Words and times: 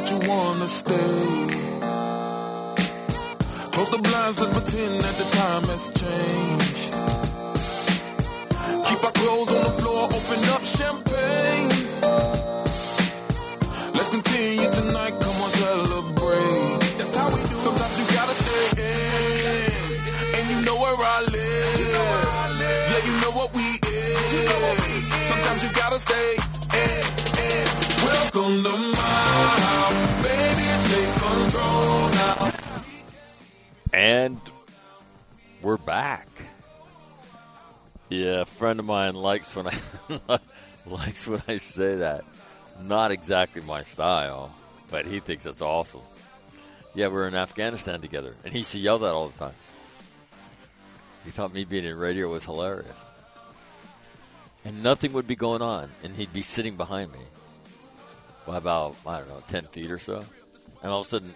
That 0.00 0.10
you 0.10 0.18
wanna 0.28 0.68
stay. 0.68 1.46
Close 3.72 3.90
the 3.90 3.98
blinds, 3.98 4.38
let's 4.40 4.52
pretend 4.58 5.00
that 5.00 5.14
the 5.16 5.24
time 5.36 5.64
has 5.72 5.88
changed. 6.00 7.15
We're 35.66 35.76
back. 35.76 36.28
Yeah, 38.08 38.42
a 38.42 38.44
friend 38.44 38.78
of 38.78 38.86
mine 38.86 39.16
likes 39.16 39.56
when 39.56 39.66
I 39.66 40.38
likes 40.86 41.26
when 41.26 41.42
I 41.48 41.58
say 41.58 41.96
that. 41.96 42.24
Not 42.84 43.10
exactly 43.10 43.62
my 43.62 43.82
style, 43.82 44.54
but 44.92 45.06
he 45.06 45.18
thinks 45.18 45.44
it's 45.44 45.60
awesome. 45.60 46.02
Yeah, 46.94 47.08
we're 47.08 47.26
in 47.26 47.34
Afghanistan 47.34 48.00
together, 48.00 48.32
and 48.44 48.52
he 48.52 48.58
used 48.58 48.70
to 48.72 48.78
yell 48.78 49.00
that 49.00 49.12
all 49.12 49.26
the 49.26 49.38
time. 49.38 49.54
He 51.24 51.32
thought 51.32 51.52
me 51.52 51.64
being 51.64 51.84
in 51.84 51.98
radio 51.98 52.28
was 52.28 52.44
hilarious. 52.44 52.86
And 54.64 54.84
nothing 54.84 55.14
would 55.14 55.26
be 55.26 55.34
going 55.34 55.62
on, 55.62 55.90
and 56.04 56.14
he'd 56.14 56.32
be 56.32 56.42
sitting 56.42 56.76
behind 56.76 57.12
me 57.12 57.18
by 58.46 58.58
about, 58.58 58.94
I 59.04 59.18
don't 59.18 59.28
know, 59.28 59.42
10 59.48 59.64
feet 59.64 59.90
or 59.90 59.98
so. 59.98 60.24
And 60.84 60.92
all 60.92 61.00
of 61.00 61.06
a 61.06 61.08
sudden, 61.08 61.34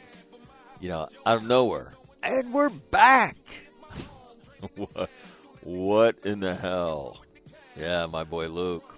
you 0.80 0.88
know, 0.88 1.08
out 1.26 1.38
of 1.38 1.48
nowhere, 1.48 1.92
and 2.22 2.52
we're 2.52 2.69
back. 2.69 3.34
what, 4.76 5.10
what 5.62 6.19
in 6.25 6.41
the 6.41 6.54
hell? 6.54 7.19
Yeah, 7.78 8.06
my 8.06 8.25
boy 8.25 8.48
Luke. 8.48 8.94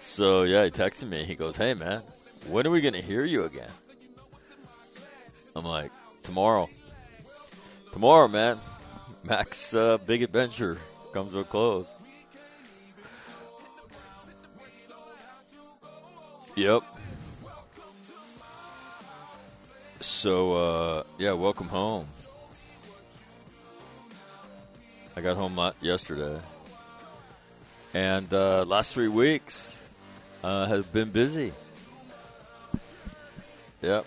So 0.00 0.42
yeah, 0.42 0.64
he 0.64 0.70
texted 0.70 1.08
me. 1.08 1.24
He 1.24 1.34
goes, 1.34 1.56
"Hey 1.56 1.74
man, 1.74 2.02
when 2.48 2.66
are 2.66 2.70
we 2.70 2.80
gonna 2.80 3.00
hear 3.00 3.24
you 3.24 3.44
again?" 3.44 3.70
I'm 5.54 5.64
like, 5.64 5.92
"Tomorrow." 6.22 6.68
Tomorrow, 7.92 8.28
man. 8.28 8.58
Mac's 9.22 9.74
uh, 9.74 9.98
big 9.98 10.22
adventure 10.22 10.78
comes 11.12 11.32
to 11.32 11.40
a 11.40 11.44
close. 11.44 11.86
Yep. 16.56 16.82
So 20.00 20.54
uh, 20.54 21.02
yeah, 21.18 21.32
welcome 21.32 21.68
home. 21.68 22.06
I 25.14 25.20
got 25.20 25.36
home 25.36 25.72
yesterday, 25.82 26.40
and 27.92 28.32
uh, 28.32 28.64
last 28.64 28.94
three 28.94 29.08
weeks 29.08 29.82
uh, 30.42 30.64
has 30.66 30.86
been 30.86 31.10
busy. 31.10 31.52
Yep. 33.82 34.06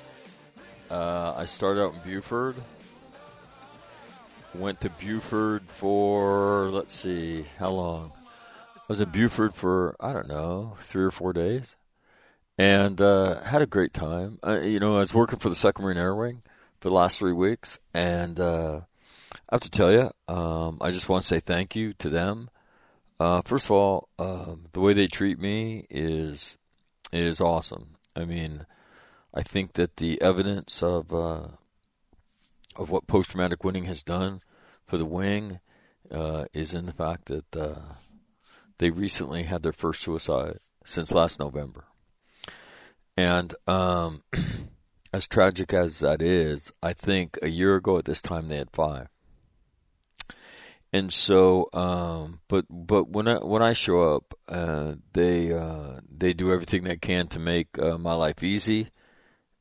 Uh, 0.90 1.34
I 1.38 1.46
started 1.46 1.84
out 1.84 1.94
in 1.94 2.00
Beaufort. 2.00 2.56
Went 4.56 4.82
to 4.82 4.90
Beaufort 4.90 5.64
for 5.68 6.70
let's 6.72 6.94
see 6.94 7.46
how 7.60 7.70
long. 7.70 8.12
I 8.76 8.82
was 8.88 9.00
in 9.00 9.10
Beaufort 9.10 9.54
for 9.54 9.96
I 10.00 10.12
don't 10.12 10.28
know 10.28 10.76
three 10.80 11.04
or 11.04 11.12
four 11.12 11.34
days, 11.34 11.76
and 12.58 13.00
uh, 13.00 13.42
had 13.42 13.62
a 13.62 13.68
great 13.68 13.94
time. 13.94 14.40
Uh, 14.46 14.62
you 14.62 14.80
know, 14.80 14.96
I 14.96 15.00
was 15.00 15.14
working 15.14 15.38
for 15.38 15.50
the 15.50 15.56
Second 15.56 15.84
Marine 15.84 15.98
Air 15.98 16.16
Wing 16.16 16.42
for 16.80 16.90
the 16.90 16.96
last 16.96 17.20
three 17.20 17.34
weeks, 17.34 17.80
and 17.94 18.40
uh, 18.40 18.82
I 19.50 19.56
have 19.56 19.62
to 19.62 19.70
tell 19.70 19.92
you, 19.92 20.12
um, 20.28 20.80
I 20.82 20.92
just 20.92 21.08
want 21.08 21.22
to 21.22 21.28
say 21.28 21.40
thank 21.40 21.76
you 21.76 21.94
to 21.94 22.10
them. 22.10 22.50
Uh, 23.20 23.42
first 23.44 23.66
of 23.66 23.72
all, 23.72 24.10
um, 24.18 24.66
the 24.72 24.80
way 24.80 24.94
they 24.94 25.08
treat 25.08 25.40
me 25.40 25.86
is 25.90 26.58
is 27.14 27.40
awesome. 27.40 27.96
I 28.16 28.26
mean, 28.26 28.66
I 29.34 29.44
think 29.44 29.74
that 29.74 29.98
the 29.98 30.22
evidence 30.22 30.82
of 30.82 31.14
uh, 31.14 31.48
of 32.76 32.90
what 32.90 33.08
post 33.08 33.32
traumatic 33.32 33.64
winning 33.64 33.86
has 33.86 34.04
done 34.04 34.42
for 34.86 34.98
the 34.98 35.06
wing 35.06 35.60
uh, 36.12 36.46
is 36.54 36.74
in 36.74 36.86
the 36.86 36.94
fact 36.94 37.26
that 37.26 37.56
uh, 37.56 37.96
they 38.80 38.90
recently 38.90 39.44
had 39.44 39.64
their 39.64 39.72
first 39.74 40.02
suicide 40.02 40.60
since 40.84 41.12
last 41.12 41.40
November. 41.40 41.86
And 43.18 43.56
um, 43.68 44.24
as 45.14 45.28
tragic 45.28 45.74
as 45.74 46.00
that 46.00 46.22
is, 46.22 46.72
I 46.84 46.94
think 46.94 47.38
a 47.41 47.50
year 47.50 47.76
ago 47.76 47.98
at 47.98 48.06
this 48.06 48.22
time 48.22 48.48
they 48.48 48.58
had 48.58 48.72
five. 48.72 49.08
And 50.96 51.12
so, 51.12 51.68
um, 51.74 52.40
but 52.47 52.68
but 52.70 53.09
when 53.09 53.28
I 53.28 53.40
when 53.40 53.62
I 53.62 53.74
show 53.74 54.16
up, 54.16 54.34
uh, 54.47 54.94
they 55.12 55.52
uh, 55.52 56.00
they 56.09 56.32
do 56.32 56.53
everything 56.53 56.84
they 56.84 56.96
can 56.96 57.28
to 57.28 57.40
make 57.40 57.78
uh, 57.78 57.97
my 57.97 58.14
life 58.14 58.42
easy, 58.42 58.92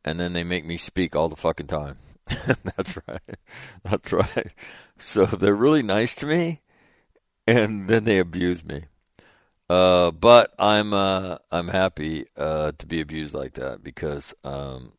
and 0.04 0.20
then 0.20 0.32
they 0.32 0.44
make 0.44 0.64
me 0.64 0.76
speak 0.76 1.16
all 1.16 1.28
the 1.28 1.34
fucking 1.34 1.66
time. 1.66 1.98
That's 2.46 2.96
right. 3.08 3.38
That's 3.82 4.12
right. 4.12 4.52
So 4.96 5.26
they're 5.26 5.56
really 5.56 5.82
nice 5.82 6.14
to 6.16 6.26
me, 6.26 6.60
and 7.48 7.88
then 7.88 8.04
they 8.04 8.20
abuse 8.20 8.64
me. 8.64 8.84
Uh, 9.68 10.12
but 10.12 10.54
I'm 10.56 10.94
uh, 10.94 11.38
I'm 11.50 11.66
happy 11.66 12.26
uh, 12.36 12.70
to 12.78 12.86
be 12.86 13.00
abused 13.00 13.34
like 13.34 13.54
that 13.54 13.82
because 13.82 14.34
um, 14.44 14.92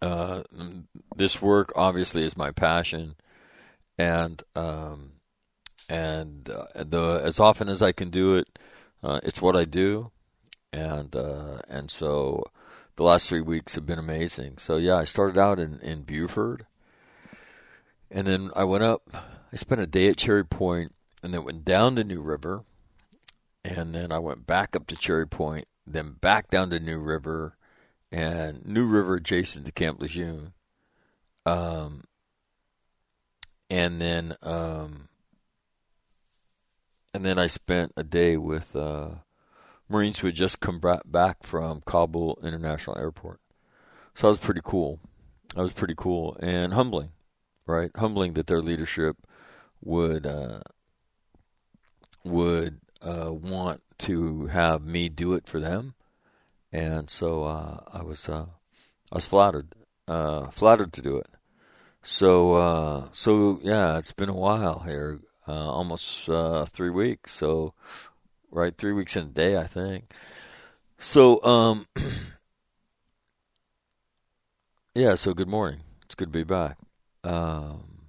uh, 0.00 0.44
this 1.16 1.42
work 1.42 1.72
obviously 1.74 2.22
is 2.22 2.36
my 2.36 2.52
passion, 2.52 3.16
and 3.98 4.42
um, 4.54 5.12
and 5.88 6.48
uh, 6.48 6.66
the 6.74 7.20
as 7.24 7.40
often 7.40 7.68
as 7.68 7.82
I 7.82 7.92
can 7.92 8.10
do 8.10 8.36
it, 8.36 8.58
uh, 9.02 9.20
it's 9.22 9.42
what 9.42 9.56
I 9.56 9.64
do, 9.64 10.10
and 10.72 11.14
uh, 11.14 11.58
and 11.68 11.90
so 11.90 12.44
the 12.96 13.02
last 13.02 13.28
three 13.28 13.40
weeks 13.40 13.74
have 13.74 13.86
been 13.86 13.98
amazing. 13.98 14.58
So 14.58 14.76
yeah, 14.76 14.96
I 14.96 15.04
started 15.04 15.38
out 15.38 15.58
in 15.58 15.80
in 15.80 16.02
Beaufort, 16.02 16.64
and 18.10 18.26
then 18.26 18.50
I 18.54 18.64
went 18.64 18.84
up. 18.84 19.02
I 19.52 19.56
spent 19.56 19.80
a 19.80 19.86
day 19.86 20.08
at 20.08 20.16
Cherry 20.18 20.44
Point, 20.44 20.94
and 21.22 21.34
then 21.34 21.44
went 21.44 21.64
down 21.64 21.96
to 21.96 22.04
New 22.04 22.20
River, 22.20 22.64
and 23.64 23.94
then 23.94 24.12
I 24.12 24.18
went 24.18 24.46
back 24.46 24.76
up 24.76 24.86
to 24.88 24.96
Cherry 24.96 25.26
Point, 25.26 25.66
then 25.86 26.12
back 26.12 26.50
down 26.50 26.70
to 26.70 26.78
New 26.78 27.00
River, 27.00 27.56
and 28.12 28.64
New 28.64 28.86
River 28.86 29.16
adjacent 29.16 29.66
to 29.66 29.72
Camp 29.72 30.00
Lejeune. 30.00 30.52
Um, 31.46 32.04
and 33.70 34.00
then 34.00 34.36
um, 34.42 35.08
and 37.14 37.24
then 37.24 37.38
I 37.38 37.46
spent 37.46 37.92
a 37.96 38.04
day 38.04 38.36
with 38.36 38.74
uh, 38.76 39.08
Marines 39.88 40.18
who 40.18 40.28
had 40.28 40.36
just 40.36 40.60
come 40.60 40.80
back 41.06 41.42
from 41.42 41.82
Kabul 41.84 42.38
International 42.42 42.98
Airport. 42.98 43.40
So 44.14 44.26
that 44.26 44.30
was 44.30 44.38
pretty 44.38 44.60
cool. 44.62 45.00
That 45.54 45.62
was 45.62 45.72
pretty 45.72 45.94
cool 45.96 46.36
and 46.40 46.74
humbling, 46.74 47.10
right? 47.66 47.90
Humbling 47.96 48.34
that 48.34 48.46
their 48.46 48.62
leadership 48.62 49.16
would 49.82 50.26
uh, 50.26 50.60
would 52.24 52.80
uh, 53.02 53.32
want 53.32 53.82
to 53.98 54.46
have 54.46 54.84
me 54.84 55.08
do 55.08 55.32
it 55.32 55.46
for 55.46 55.60
them, 55.60 55.94
and 56.72 57.08
so 57.08 57.44
uh, 57.44 57.80
I 57.92 58.02
was 58.02 58.28
uh, 58.28 58.46
I 59.10 59.14
was 59.14 59.26
flattered, 59.26 59.74
uh, 60.06 60.50
flattered 60.50 60.92
to 60.94 61.02
do 61.02 61.16
it. 61.16 61.28
So 62.02 62.54
uh, 62.54 63.08
so 63.12 63.60
yeah, 63.62 63.98
it's 63.98 64.12
been 64.12 64.28
a 64.28 64.34
while 64.34 64.80
here, 64.80 65.20
almost 65.46 66.26
three 66.70 66.90
weeks. 66.90 67.32
So 67.32 67.74
right, 68.50 68.76
three 68.76 68.92
weeks 68.92 69.16
in 69.16 69.24
a 69.24 69.28
day, 69.28 69.56
I 69.56 69.66
think. 69.66 70.12
So 70.98 71.42
um, 71.44 71.86
yeah. 74.94 75.14
So 75.14 75.34
good 75.34 75.48
morning. 75.48 75.80
It's 76.04 76.14
good 76.14 76.32
to 76.32 76.38
be 76.38 76.44
back. 76.44 76.78
Um, 77.24 78.06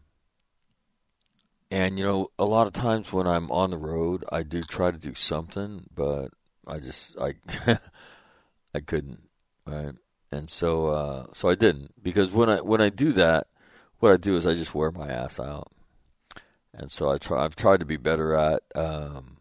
and 1.71 2.00
you 2.00 2.06
know, 2.06 2.30
a 2.39 2.45
lot 2.45 2.68
of 2.68 2.74
times 2.74 3.13
when 3.13 3.27
I'm 3.27 3.51
on 3.51 3.71
the 3.71 3.77
road, 3.77 4.24
I 4.31 4.44
do 4.44 4.63
try 4.63 4.91
to 4.91 4.97
do 4.97 5.13
something, 5.13 5.86
but 5.94 6.30
I 6.68 6.80
just 6.80 7.18
I 7.19 7.36
I 8.74 8.80
couldn't, 8.80 9.21
right? 9.65 9.94
And 10.31 10.50
so 10.50 10.88
uh, 10.88 11.25
so 11.33 11.50
I 11.50 11.56
didn't 11.56 12.03
because 12.03 12.31
when 12.31 12.50
I 12.50 12.62
when 12.62 12.81
I 12.81 12.89
do 12.89 13.12
that, 13.13 13.47
what 14.00 14.12
I 14.12 14.18
do 14.18 14.36
is 14.36 14.48
I 14.48 14.54
just 14.54 14.74
wear 14.74 14.92
my 14.92 15.07
ass 15.10 15.40
out. 15.40 15.72
And 16.74 16.90
so 16.90 17.10
I 17.10 17.18
try 17.18 17.44
I've 17.44 17.56
tried 17.56 17.80
to 17.81 17.86
be 17.86 17.98
better 17.98 18.34
at 18.34 18.63
um, 18.75 19.38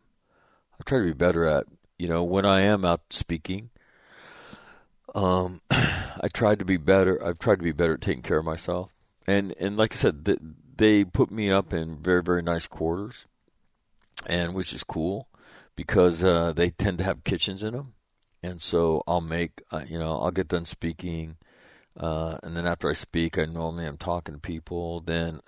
I 0.80 0.82
try 0.84 0.98
to 0.98 1.04
be 1.04 1.12
better 1.12 1.46
at 1.46 1.66
you 1.98 2.08
know 2.08 2.24
when 2.24 2.44
I 2.44 2.60
am 2.62 2.84
out 2.84 3.12
speaking. 3.12 3.70
Um, 5.14 5.60
I 5.70 6.28
tried 6.32 6.58
to 6.58 6.64
be 6.64 6.76
better. 6.76 7.24
I've 7.24 7.38
tried 7.38 7.56
to 7.56 7.64
be 7.64 7.72
better 7.72 7.94
at 7.94 8.00
taking 8.00 8.22
care 8.22 8.38
of 8.38 8.44
myself, 8.44 8.92
and 9.26 9.54
and 9.60 9.76
like 9.76 9.94
I 9.94 9.96
said, 9.96 10.24
the, 10.24 10.38
they 10.76 11.04
put 11.04 11.30
me 11.30 11.50
up 11.50 11.72
in 11.72 11.98
very 11.98 12.22
very 12.22 12.42
nice 12.42 12.66
quarters, 12.66 13.26
and 14.26 14.54
which 14.54 14.72
is 14.72 14.82
cool 14.82 15.28
because 15.76 16.24
uh, 16.24 16.52
they 16.52 16.70
tend 16.70 16.98
to 16.98 17.04
have 17.04 17.24
kitchens 17.24 17.62
in 17.62 17.74
them, 17.74 17.94
and 18.42 18.60
so 18.60 19.02
I'll 19.06 19.20
make 19.20 19.62
uh, 19.70 19.84
you 19.86 19.98
know 19.98 20.18
I'll 20.18 20.30
get 20.30 20.48
done 20.48 20.64
speaking, 20.64 21.36
uh, 21.98 22.38
and 22.42 22.56
then 22.56 22.66
after 22.66 22.88
I 22.88 22.94
speak, 22.94 23.38
I 23.38 23.44
normally 23.44 23.86
am 23.86 23.98
talking 23.98 24.34
to 24.34 24.40
people. 24.40 25.00
Then, 25.00 25.40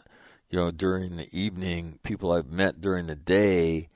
you 0.50 0.58
know, 0.58 0.70
during 0.70 1.16
the 1.16 1.28
evening, 1.36 1.98
people 2.02 2.32
I've 2.32 2.50
met 2.50 2.80
during 2.80 3.06
the 3.06 3.16
day, 3.16 3.88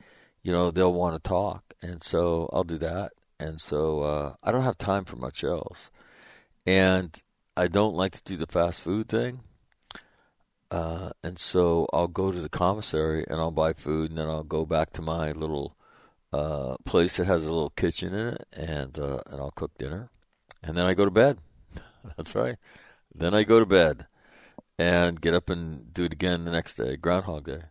you 0.43 0.53
know, 0.53 0.71
they'll 0.71 0.93
want 0.93 1.23
to 1.23 1.29
talk, 1.29 1.75
and 1.83 2.03
so 2.03 2.49
I'll 2.53 2.65
do 2.65 2.79
that. 2.79 3.13
And 3.41 3.61
so 3.61 4.01
uh, 4.01 4.35
I 4.43 4.53
don't 4.53 4.63
have 4.63 4.79
time 4.79 5.05
for 5.05 5.17
much 5.17 5.43
else, 5.43 5.91
and 6.65 7.21
I 7.57 7.69
don't 7.69 7.95
like 7.95 8.13
to 8.13 8.23
do 8.25 8.37
the 8.37 8.47
fast 8.47 8.81
food 8.81 9.09
thing 9.09 9.41
uh, 10.75 11.11
and 11.23 11.39
so 11.39 11.87
I'll 11.93 12.09
go 12.09 12.33
to 12.33 12.41
the 12.41 12.49
commissary 12.49 13.25
and 13.29 13.39
I'll 13.39 13.53
buy 13.53 13.75
food, 13.75 14.11
and 14.11 14.19
then 14.19 14.29
I'll 14.29 14.43
go 14.43 14.67
back 14.67 14.93
to 14.95 15.03
my 15.03 15.31
little 15.31 15.77
uh, 16.33 16.77
place 16.85 17.17
that 17.17 17.27
has 17.27 17.47
a 17.47 17.53
little 17.53 17.71
kitchen 17.71 18.13
in 18.13 18.29
it, 18.35 18.47
and 18.53 18.99
uh, 18.99 19.21
and 19.27 19.41
I'll 19.41 19.53
cook 19.53 19.79
dinner, 19.79 20.11
and 20.65 20.77
then 20.77 20.85
I 20.85 20.95
go 20.95 21.05
to 21.05 21.13
bed. 21.13 21.39
That's 22.17 22.35
right. 22.35 22.57
Then 23.15 23.35
I 23.35 23.45
go 23.45 23.61
to 23.61 23.67
bed 23.67 24.07
and 24.79 25.21
get 25.21 25.35
up 25.35 25.51
and 25.51 25.93
do 25.93 26.05
it 26.05 26.13
again 26.13 26.45
the 26.45 26.51
next 26.51 26.77
day, 26.77 26.97
Groundhog 26.97 27.45
Day. 27.45 27.63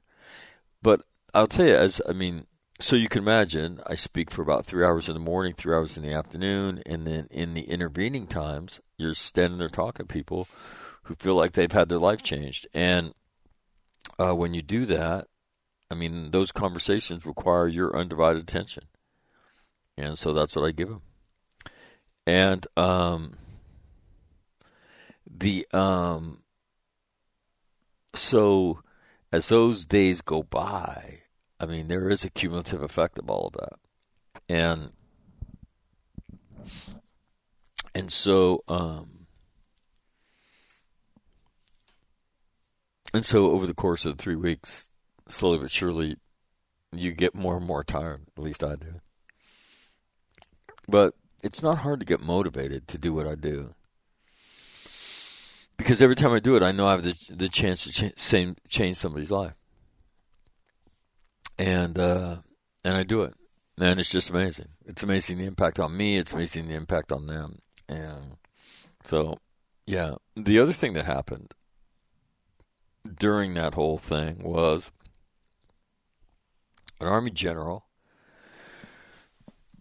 But 0.81 1.01
I'll 1.33 1.47
tell 1.47 1.68
you, 1.68 1.75
as 1.75 2.01
I 2.07 2.13
mean, 2.13 2.45
so 2.80 2.95
you 2.95 3.07
can 3.07 3.21
imagine, 3.21 3.81
I 3.85 3.95
speak 3.95 4.31
for 4.31 4.41
about 4.41 4.65
three 4.65 4.83
hours 4.83 5.07
in 5.07 5.13
the 5.13 5.19
morning, 5.19 5.53
three 5.53 5.75
hours 5.75 5.97
in 5.97 6.03
the 6.03 6.13
afternoon, 6.13 6.81
and 6.85 7.06
then 7.06 7.27
in 7.30 7.53
the 7.53 7.63
intervening 7.63 8.27
times, 8.27 8.81
you're 8.97 9.13
standing 9.13 9.59
there 9.59 9.69
talking 9.69 10.06
to 10.06 10.13
people 10.13 10.47
who 11.03 11.15
feel 11.15 11.35
like 11.35 11.53
they've 11.53 11.71
had 11.71 11.89
their 11.89 12.00
life 12.00 12.24
changed. 12.24 12.68
And 12.74 13.13
uh, 14.19 14.35
when 14.35 14.53
you 14.53 14.62
do 14.62 14.85
that, 14.85 15.27
I 15.91 15.95
mean, 15.95 16.31
those 16.31 16.51
conversations 16.51 17.25
require 17.25 17.68
your 17.68 17.95
undivided 17.95 18.41
attention. 18.41 18.85
And 19.97 20.18
so 20.18 20.33
that's 20.33 20.56
what 20.56 20.65
I 20.65 20.71
give 20.71 20.89
them. 20.89 21.01
And 22.25 22.65
um, 22.75 23.35
the 25.35 25.68
um, 25.74 26.44
so 28.13 28.81
as 29.31 29.50
those 29.50 29.85
days 29.85 30.21
go 30.21 30.44
by, 30.44 31.21
I 31.59 31.65
mean, 31.65 31.88
there 31.88 32.09
is 32.09 32.24
a 32.24 32.30
cumulative 32.30 32.81
effect 32.81 33.18
of 33.19 33.30
all 33.30 33.47
of 33.47 33.53
that, 33.53 33.80
and 34.47 34.91
and 37.95 38.12
so 38.12 38.63
um, 38.68 39.24
And 43.13 43.24
so 43.24 43.51
over 43.51 43.68
the 43.68 43.75
course 43.75 44.06
of 44.06 44.18
three 44.18 44.35
weeks, 44.35 44.91
slowly 45.27 45.59
but 45.59 45.69
surely, 45.69 46.18
you 46.91 47.12
get 47.12 47.35
more 47.35 47.57
and 47.57 47.65
more 47.65 47.83
tired. 47.83 48.24
At 48.35 48.44
least 48.44 48.63
I 48.63 48.75
do. 48.75 49.01
But 50.88 51.13
it's 51.44 51.62
not 51.62 51.80
hard 51.80 52.00
to 52.00 52.06
get 52.06 52.21
motivated 52.21 52.88
to 52.88 52.97
do 52.97 53.13
what 53.13 53.27
I 53.27 53.35
do. 53.35 53.75
Because 55.78 56.02
every 56.02 56.16
time 56.16 56.31
I 56.31 56.40
do 56.40 56.56
it, 56.56 56.64
I 56.64 56.72
know 56.72 56.88
I 56.88 56.92
have 56.92 57.04
the, 57.04 57.16
the 57.30 57.50
chance 57.50 57.84
to 57.86 58.12
ch- 58.12 58.56
change 58.70 58.98
somebody's 58.98 59.31
life. 59.31 59.54
And, 61.58 61.98
uh, 61.98 62.38
and 62.86 62.96
I 62.96 63.04
do 63.04 63.24
it. 63.24 63.34
And 63.80 64.00
it's 64.00 64.10
just 64.10 64.30
amazing. 64.30 64.68
It's 64.86 65.04
amazing 65.04 65.40
the 65.40 65.46
impact 65.46 65.80
on 65.80 65.96
me. 65.96 66.18
It's 66.18 66.31
amazing 66.31 66.68
the 66.68 66.75
impact 66.75 67.12
on 67.12 67.28
them. 67.28 67.60
And 67.90 68.38
so, 69.04 69.40
yeah. 69.86 70.16
The 70.36 70.59
other 70.59 70.74
thing 70.74 70.94
that 70.94 71.06
happened 71.06 71.54
during 73.18 73.54
that 73.56 73.74
whole 73.74 73.97
thing 73.97 74.44
was 74.44 74.92
an 77.02 77.07
Army 77.07 77.31
general 77.31 77.86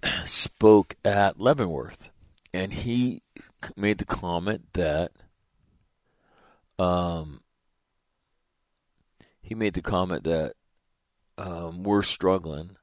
spoke 0.25 0.97
at 1.05 1.39
Leavenworth, 1.39 2.11
and 2.53 2.73
he 2.73 3.23
made 3.77 3.99
the 3.99 4.05
comment 4.05 4.73
that 4.73 5.13
um, 6.79 7.43
he 9.41 9.55
made 9.55 9.75
the 9.75 9.83
comment 9.83 10.25
that 10.25 10.55
um, 11.39 11.83
we're 11.83 12.03
struggling. 12.03 12.77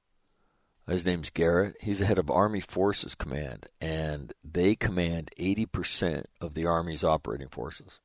His 0.88 1.06
name's 1.06 1.30
Garrett. 1.30 1.76
He's 1.82 2.00
the 2.00 2.06
head 2.06 2.18
of 2.18 2.32
Army 2.32 2.62
Forces 2.62 3.14
Command, 3.14 3.68
and 3.80 4.34
they 4.44 4.76
command 4.76 5.30
80% 5.40 6.26
of 6.42 6.56
the 6.56 6.66
Army's 6.66 7.04
operating 7.04 7.50
forces. 7.50 8.00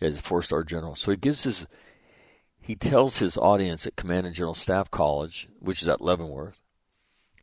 He's 0.00 0.18
a 0.18 0.22
four 0.22 0.42
star 0.42 0.64
general. 0.64 0.96
So 0.96 1.12
he 1.12 1.16
gives 1.16 1.44
his 1.44 1.66
he 2.60 2.74
tells 2.74 3.18
his 3.18 3.38
audience 3.38 3.86
at 3.86 3.96
Command 3.96 4.26
and 4.26 4.34
General 4.34 4.54
Staff 4.54 4.90
College, 4.90 5.48
which 5.58 5.80
is 5.80 5.88
at 5.88 6.02
Leavenworth, 6.02 6.60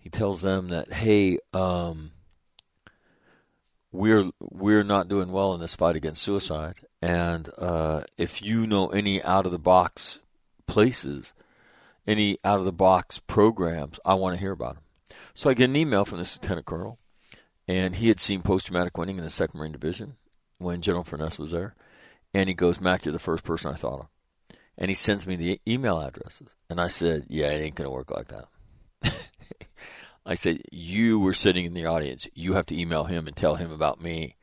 he 0.06 0.10
tells 0.12 0.44
them 0.44 0.68
that, 0.68 0.94
hey, 0.94 1.40
um, 1.52 2.12
we're 3.96 4.32
we're 4.40 4.84
not 4.84 5.08
doing 5.08 5.32
well 5.32 5.54
in 5.54 5.60
this 5.60 5.76
fight 5.76 5.96
against 5.96 6.22
suicide, 6.22 6.82
and 7.02 7.50
uh, 7.58 8.04
if 8.18 8.42
you 8.42 8.68
know 8.68 8.88
any 8.88 9.24
out 9.24 9.46
of 9.46 9.52
the 9.52 9.60
box 9.60 10.20
places, 10.68 11.34
any 12.06 12.38
out 12.44 12.60
of 12.60 12.66
the 12.66 12.72
box 12.72 13.20
programs, 13.20 14.00
I 14.06 14.14
want 14.16 14.36
to 14.36 14.40
hear 14.40 14.52
about 14.52 14.76
them. 14.76 14.84
So 15.34 15.50
I 15.50 15.54
get 15.54 15.70
an 15.70 15.76
email 15.76 16.06
from 16.06 16.20
this 16.20 16.36
lieutenant 16.36 16.66
colonel, 16.66 17.00
and 17.68 17.96
he 17.96 18.08
had 18.08 18.20
seen 18.20 18.42
post 18.42 18.68
traumatic 18.68 18.98
winning 18.98 19.18
in 19.18 19.24
the 19.24 19.30
Second 19.30 19.60
Marine 19.60 19.72
Division 19.72 20.16
when 20.58 20.82
General 20.82 21.04
Furness 21.04 21.40
was 21.40 21.52
there, 21.52 21.76
and 22.34 22.50
he 22.50 22.56
goes, 22.56 22.82
Mac, 22.82 23.06
you're 23.06 23.14
the 23.14 23.20
first 23.20 23.44
person 23.44 23.72
I 23.72 23.76
thought 23.76 24.02
of. 24.02 24.08
And 24.78 24.90
he 24.90 24.96
sends 24.96 25.26
me 25.26 25.36
the 25.36 25.62
email 25.66 26.00
addresses. 26.00 26.50
And 26.70 26.82
I 26.82 26.90
said, 26.90 27.28
Yeah, 27.30 27.48
it 27.48 27.62
ain't 27.62 27.76
going 27.76 27.86
to 27.86 27.92
work 27.92 28.12
like 28.12 28.28
that. 28.28 28.48
I 30.26 30.34
said, 30.34 30.62
You 30.72 31.20
were 31.20 31.34
sitting 31.34 31.66
in 31.66 31.74
the 31.74 31.86
audience. 31.86 32.28
You 32.34 32.54
have 32.54 32.66
to 32.68 32.80
email 32.80 33.06
him 33.06 33.28
and 33.28 33.36
tell 33.36 33.56
him 33.56 33.72
about 33.72 34.02
me. 34.02 34.36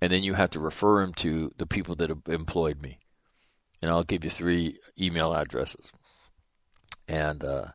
And 0.00 0.12
then 0.12 0.22
you 0.22 0.34
have 0.34 0.50
to 0.50 0.60
refer 0.60 1.00
him 1.00 1.14
to 1.14 1.52
the 1.56 1.66
people 1.66 1.94
that 1.96 2.10
employed 2.26 2.82
me. 2.82 2.98
And 3.80 3.90
I'll 3.90 4.04
give 4.04 4.24
you 4.24 4.30
three 4.30 4.78
email 5.00 5.32
addresses. 5.32 5.92
And 7.08 7.44
uh, 7.44 7.66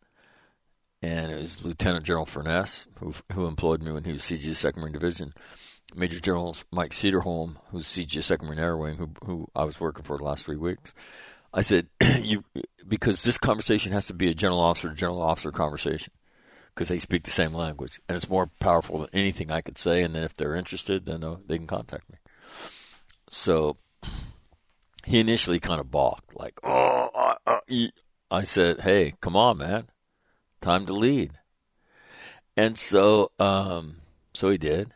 and 1.02 1.32
it 1.32 1.40
was 1.40 1.64
Lieutenant 1.64 2.06
General 2.06 2.26
Furness 2.26 2.88
who 3.00 3.14
who 3.32 3.48
employed 3.48 3.82
me 3.82 3.92
when 3.92 4.04
he 4.04 4.12
was 4.12 4.22
CGS 4.22 4.56
Second 4.56 4.82
Marine 4.82 4.94
Division. 4.94 5.32
Major 5.94 6.20
General 6.22 6.56
Mike 6.72 6.92
Cederholm, 6.92 7.58
who's 7.72 7.86
CGS 7.86 8.24
Second 8.24 8.48
Marine 8.48 8.60
Air 8.60 8.78
Wing, 8.78 8.98
who 8.98 9.10
who 9.26 9.48
I 9.56 9.64
was 9.64 9.80
working 9.80 10.04
for 10.04 10.18
the 10.18 10.24
last 10.24 10.46
three 10.46 10.58
weeks. 10.58 10.94
I 11.54 11.62
said, 11.62 11.88
"You 12.22 12.44
because 12.88 13.24
this 13.24 13.38
conversation 13.38 13.92
has 13.94 14.08
to 14.08 14.14
be 14.14 14.30
a 14.30 14.34
general 14.34 14.60
officer 14.60 14.90
to 14.90 14.96
general 14.96 15.22
officer 15.22 15.52
conversation." 15.52 16.14
Because 16.82 16.90
they 16.90 16.98
speak 16.98 17.22
the 17.22 17.30
same 17.30 17.54
language, 17.54 18.02
and 18.10 18.16
it's 18.16 18.28
more 18.28 18.48
powerful 18.60 18.98
than 18.98 19.10
anything 19.14 19.52
I 19.52 19.62
could 19.62 19.78
say. 19.78 20.02
And 20.02 20.16
then 20.16 20.24
if 20.24 20.36
they're 20.36 20.56
interested, 20.56 21.06
then 21.06 21.24
uh, 21.24 21.36
they 21.46 21.60
can 21.60 21.68
contact 21.68 22.10
me. 22.10 22.18
So 23.30 23.78
he 25.06 25.20
initially 25.20 25.60
kind 25.60 25.80
of 25.80 25.92
balked, 25.92 26.36
like, 26.36 26.60
"Oh," 26.64 27.12
uh, 27.14 27.36
uh, 27.46 27.60
I 28.32 28.42
said, 28.42 28.80
"Hey, 28.80 29.14
come 29.22 29.36
on, 29.36 29.60
man, 29.60 29.90
time 30.60 30.88
to 30.88 30.94
lead." 30.94 31.34
And 32.58 32.76
so, 32.80 33.30
um, 33.38 33.98
so 34.34 34.50
he 34.50 34.58
did, 34.58 34.96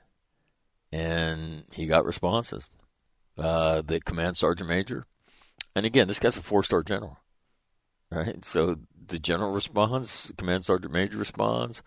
and 0.92 1.66
he 1.72 1.86
got 1.86 2.04
responses. 2.04 2.68
Uh, 3.38 3.84
the 3.84 4.00
command 4.00 4.38
sergeant 4.38 4.70
major, 4.70 5.06
and 5.76 5.86
again, 5.86 6.08
this 6.08 6.18
guy's 6.18 6.36
a 6.36 6.42
four-star 6.42 6.82
general, 6.82 7.20
right? 8.16 8.44
So 8.44 8.78
the 9.08 9.20
general 9.20 9.52
responds, 9.52 10.32
command 10.38 10.66
sergeant 10.66 10.94
major 10.94 11.18
responds, 11.18 11.84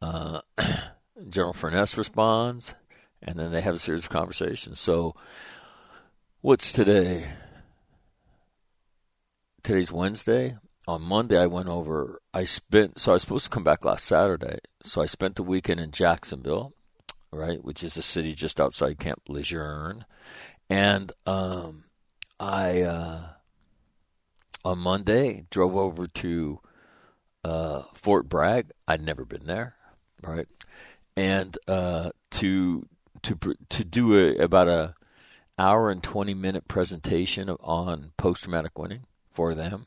uh, 0.00 0.40
General 1.28 1.52
Furness 1.52 1.96
responds, 1.98 2.74
and 3.22 3.38
then 3.38 3.50
they 3.50 3.60
have 3.60 3.74
a 3.74 3.78
series 3.78 4.04
of 4.04 4.10
conversations. 4.10 4.78
So, 4.78 5.14
what's 6.40 6.72
today? 6.72 7.26
Today's 9.62 9.90
Wednesday. 9.90 10.56
On 10.86 11.02
Monday, 11.02 11.36
I 11.36 11.46
went 11.46 11.68
over. 11.68 12.22
I 12.32 12.44
spent. 12.44 12.98
So 12.98 13.12
I 13.12 13.14
was 13.14 13.22
supposed 13.22 13.44
to 13.44 13.50
come 13.50 13.64
back 13.64 13.84
last 13.84 14.06
Saturday. 14.06 14.58
So 14.82 15.02
I 15.02 15.06
spent 15.06 15.36
the 15.36 15.42
weekend 15.42 15.80
in 15.80 15.90
Jacksonville, 15.90 16.72
right, 17.30 17.62
which 17.62 17.82
is 17.82 17.96
a 17.96 18.02
city 18.02 18.32
just 18.34 18.60
outside 18.60 18.98
Camp 18.98 19.22
Lejeune, 19.28 20.04
and 20.70 21.12
um, 21.26 21.84
I. 22.38 22.82
Uh, 22.82 23.20
on 24.64 24.78
Monday, 24.78 25.46
drove 25.50 25.76
over 25.76 26.06
to 26.06 26.60
uh, 27.44 27.82
Fort 27.94 28.28
Bragg. 28.28 28.70
I'd 28.86 29.02
never 29.02 29.24
been 29.24 29.46
there, 29.46 29.74
right? 30.22 30.46
And 31.16 31.56
uh, 31.66 32.10
to 32.32 32.86
to 33.22 33.38
to 33.68 33.84
do 33.84 34.16
a, 34.16 34.36
about 34.42 34.68
a 34.68 34.94
hour 35.58 35.90
and 35.90 36.02
twenty 36.02 36.34
minute 36.34 36.68
presentation 36.68 37.50
on 37.50 38.12
post 38.16 38.42
traumatic 38.42 38.78
winning 38.78 39.04
for 39.32 39.54
them, 39.54 39.86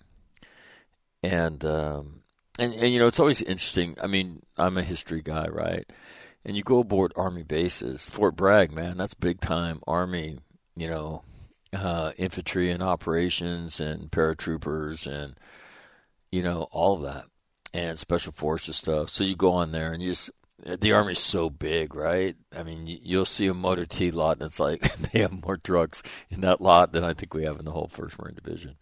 and 1.23 1.63
um, 1.65 2.21
and 2.59 2.73
and 2.73 2.93
you 2.93 2.99
know 2.99 3.07
it's 3.07 3.19
always 3.19 3.41
interesting. 3.41 3.95
I 4.01 4.07
mean, 4.07 4.43
I'm 4.57 4.77
a 4.77 4.83
history 4.83 5.21
guy, 5.21 5.47
right? 5.47 5.89
And 6.43 6.57
you 6.57 6.63
go 6.63 6.79
aboard 6.79 7.13
Army 7.15 7.43
bases, 7.43 8.03
Fort 8.05 8.35
Bragg, 8.35 8.71
man, 8.71 8.97
that's 8.97 9.13
big 9.13 9.41
time 9.41 9.79
Army. 9.85 10.39
You 10.75 10.87
know, 10.87 11.23
uh, 11.73 12.11
infantry 12.17 12.71
and 12.71 12.83
operations 12.83 13.79
and 13.79 14.11
paratroopers 14.11 15.07
and 15.07 15.35
you 16.31 16.43
know 16.43 16.67
all 16.71 16.95
of 16.95 17.01
that 17.03 17.25
and 17.73 17.97
special 17.97 18.33
forces 18.33 18.75
stuff. 18.75 19.09
So 19.09 19.23
you 19.23 19.35
go 19.35 19.53
on 19.53 19.71
there 19.71 19.93
and 19.93 20.01
you 20.01 20.11
just 20.11 20.31
the 20.63 20.91
army's 20.91 21.19
so 21.19 21.49
big, 21.49 21.95
right? 21.95 22.35
I 22.55 22.63
mean, 22.63 22.85
you'll 22.85 23.25
see 23.25 23.47
a 23.47 23.53
motor 23.53 23.85
T 23.85 24.11
lot, 24.11 24.37
and 24.37 24.45
it's 24.45 24.59
like 24.59 24.81
they 25.11 25.19
have 25.19 25.43
more 25.43 25.57
trucks 25.57 26.03
in 26.29 26.41
that 26.41 26.61
lot 26.61 26.91
than 26.91 27.03
I 27.03 27.13
think 27.13 27.33
we 27.33 27.45
have 27.45 27.59
in 27.59 27.65
the 27.65 27.71
whole 27.71 27.87
First 27.87 28.19
Marine 28.19 28.35
Division. 28.35 28.75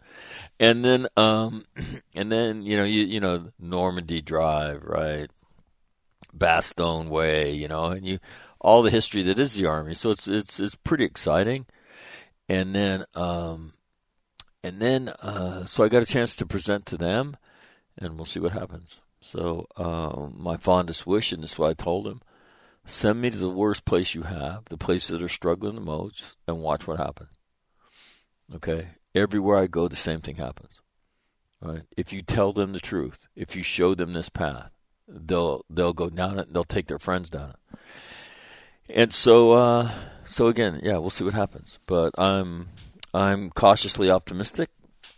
And 0.59 0.83
then, 0.83 1.07
um, 1.15 1.63
and 2.15 2.31
then 2.31 2.63
you 2.63 2.75
know, 2.75 2.83
you 2.83 3.03
you 3.03 3.19
know, 3.19 3.51
Normandy 3.59 4.21
Drive, 4.21 4.83
right? 4.83 5.29
Bastogne 6.37 7.07
Way, 7.07 7.53
you 7.53 7.67
know, 7.67 7.85
and 7.85 8.05
you 8.05 8.19
all 8.59 8.81
the 8.81 8.91
history 8.91 9.23
that 9.23 9.39
is 9.39 9.53
the 9.53 9.65
army. 9.65 9.93
So 9.93 10.11
it's 10.11 10.27
it's 10.27 10.59
it's 10.59 10.75
pretty 10.75 11.05
exciting 11.05 11.65
and 12.49 12.75
then 12.75 13.05
um, 13.15 13.73
and 14.63 14.79
then 14.79 15.09
uh, 15.09 15.63
so 15.65 15.83
I 15.83 15.89
got 15.89 16.03
a 16.03 16.07
chance 16.07 16.35
to 16.37 16.45
present 16.45 16.85
to 16.87 16.97
them, 16.97 17.37
and 17.97 18.15
we'll 18.15 18.25
see 18.25 18.39
what 18.39 18.51
happens. 18.51 18.99
So 19.21 19.67
uh, 19.77 20.27
my 20.35 20.57
fondest 20.57 21.05
wish, 21.05 21.31
and 21.31 21.43
this 21.43 21.53
is 21.53 21.59
what 21.59 21.69
I 21.69 21.73
told 21.73 22.07
him: 22.07 22.21
send 22.85 23.21
me 23.21 23.29
to 23.29 23.37
the 23.37 23.49
worst 23.49 23.85
place 23.85 24.15
you 24.15 24.23
have, 24.23 24.65
the 24.65 24.77
places 24.77 25.09
that 25.09 25.23
are 25.23 25.29
struggling 25.29 25.75
the 25.75 25.81
most, 25.81 26.35
and 26.47 26.59
watch 26.59 26.87
what 26.87 26.97
happens. 26.97 27.29
Okay, 28.55 28.89
everywhere 29.13 29.57
I 29.57 29.67
go, 29.67 29.87
the 29.87 29.95
same 29.95 30.21
thing 30.21 30.37
happens. 30.37 30.81
Right? 31.61 31.83
If 31.95 32.13
you 32.13 32.21
tell 32.21 32.53
them 32.53 32.73
the 32.73 32.79
truth, 32.79 33.27
if 33.35 33.55
you 33.55 33.63
show 33.63 33.93
them 33.93 34.13
this 34.13 34.29
path, 34.29 34.71
they'll 35.07 35.65
they'll 35.69 35.93
go 35.93 36.09
down 36.09 36.39
it. 36.39 36.51
They'll 36.51 36.63
take 36.63 36.87
their 36.87 36.99
friends 36.99 37.29
down 37.29 37.51
it. 37.51 37.68
And 38.89 39.13
so, 39.13 39.51
uh, 39.51 39.91
so 40.23 40.47
again, 40.47 40.79
yeah, 40.83 40.97
we'll 40.97 41.09
see 41.09 41.23
what 41.23 41.33
happens. 41.33 41.79
But 41.85 42.17
I'm 42.17 42.69
I'm 43.13 43.49
cautiously 43.51 44.09
optimistic 44.09 44.69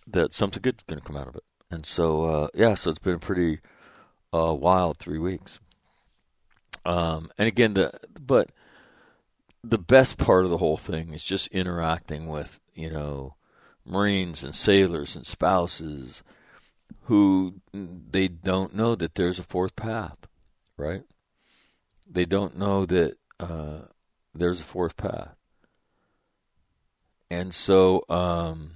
that 0.07 0.33
something 0.33 0.61
good's 0.61 0.83
going 0.83 0.99
to 0.99 1.05
come 1.05 1.17
out 1.17 1.27
of 1.27 1.35
it. 1.35 1.43
And 1.69 1.85
so, 1.85 2.25
uh, 2.25 2.47
yeah, 2.53 2.73
so 2.73 2.89
it's 2.89 2.99
been 2.99 3.15
a 3.15 3.19
pretty 3.19 3.59
uh, 4.33 4.53
wild 4.53 4.97
three 4.97 5.19
weeks. 5.19 5.59
Um, 6.85 7.31
and 7.37 7.47
again, 7.47 7.73
the 7.75 7.91
but 8.19 8.49
the 9.63 9.77
best 9.77 10.17
part 10.17 10.43
of 10.43 10.49
the 10.49 10.57
whole 10.57 10.77
thing 10.77 11.13
is 11.13 11.23
just 11.23 11.47
interacting 11.47 12.27
with 12.27 12.59
you 12.73 12.89
know 12.89 13.35
Marines 13.85 14.43
and 14.43 14.55
sailors 14.55 15.15
and 15.15 15.25
spouses 15.25 16.23
who 17.03 17.55
they 17.73 18.27
don't 18.27 18.75
know 18.75 18.95
that 18.95 19.15
there's 19.15 19.39
a 19.39 19.43
fourth 19.43 19.75
path, 19.75 20.17
right? 20.77 21.03
They 22.09 22.25
don't 22.25 22.57
know 22.57 22.85
that 22.85 23.15
there's 24.33 24.62
a 24.62 24.63
fourth 24.63 24.98
path. 24.98 25.36
And 27.29 27.53
so, 27.53 28.03
um, 28.10 28.71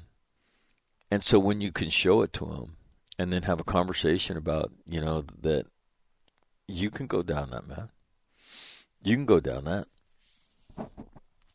and 1.12 1.24
so 1.24 1.40
when 1.40 1.62
you 1.62 1.72
can 1.72 1.90
show 1.90 2.22
it 2.22 2.34
to 2.34 2.46
them 2.46 2.78
and 3.20 3.32
then 3.32 3.44
have 3.44 3.60
a 3.60 3.66
conversation 3.66 4.38
about, 4.38 4.72
you 4.86 5.02
know, 5.02 5.26
that 5.42 5.66
you 6.68 6.90
can 6.90 7.08
go 7.08 7.22
down 7.22 7.52
that, 7.52 7.68
man. 7.68 7.90
You 9.04 9.16
can 9.16 9.26
go 9.26 9.40
down 9.40 9.66
that. 9.66 9.88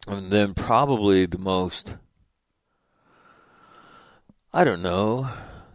And 0.07 0.31
then 0.31 0.55
probably 0.55 1.27
the 1.27 1.39
most, 1.39 1.97
I 4.53 4.65
don't 4.65 4.83
know, 4.83 5.29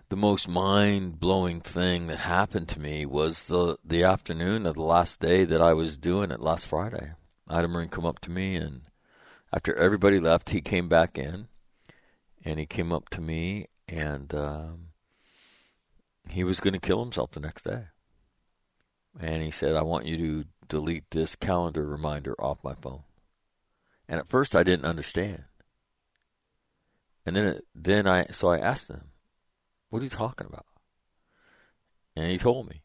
the 0.10 0.16
most 0.16 0.48
mind 0.48 1.20
blowing 1.20 1.62
thing 1.62 2.08
that 2.08 2.20
happened 2.20 2.70
to 2.70 2.80
me 2.80 3.06
was 3.06 3.48
the 3.48 3.78
the 3.84 4.04
afternoon 4.04 4.66
of 4.66 4.76
the 4.76 4.84
last 4.84 5.20
day 5.20 5.44
that 5.46 5.62
I 5.62 5.74
was 5.74 5.98
doing 5.98 6.32
it 6.32 6.40
last 6.40 6.68
Friday. 6.68 7.12
I 7.48 7.56
had 7.56 7.66
a 7.66 7.68
Marine 7.68 7.90
come 7.90 8.06
up 8.06 8.20
to 8.22 8.32
me, 8.32 8.56
and 8.56 8.82
after 9.54 9.76
everybody 9.76 10.20
left, 10.20 10.50
he 10.50 10.62
came 10.62 10.90
back 10.90 11.18
in, 11.18 11.48
and 12.44 12.60
he 12.60 12.66
came 12.66 12.92
up 12.92 13.10
to 13.10 13.22
me, 13.22 13.68
and 13.88 14.34
um, 14.34 14.88
he 16.28 16.44
was 16.44 16.60
going 16.60 16.74
to 16.74 16.80
kill 16.80 17.04
himself 17.04 17.32
the 17.32 17.40
next 17.40 17.64
day. 17.64 17.84
And 19.20 19.44
he 19.44 19.52
said, 19.52 19.76
"I 19.76 19.84
want 19.84 20.08
you 20.08 20.18
to 20.18 20.48
delete 20.68 21.10
this 21.12 21.36
calendar 21.36 21.86
reminder 21.86 22.36
off 22.40 22.64
my 22.64 22.74
phone." 22.74 23.04
And 24.08 24.20
at 24.20 24.30
first, 24.30 24.56
I 24.56 24.64
didn't 24.64 24.86
understand. 24.86 25.44
And 27.26 27.36
then, 27.36 27.46
it, 27.48 27.66
then 27.74 28.08
I 28.08 28.26
so 28.26 28.50
I 28.50 28.58
asked 28.58 28.90
him, 28.90 29.12
"What 29.90 30.02
are 30.02 30.06
you 30.06 30.10
talking 30.10 30.48
about?" 30.48 30.66
And 32.16 32.30
he 32.30 32.38
told 32.38 32.70
me. 32.70 32.82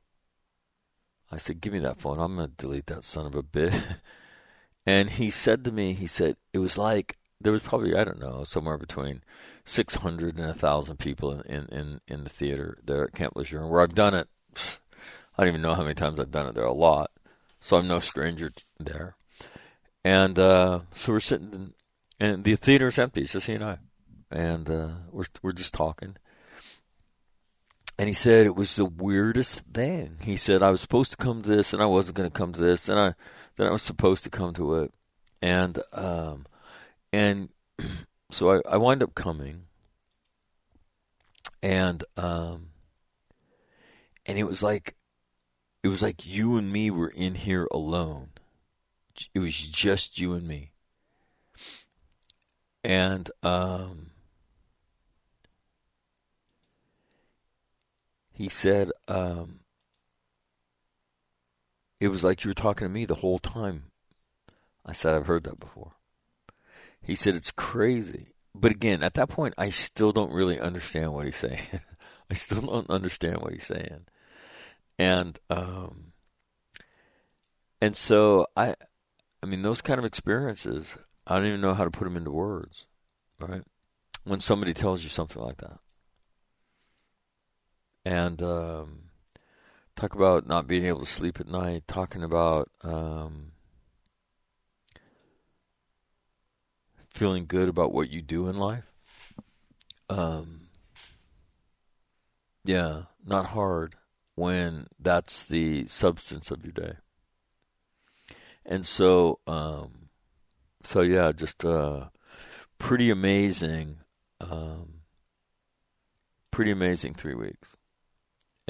I 1.32 1.38
said, 1.38 1.60
"Give 1.60 1.72
me 1.72 1.78
that 1.80 2.00
phone. 2.00 2.18
I'm 2.18 2.36
going 2.36 2.48
to 2.48 2.54
delete 2.56 2.86
that 2.86 3.04
son 3.04 3.26
of 3.26 3.34
a 3.34 3.42
bitch." 3.42 3.96
And 4.86 5.10
he 5.10 5.30
said 5.30 5.64
to 5.64 5.72
me, 5.72 5.92
he 5.92 6.06
said, 6.06 6.36
it 6.52 6.58
was 6.58 6.78
like 6.78 7.18
there 7.40 7.52
was 7.52 7.62
probably, 7.62 7.96
I 7.96 8.04
don't 8.04 8.20
know, 8.20 8.44
somewhere 8.44 8.76
between 8.76 9.22
600 9.64 10.36
and 10.36 10.46
1,000 10.46 10.98
people 10.98 11.40
in, 11.40 11.66
in, 11.66 12.00
in 12.06 12.24
the 12.24 12.30
theater 12.30 12.78
there 12.84 13.04
at 13.04 13.14
Camp 13.14 13.34
Lejeune, 13.34 13.68
where 13.68 13.80
I've 13.80 13.94
done 13.94 14.14
it. 14.14 14.28
I 15.38 15.44
don't 15.44 15.48
even 15.48 15.62
know 15.62 15.74
how 15.74 15.82
many 15.82 15.94
times 15.94 16.20
I've 16.20 16.30
done 16.30 16.46
it 16.46 16.54
there, 16.54 16.64
a 16.64 16.72
lot. 16.72 17.10
So 17.60 17.76
I'm 17.76 17.88
no 17.88 17.98
stranger 17.98 18.52
there. 18.78 19.16
And 20.04 20.38
uh, 20.38 20.80
so 20.92 21.12
we're 21.12 21.20
sitting, 21.20 21.72
and 22.18 22.44
the 22.44 22.56
theater's 22.56 22.98
empty, 22.98 23.22
it's 23.22 23.32
just 23.32 23.46
he 23.46 23.54
and 23.54 23.64
I. 23.64 23.78
And 24.30 24.70
uh, 24.70 24.90
we're, 25.10 25.24
we're 25.42 25.52
just 25.52 25.74
talking. 25.74 26.16
And 28.00 28.08
he 28.08 28.14
said 28.14 28.46
it 28.46 28.56
was 28.56 28.76
the 28.76 28.86
weirdest 28.86 29.60
thing. 29.74 30.16
He 30.22 30.38
said 30.38 30.62
I 30.62 30.70
was 30.70 30.80
supposed 30.80 31.10
to 31.10 31.18
come 31.18 31.42
to 31.42 31.48
this, 31.50 31.74
and 31.74 31.82
I 31.82 31.84
wasn't 31.84 32.16
going 32.16 32.30
to 32.30 32.32
come 32.38 32.50
to 32.54 32.60
this, 32.60 32.88
and 32.88 32.98
I 32.98 33.14
then 33.56 33.66
I 33.66 33.72
was 33.72 33.82
supposed 33.82 34.24
to 34.24 34.30
come 34.30 34.54
to 34.54 34.76
it, 34.76 34.94
and 35.42 35.78
um, 35.92 36.46
and 37.12 37.50
so 38.30 38.52
I, 38.52 38.62
I 38.66 38.78
wind 38.78 39.02
up 39.02 39.14
coming, 39.14 39.64
and 41.62 42.02
um, 42.16 42.68
and 44.24 44.38
it 44.38 44.44
was 44.44 44.62
like 44.62 44.94
it 45.82 45.88
was 45.88 46.00
like 46.00 46.24
you 46.24 46.56
and 46.56 46.72
me 46.72 46.90
were 46.90 47.10
in 47.14 47.34
here 47.34 47.68
alone. 47.70 48.30
It 49.34 49.40
was 49.40 49.54
just 49.54 50.18
you 50.18 50.32
and 50.32 50.48
me, 50.48 50.70
and 52.82 53.30
um, 53.42 54.09
he 58.40 58.48
said, 58.48 58.90
um, 59.06 59.60
it 62.00 62.08
was 62.08 62.24
like 62.24 62.42
you 62.42 62.48
were 62.48 62.54
talking 62.54 62.88
to 62.88 62.90
me 62.90 63.04
the 63.04 63.16
whole 63.16 63.38
time. 63.38 63.90
I 64.82 64.92
said, 64.92 65.12
I've 65.12 65.26
heard 65.26 65.44
that 65.44 65.60
before. 65.60 65.92
He 67.02 67.14
said, 67.14 67.34
it's 67.34 67.50
crazy. 67.50 68.28
But 68.54 68.72
again, 68.72 69.02
at 69.02 69.12
that 69.12 69.28
point, 69.28 69.52
I 69.58 69.68
still 69.68 70.10
don't 70.10 70.32
really 70.32 70.58
understand 70.58 71.12
what 71.12 71.26
he's 71.26 71.36
saying. 71.36 71.60
I 72.30 72.32
still 72.32 72.62
don't 72.62 72.88
understand 72.88 73.42
what 73.42 73.52
he's 73.52 73.66
saying. 73.66 74.06
And, 74.98 75.38
um, 75.50 76.12
and 77.82 77.94
so 77.94 78.46
I, 78.56 78.74
I 79.42 79.46
mean, 79.46 79.60
those 79.60 79.82
kind 79.82 79.98
of 79.98 80.06
experiences, 80.06 80.96
I 81.26 81.36
don't 81.36 81.46
even 81.46 81.60
know 81.60 81.74
how 81.74 81.84
to 81.84 81.90
put 81.90 82.04
them 82.04 82.16
into 82.16 82.30
words, 82.30 82.86
right? 83.38 83.64
When 84.24 84.40
somebody 84.40 84.72
tells 84.72 85.04
you 85.04 85.10
something 85.10 85.42
like 85.42 85.58
that. 85.58 85.78
And, 88.04 88.42
um, 88.42 89.10
talk 89.96 90.14
about 90.14 90.46
not 90.46 90.66
being 90.66 90.84
able 90.84 91.00
to 91.00 91.06
sleep 91.06 91.40
at 91.40 91.48
night, 91.48 91.84
talking 91.86 92.22
about, 92.22 92.70
um, 92.82 93.52
feeling 97.10 97.44
good 97.46 97.68
about 97.68 97.92
what 97.92 98.08
you 98.08 98.22
do 98.22 98.48
in 98.48 98.56
life. 98.56 99.34
Um, 100.08 100.68
yeah, 102.64 103.02
not 103.24 103.46
hard 103.46 103.96
when 104.34 104.86
that's 104.98 105.46
the 105.46 105.86
substance 105.86 106.50
of 106.50 106.64
your 106.64 106.72
day. 106.72 106.94
And 108.64 108.86
so, 108.86 109.40
um, 109.46 110.08
so 110.82 111.00
yeah, 111.02 111.32
just 111.32 111.64
uh, 111.64 112.06
pretty 112.78 113.10
amazing, 113.10 113.98
um, 114.40 115.00
pretty 116.50 116.70
amazing 116.70 117.14
three 117.14 117.34
weeks, 117.34 117.76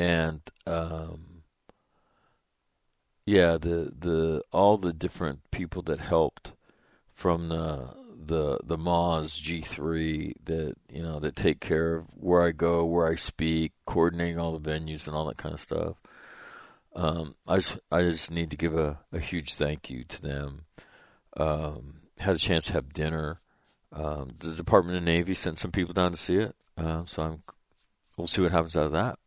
and 0.01 0.41
um, 0.67 1.43
yeah, 3.27 3.59
the 3.59 3.93
the 3.99 4.43
all 4.51 4.79
the 4.79 4.95
different 4.95 5.51
people 5.51 5.83
that 5.83 6.01
helped 6.01 6.55
from 7.13 7.51
the 7.51 7.91
the 8.19 8.59
the 8.65 8.79
MAW's 8.79 9.39
G3 9.39 10.33
that 10.47 10.75
you 10.91 11.03
know 11.03 11.21
that 11.21 11.37
take 11.37 11.61
care 11.61 11.97
of 11.97 12.07
where 12.15 12.43
I 12.43 12.53
go, 12.53 12.83
where 12.87 13.07
I 13.07 13.15
speak, 13.15 13.73
coordinating 13.85 14.39
all 14.39 14.59
the 14.59 14.71
venues 14.71 15.07
and 15.07 15.15
all 15.15 15.27
that 15.27 15.37
kind 15.37 15.53
of 15.53 15.61
stuff. 15.61 15.97
Um, 16.97 17.35
I 17.47 17.57
just 17.57 17.79
I 17.93 18.01
just 18.01 18.31
need 18.31 18.51
to 18.53 18.57
give 18.57 18.75
a, 18.75 19.01
a 19.13 19.21
huge 19.21 19.55
thank 19.55 19.91
you 19.91 20.05
to 20.05 20.23
them. 20.23 20.63
Um, 21.37 22.01
had 22.17 22.37
a 22.37 22.39
chance 22.39 22.67
to 22.67 22.73
have 22.73 22.95
dinner. 22.95 23.41
Um, 23.93 24.31
the 24.39 24.53
Department 24.53 24.97
of 24.97 25.03
Navy 25.03 25.35
sent 25.35 25.59
some 25.59 25.73
people 25.73 25.93
down 25.93 26.13
to 26.13 26.17
see 26.17 26.37
it, 26.37 26.57
uh, 26.79 27.05
so 27.05 27.23
I'm 27.23 27.43
we'll 28.17 28.29
see 28.29 28.41
what 28.41 28.53
happens 28.53 28.79
out 28.79 28.87
of 28.87 28.93
that. 28.93 29.19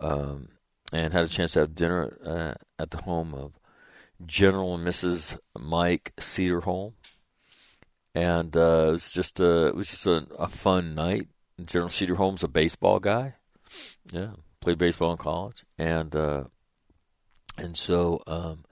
Um, 0.00 0.48
and 0.92 1.12
had 1.12 1.24
a 1.24 1.28
chance 1.28 1.52
to 1.52 1.60
have 1.60 1.74
dinner 1.74 2.18
uh, 2.24 2.82
at 2.82 2.90
the 2.90 3.02
home 3.02 3.34
of 3.34 3.52
General 4.26 4.74
and 4.74 4.86
Mrs. 4.86 5.38
Mike 5.56 6.12
Cederholm 6.18 6.94
and 8.14 8.56
uh, 8.56 8.86
it 8.88 8.92
was 8.92 9.12
just 9.12 9.40
a 9.40 9.68
it 9.68 9.74
was 9.74 9.88
just 9.88 10.06
a, 10.06 10.26
a 10.38 10.48
fun 10.48 10.94
night. 10.94 11.28
General 11.64 11.90
Cederholm's 11.90 12.42
a 12.42 12.48
baseball 12.48 12.98
guy. 12.98 13.34
Yeah, 14.10 14.32
played 14.60 14.78
baseball 14.78 15.12
in 15.12 15.18
college, 15.18 15.64
and 15.78 16.14
uh, 16.16 16.44
and 17.56 17.76
so 17.76 18.22
um, 18.26 18.64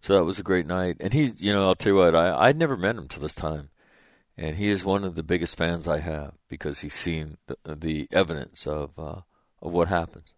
so 0.00 0.14
that 0.14 0.24
was 0.24 0.38
a 0.38 0.42
great 0.44 0.66
night. 0.66 0.96
And 1.00 1.12
he's 1.12 1.42
you 1.42 1.52
know 1.52 1.66
I'll 1.66 1.74
tell 1.74 1.92
you 1.92 1.98
what 1.98 2.14
I 2.14 2.48
I'd 2.48 2.58
never 2.58 2.76
met 2.76 2.96
him 2.96 3.08
till 3.08 3.22
this 3.22 3.34
time, 3.34 3.70
and 4.36 4.56
he 4.56 4.68
is 4.68 4.84
one 4.84 5.04
of 5.04 5.14
the 5.14 5.22
biggest 5.22 5.56
fans 5.56 5.88
I 5.88 6.00
have 6.00 6.34
because 6.48 6.80
he's 6.80 6.94
seen 6.94 7.38
the, 7.46 7.56
the 7.74 8.08
evidence 8.12 8.66
of 8.66 8.98
uh, 8.98 9.20
of 9.62 9.72
what 9.72 9.88
happens, 9.88 10.34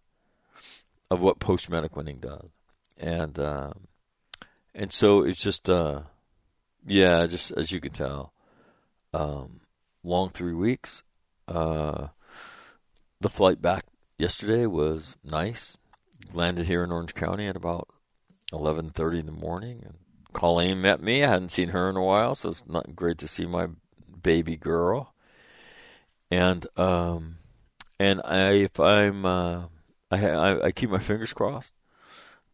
of 1.09 1.19
what 1.19 1.39
post 1.39 1.65
traumatic 1.65 1.95
winning 1.95 2.19
does, 2.19 2.49
and 2.97 3.37
um, 3.39 3.87
and 4.73 4.91
so 4.91 5.23
it's 5.23 5.41
just 5.41 5.69
uh, 5.69 6.01
yeah, 6.85 7.25
just 7.25 7.51
as 7.51 7.71
you 7.71 7.79
can 7.79 7.91
tell 7.91 8.33
um, 9.13 9.61
long 10.03 10.29
three 10.29 10.53
weeks. 10.53 11.03
Uh, 11.47 12.07
the 13.21 13.29
flight 13.29 13.61
back 13.61 13.85
yesterday 14.17 14.65
was 14.65 15.15
nice. 15.23 15.77
Landed 16.33 16.65
here 16.65 16.83
in 16.83 16.91
Orange 16.91 17.13
County 17.13 17.47
at 17.47 17.55
about 17.55 17.87
11:30 18.51 19.19
in 19.19 19.25
the 19.25 19.31
morning, 19.31 19.81
and 19.83 19.95
Colleen 20.33 20.81
met 20.81 21.01
me. 21.01 21.23
I 21.23 21.29
hadn't 21.29 21.49
seen 21.49 21.69
her 21.69 21.89
in 21.89 21.97
a 21.97 22.03
while, 22.03 22.35
so 22.35 22.49
it's 22.49 22.63
not 22.67 22.95
great 22.95 23.17
to 23.19 23.27
see 23.27 23.45
my 23.45 23.67
baby 24.21 24.57
girl. 24.57 25.13
And 26.31 26.65
um, 26.77 27.37
and 27.99 28.21
I, 28.25 28.53
if 28.53 28.79
I'm, 28.79 29.25
uh, 29.25 29.65
I, 30.23 30.29
I, 30.29 30.65
I 30.65 30.71
keep 30.71 30.89
my 30.89 30.99
fingers 30.99 31.33
crossed 31.33 31.73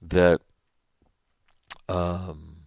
that 0.01 0.41
um 1.87 2.57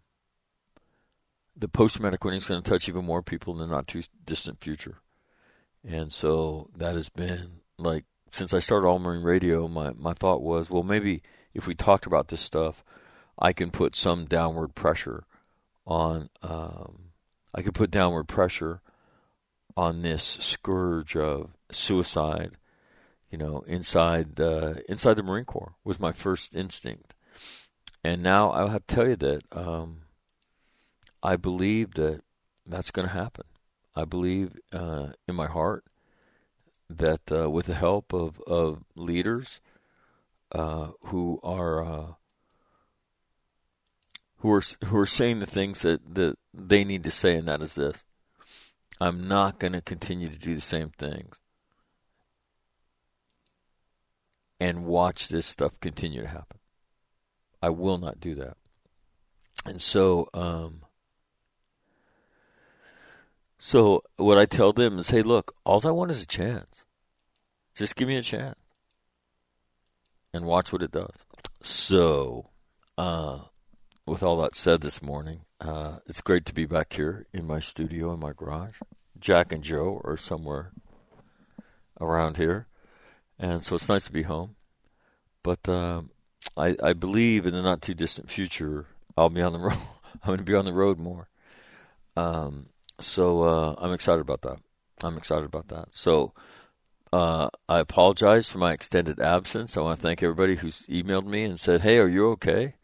the 1.57 1.69
post 1.69 1.97
traumatic 1.97 2.25
winning 2.25 2.39
is 2.39 2.47
going 2.47 2.63
to 2.63 2.69
touch 2.69 2.89
even 2.89 3.05
more 3.05 3.23
people 3.23 3.53
in 3.55 3.61
the 3.61 3.67
not 3.67 3.87
too 3.87 4.03
distant 4.25 4.61
future. 4.61 4.99
And 5.87 6.13
so 6.13 6.69
that 6.77 6.95
has 6.95 7.09
been 7.09 7.61
like 7.79 8.05
since 8.31 8.53
I 8.53 8.59
started 8.59 8.89
All 8.89 8.99
Marine 8.99 9.23
Radio, 9.23 9.69
my, 9.69 9.93
my 9.97 10.13
thought 10.13 10.43
was, 10.43 10.69
well, 10.69 10.83
maybe 10.83 11.23
if 11.55 11.69
we 11.69 11.75
talked 11.75 12.05
about 12.05 12.29
this 12.29 12.41
stuff, 12.41 12.85
I 13.39 13.53
can 13.53 13.71
put 13.71 13.95
some 13.95 14.25
downward 14.25 14.75
pressure 14.75 15.25
on. 15.87 16.31
Um, 16.43 17.11
I 17.55 17.63
could 17.63 17.75
put 17.75 17.93
downward 17.93 18.25
pressure 18.25 18.81
on 19.77 20.03
this 20.03 20.25
scourge 20.25 21.17
of 21.17 21.51
suicide. 21.71 22.57
You 23.35 23.39
know, 23.39 23.65
inside 23.67 24.39
uh, 24.39 24.75
inside 24.89 25.15
the 25.15 25.25
Marine 25.25 25.45
Corps 25.45 25.75
was 25.83 25.99
my 25.99 26.13
first 26.13 26.55
instinct, 26.55 27.17
and 28.05 28.23
now 28.23 28.51
I'll 28.51 28.69
have 28.69 28.87
to 28.87 28.95
tell 28.95 29.09
you 29.09 29.17
that 29.17 29.43
um, 29.51 30.03
I 31.21 31.35
believe 31.35 31.95
that 31.95 32.21
that's 32.65 32.93
going 32.93 33.09
to 33.09 33.13
happen. 33.13 33.47
I 33.97 34.05
believe 34.05 34.53
uh, 34.73 35.15
in 35.27 35.35
my 35.35 35.49
heart 35.49 35.83
that 36.89 37.23
uh, 37.33 37.51
with 37.51 37.67
the 37.67 37.75
help 37.75 38.13
of, 38.13 38.41
of 38.47 38.85
leaders 38.95 39.61
uh, 40.53 40.91
who 41.07 41.41
are 41.43 41.85
uh, 41.85 42.13
who 44.37 44.53
are 44.53 44.63
who 44.85 44.97
are 44.97 45.07
saying 45.07 45.41
the 45.41 45.47
things 45.47 45.83
that, 45.83 46.15
that 46.15 46.39
they 46.53 46.85
need 46.85 47.03
to 47.03 47.11
say, 47.11 47.35
and 47.35 47.49
that 47.49 47.63
is 47.63 47.75
this: 47.75 48.05
I'm 49.01 49.27
not 49.27 49.59
going 49.59 49.73
to 49.73 49.81
continue 49.81 50.29
to 50.29 50.39
do 50.39 50.55
the 50.55 50.61
same 50.61 50.91
things 50.91 51.41
and 54.65 54.87
watch 54.87 55.29
this 55.29 55.45
stuff 55.45 55.79
continue 55.79 56.23
to 56.23 56.29
happen. 56.29 56.59
I 57.61 57.69
will 57.69 57.99
not 57.99 58.19
do 58.19 58.35
that. 58.37 58.57
And 59.67 59.81
so, 59.81 60.31
um, 60.33 60.81
so 63.59 64.05
what 64.17 64.39
I 64.39 64.47
tell 64.47 64.73
them 64.73 64.99
is, 64.99 65.11
hey, 65.11 65.21
look, 65.21 65.55
all 65.67 65.87
I 65.87 65.91
want 65.91 66.11
is 66.13 66.23
a 66.23 66.27
chance. 66.27 66.87
Just 67.75 67.95
give 67.95 68.09
me 68.09 68.17
a 68.17 68.23
chance, 68.23 68.59
and 70.33 70.47
watch 70.47 70.73
what 70.73 70.83
it 70.83 70.93
does. 70.93 71.15
So, 71.61 72.49
uh, 72.97 73.41
with 74.07 74.23
all 74.23 74.39
that 74.39 74.55
said, 74.55 74.81
this 74.81 75.03
morning, 75.03 75.41
uh, 75.61 75.99
it's 76.07 76.23
great 76.23 76.47
to 76.47 76.55
be 76.55 76.65
back 76.65 76.95
here 76.95 77.27
in 77.35 77.47
my 77.47 77.59
studio 77.59 78.15
in 78.15 78.21
my 78.21 78.33
garage. 78.33 78.77
Jack 79.19 79.53
and 79.53 79.63
Joe 79.63 80.01
are 80.05 80.17
somewhere 80.17 80.73
around 82.01 82.39
here, 82.39 82.67
and 83.39 83.63
so 83.63 83.75
it's 83.75 83.89
nice 83.89 84.05
to 84.05 84.13
be 84.13 84.23
home. 84.23 84.57
But 85.43 85.69
um, 85.69 86.11
I, 86.57 86.77
I 86.83 86.93
believe 86.93 87.47
in 87.47 87.53
the 87.53 87.63
not 87.63 87.83
too 87.83 87.95
distant 87.95 88.31
future, 88.31 88.87
I'll 89.17 89.29
be 89.29 89.43
on 89.43 89.53
the 89.53 89.59
road. 89.69 89.79
I'm 90.23 90.29
going 90.29 90.39
to 90.39 90.45
be 90.45 90.55
on 90.55 90.65
the 90.65 90.73
road 90.73 90.99
more. 90.99 91.29
Um, 92.17 92.67
so 93.01 93.43
uh, 93.43 93.75
I'm 93.79 93.93
excited 93.93 94.21
about 94.21 94.43
that. 94.43 94.59
I'm 95.03 95.17
excited 95.17 95.45
about 95.45 95.69
that. 95.69 95.89
So 95.91 96.33
uh, 97.13 97.49
I 97.69 97.79
apologize 97.79 98.49
for 98.49 98.59
my 98.59 98.73
extended 98.73 99.21
absence. 99.21 99.77
I 99.77 99.81
want 99.81 99.99
to 99.99 100.03
thank 100.03 100.23
everybody 100.23 100.57
who's 100.57 100.87
emailed 100.87 101.27
me 101.27 101.45
and 101.45 101.61
said, 101.61 101.83
"Hey, 101.83 101.99
are 101.99 102.09
you 102.09 102.31
okay?" 102.31 102.75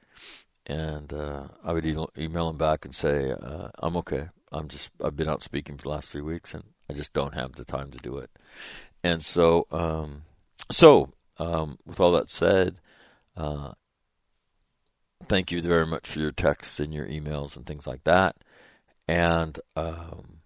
And 0.67 1.13
uh, 1.13 1.49
I 1.65 1.73
would 1.73 1.87
email 1.87 2.47
them 2.47 2.57
back 2.57 2.85
and 2.85 2.95
say, 2.95 3.33
uh, 3.33 3.69
"I'm 3.79 3.97
okay. 3.97 4.29
I'm 4.53 4.69
just 4.69 4.91
I've 5.03 5.17
been 5.17 5.29
out 5.29 5.43
speaking 5.43 5.77
for 5.77 5.85
the 5.85 5.89
last 5.89 6.11
three 6.11 6.21
weeks, 6.21 6.55
and 6.55 6.65
I 6.89 6.93
just 6.93 7.13
don't 7.13 7.35
have 7.35 7.53
the 7.53 7.65
time 7.65 7.91
to 7.91 7.99
do 7.99 8.19
it." 8.19 8.31
And 9.03 9.25
so, 9.25 9.67
um, 9.71 10.23
so 10.71 11.13
um, 11.39 11.79
with 11.87 12.01
all 12.01 12.13
that 12.13 12.29
said, 12.29 12.81
uh, 13.37 13.73
thank 15.25 15.51
you 15.51 15.61
very 15.61 15.87
much 15.87 16.09
for 16.09 16.19
your 16.19 16.31
texts 16.31 16.81
and 16.81 16.93
your 16.93 17.07
emails 17.07 17.57
and 17.57 17.67
things 17.67 17.87
like 17.87 18.05
that 18.05 18.37
and 19.11 19.59
um, 19.75 20.41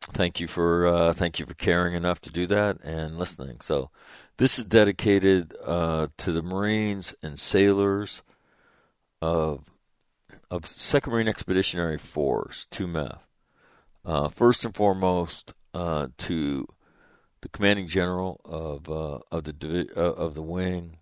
thank 0.00 0.40
you 0.40 0.48
for 0.48 0.88
uh, 0.88 1.12
thank 1.12 1.38
you 1.38 1.46
for 1.46 1.54
caring 1.54 1.94
enough 1.94 2.20
to 2.22 2.30
do 2.30 2.44
that 2.48 2.78
and 2.82 3.18
listening. 3.18 3.60
So 3.60 3.90
this 4.36 4.58
is 4.58 4.64
dedicated 4.64 5.54
uh, 5.64 6.08
to 6.18 6.32
the 6.32 6.42
Marines 6.42 7.14
and 7.22 7.38
sailors 7.38 8.22
of 9.22 9.64
of 10.50 10.66
Second 10.66 11.12
Marine 11.12 11.28
Expeditionary 11.28 11.98
Force, 11.98 12.66
2MEF. 12.72 13.18
Uh, 14.04 14.28
first 14.28 14.64
and 14.64 14.74
foremost, 14.74 15.54
uh, 15.72 16.08
to 16.18 16.66
the 17.46 17.56
commanding 17.56 17.86
general 17.86 18.40
of 18.44 18.90
uh, 18.90 19.20
of 19.30 19.44
the 19.44 19.88
uh, 19.96 20.00
of 20.00 20.34
the 20.34 20.42
wing, 20.42 20.98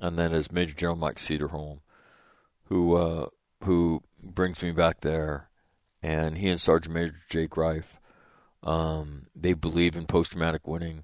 and 0.00 0.16
then 0.16 0.32
as 0.32 0.52
Major 0.52 0.74
General 0.74 0.96
Mike 0.96 1.16
Cederholm, 1.16 1.80
who 2.66 2.94
uh, 2.94 3.26
who 3.64 4.04
brings 4.22 4.62
me 4.62 4.70
back 4.70 5.00
there, 5.00 5.48
and 6.00 6.38
he 6.38 6.48
and 6.48 6.60
Sergeant 6.60 6.94
Major 6.94 7.16
Jake 7.28 7.56
Reif, 7.56 7.96
um, 8.62 9.26
they 9.34 9.54
believe 9.54 9.96
in 9.96 10.06
post 10.06 10.30
traumatic 10.30 10.68
winning. 10.68 11.02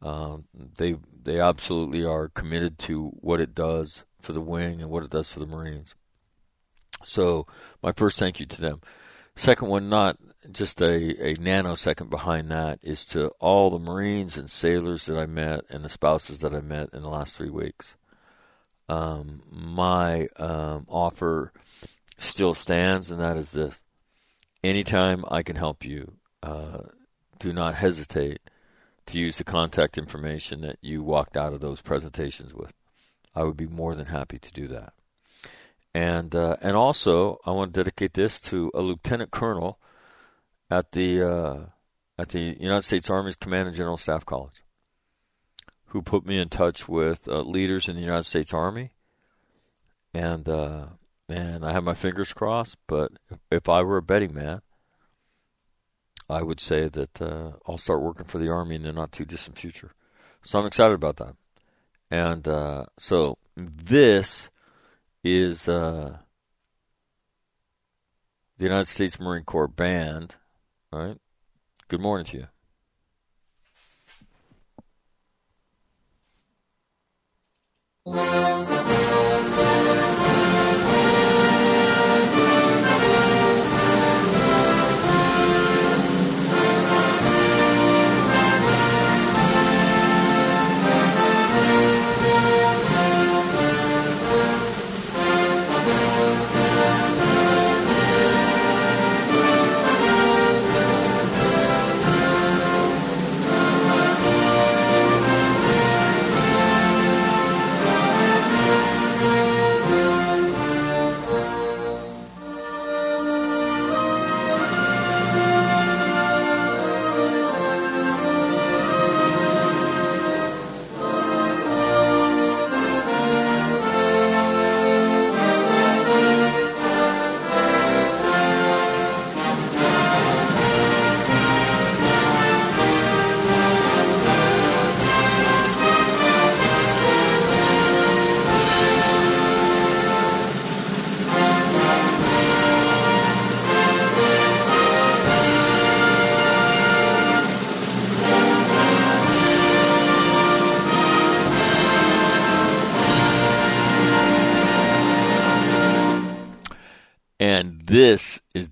Um, 0.00 0.44
they 0.54 0.96
they 1.22 1.38
absolutely 1.38 2.02
are 2.02 2.28
committed 2.28 2.78
to 2.78 3.08
what 3.20 3.40
it 3.40 3.54
does 3.54 4.04
for 4.22 4.32
the 4.32 4.40
wing 4.40 4.80
and 4.80 4.88
what 4.88 5.04
it 5.04 5.10
does 5.10 5.30
for 5.30 5.38
the 5.38 5.46
Marines. 5.46 5.94
So 7.04 7.46
my 7.82 7.92
first 7.92 8.18
thank 8.18 8.40
you 8.40 8.46
to 8.46 8.60
them. 8.60 8.80
Second 9.40 9.68
one, 9.68 9.88
not 9.88 10.18
just 10.52 10.82
a, 10.82 11.30
a 11.30 11.34
nanosecond 11.36 12.10
behind 12.10 12.50
that, 12.50 12.78
is 12.82 13.06
to 13.06 13.28
all 13.40 13.70
the 13.70 13.78
Marines 13.78 14.36
and 14.36 14.50
sailors 14.50 15.06
that 15.06 15.16
I 15.16 15.24
met 15.24 15.62
and 15.70 15.82
the 15.82 15.88
spouses 15.88 16.40
that 16.40 16.52
I 16.52 16.60
met 16.60 16.90
in 16.92 17.00
the 17.00 17.08
last 17.08 17.38
three 17.38 17.48
weeks. 17.48 17.96
Um, 18.86 19.42
my 19.50 20.28
um, 20.36 20.84
offer 20.90 21.54
still 22.18 22.52
stands, 22.52 23.10
and 23.10 23.18
that 23.18 23.38
is 23.38 23.52
this. 23.52 23.80
Anytime 24.62 25.24
I 25.30 25.42
can 25.42 25.56
help 25.56 25.86
you, 25.86 26.12
uh, 26.42 26.80
do 27.38 27.54
not 27.54 27.76
hesitate 27.76 28.40
to 29.06 29.18
use 29.18 29.38
the 29.38 29.44
contact 29.44 29.96
information 29.96 30.60
that 30.60 30.76
you 30.82 31.02
walked 31.02 31.38
out 31.38 31.54
of 31.54 31.60
those 31.60 31.80
presentations 31.80 32.52
with. 32.52 32.74
I 33.34 33.44
would 33.44 33.56
be 33.56 33.66
more 33.66 33.94
than 33.94 34.04
happy 34.04 34.38
to 34.38 34.52
do 34.52 34.68
that. 34.68 34.92
And 35.94 36.34
uh, 36.34 36.56
and 36.60 36.76
also, 36.76 37.38
I 37.44 37.50
want 37.50 37.74
to 37.74 37.80
dedicate 37.80 38.14
this 38.14 38.40
to 38.42 38.70
a 38.74 38.80
lieutenant 38.80 39.32
colonel 39.32 39.80
at 40.70 40.92
the 40.92 41.28
uh, 41.28 41.66
at 42.16 42.28
the 42.28 42.56
United 42.60 42.82
States 42.82 43.10
Army's 43.10 43.36
Command 43.36 43.68
and 43.68 43.76
General 43.76 43.96
Staff 43.96 44.24
College, 44.24 44.62
who 45.86 46.02
put 46.02 46.24
me 46.24 46.38
in 46.38 46.48
touch 46.48 46.88
with 46.88 47.26
uh, 47.26 47.40
leaders 47.40 47.88
in 47.88 47.96
the 47.96 48.02
United 48.02 48.24
States 48.24 48.54
Army. 48.54 48.92
And 50.14 50.48
uh, 50.48 50.86
man, 51.28 51.64
I 51.64 51.72
have 51.72 51.84
my 51.84 51.94
fingers 51.94 52.32
crossed. 52.32 52.76
But 52.86 53.12
if 53.50 53.68
I 53.68 53.82
were 53.82 53.96
a 53.96 54.02
betting 54.02 54.34
man, 54.34 54.62
I 56.28 56.42
would 56.42 56.60
say 56.60 56.88
that 56.88 57.20
uh, 57.20 57.52
I'll 57.66 57.78
start 57.78 58.02
working 58.02 58.26
for 58.26 58.38
the 58.38 58.48
Army 58.48 58.76
in 58.76 58.82
the 58.82 58.92
not 58.92 59.10
too 59.10 59.24
distant 59.24 59.58
future. 59.58 59.92
So 60.42 60.58
I'm 60.58 60.66
excited 60.66 60.94
about 60.94 61.16
that. 61.16 61.34
And 62.10 62.46
uh, 62.46 62.86
so 62.96 63.38
this 63.56 64.50
is 65.22 65.68
uh, 65.68 66.18
the 68.56 68.64
United 68.64 68.86
States 68.86 69.20
Marine 69.20 69.44
Corps 69.44 69.68
Band. 69.68 70.36
All 70.92 71.04
right. 71.06 71.18
Good 71.88 72.00
morning 72.00 72.24
to 72.26 72.36
you. 72.38 72.46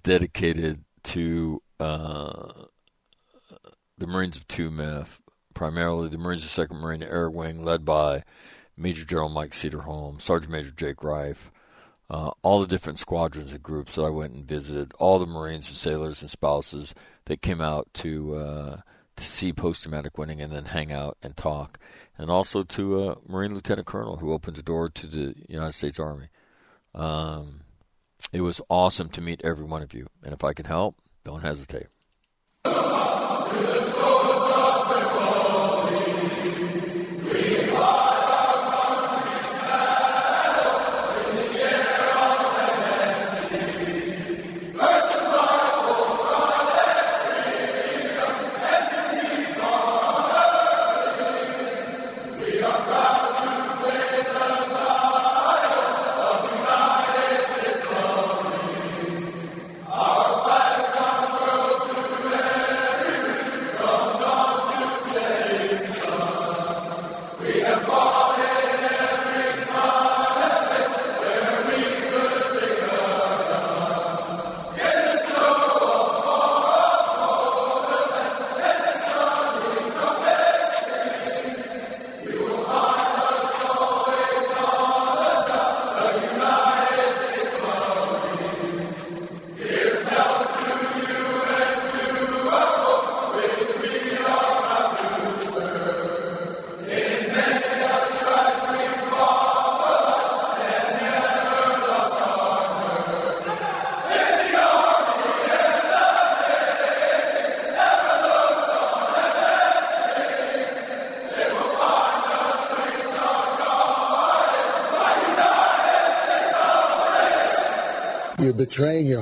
Dedicated 0.09 0.83
to 1.03 1.61
uh, 1.79 2.51
the 3.99 4.07
Marines 4.07 4.39
of 4.39 4.49
2MEF, 4.49 5.19
primarily 5.53 6.09
the 6.09 6.17
Marines 6.17 6.45
of 6.45 6.69
2nd 6.69 6.81
Marine 6.81 7.03
Air 7.03 7.29
Wing, 7.29 7.63
led 7.63 7.85
by 7.85 8.25
Major 8.75 9.05
General 9.05 9.29
Mike 9.29 9.51
Cederholm, 9.51 10.19
Sergeant 10.19 10.51
Major 10.51 10.71
Jake 10.71 11.05
Reif, 11.05 11.53
uh, 12.09 12.31
all 12.41 12.59
the 12.59 12.67
different 12.67 12.99
squadrons 12.99 13.53
and 13.53 13.63
groups 13.63 13.97
that 13.97 14.03
I 14.03 14.09
went 14.09 14.33
and 14.33 14.47
visited, 14.47 14.95
all 14.99 15.19
the 15.19 15.27
Marines 15.27 15.69
and 15.69 15.77
sailors 15.77 16.23
and 16.23 16.31
spouses 16.31 16.95
that 17.27 17.43
came 17.43 17.61
out 17.61 17.87
to 17.95 18.35
uh, 18.35 18.77
to 19.17 19.25
see 19.25 19.53
post 19.53 19.83
traumatic 19.83 20.17
winning 20.17 20.41
and 20.41 20.51
then 20.51 20.67
hang 20.67 20.91
out 20.91 21.19
and 21.23 21.37
talk, 21.37 21.79
and 22.17 22.31
also 22.31 22.63
to 22.63 23.11
a 23.11 23.19
Marine 23.29 23.53
Lieutenant 23.53 23.87
Colonel 23.87 24.17
who 24.17 24.33
opened 24.33 24.57
the 24.57 24.63
door 24.63 24.89
to 24.89 25.07
the 25.07 25.35
United 25.49 25.73
States 25.73 26.01
Army. 26.01 26.29
Um, 26.95 27.61
it 28.33 28.41
was 28.41 28.61
awesome 28.69 29.09
to 29.11 29.21
meet 29.21 29.41
every 29.45 29.65
one 29.65 29.83
of 29.83 29.95
you, 29.95 30.07
and 30.23 30.33
if 30.33 30.45
I 30.45 30.53
can 30.53 30.67
help, 30.67 30.97
don't 31.25 31.43
hesitate. 31.43 31.87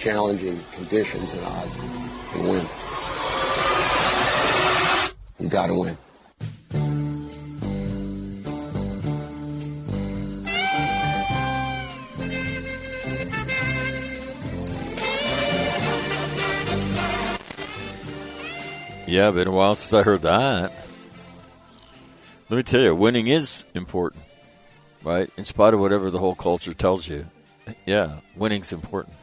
challenging 0.00 0.58
conditions 0.72 1.30
and 1.30 1.44
odds 1.44 1.70
and 2.34 2.48
win. 2.48 2.66
You 5.38 5.48
got 5.50 5.66
to 5.66 5.74
win. 5.74 5.98
Yeah, 19.06 19.30
been 19.32 19.48
a 19.48 19.50
while 19.50 19.74
since 19.74 19.92
I 19.92 20.02
heard 20.02 20.22
that. 20.22 20.72
Let 22.48 22.56
me 22.56 22.62
tell 22.62 22.80
you, 22.80 22.94
winning 22.94 23.26
is 23.26 23.64
important, 23.74 24.22
right? 25.02 25.28
In 25.36 25.44
spite 25.44 25.74
of 25.74 25.80
whatever 25.80 26.10
the 26.10 26.18
whole 26.18 26.34
culture 26.34 26.72
tells 26.72 27.06
you. 27.06 27.26
Yeah, 27.84 28.20
winning's 28.34 28.72
important. 28.72 29.14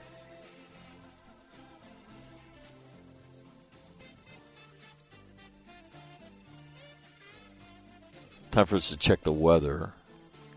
Time 8.58 8.66
for 8.66 8.78
us 8.78 8.90
to 8.90 8.98
check 8.98 9.22
the 9.22 9.32
weather. 9.32 9.92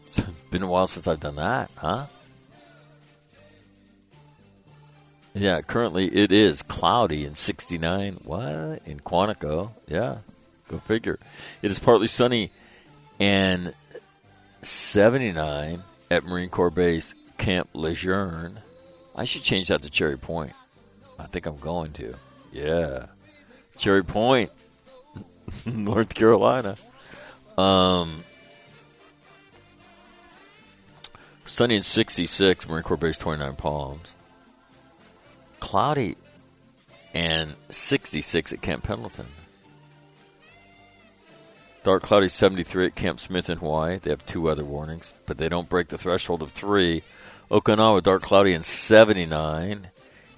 It's 0.00 0.18
been 0.50 0.62
a 0.62 0.66
while 0.66 0.86
since 0.86 1.06
I've 1.06 1.20
done 1.20 1.36
that, 1.36 1.70
huh? 1.76 2.06
Yeah, 5.34 5.60
currently 5.60 6.06
it 6.06 6.32
is 6.32 6.62
cloudy 6.62 7.26
and 7.26 7.36
69. 7.36 8.20
What? 8.24 8.80
In 8.86 9.00
Quantico. 9.04 9.72
Yeah, 9.86 10.16
go 10.68 10.78
figure. 10.78 11.18
It 11.60 11.70
is 11.70 11.78
partly 11.78 12.06
sunny 12.06 12.50
and 13.18 13.74
79 14.62 15.82
at 16.10 16.24
Marine 16.24 16.48
Corps 16.48 16.70
Base 16.70 17.14
Camp 17.36 17.68
Lejeune. 17.74 18.60
I 19.14 19.24
should 19.24 19.42
change 19.42 19.68
that 19.68 19.82
to 19.82 19.90
Cherry 19.90 20.16
Point. 20.16 20.54
I 21.18 21.26
think 21.26 21.44
I'm 21.44 21.58
going 21.58 21.92
to. 21.92 22.14
Yeah. 22.50 23.08
Cherry 23.76 24.04
Point, 24.04 24.50
North 25.66 26.14
Carolina. 26.14 26.76
Um, 27.60 28.24
sunny 31.44 31.76
and 31.76 31.84
66, 31.84 32.68
Marine 32.68 32.82
Corps 32.82 32.96
Base 32.96 33.18
29 33.18 33.54
Palms. 33.56 34.14
Cloudy 35.58 36.16
and 37.12 37.54
66 37.68 38.54
at 38.54 38.62
Camp 38.62 38.84
Pendleton. 38.84 39.26
Dark 41.82 42.02
cloudy 42.02 42.28
73 42.28 42.86
at 42.86 42.94
Camp 42.94 43.20
Smith 43.20 43.50
in 43.50 43.58
Hawaii. 43.58 43.98
They 43.98 44.10
have 44.10 44.24
two 44.24 44.42
weather 44.42 44.64
warnings, 44.64 45.12
but 45.26 45.36
they 45.36 45.48
don't 45.48 45.68
break 45.68 45.88
the 45.88 45.98
threshold 45.98 46.42
of 46.42 46.52
three. 46.52 47.02
Okinawa, 47.50 48.02
dark 48.02 48.22
cloudy 48.22 48.54
and 48.54 48.64
79. 48.64 49.88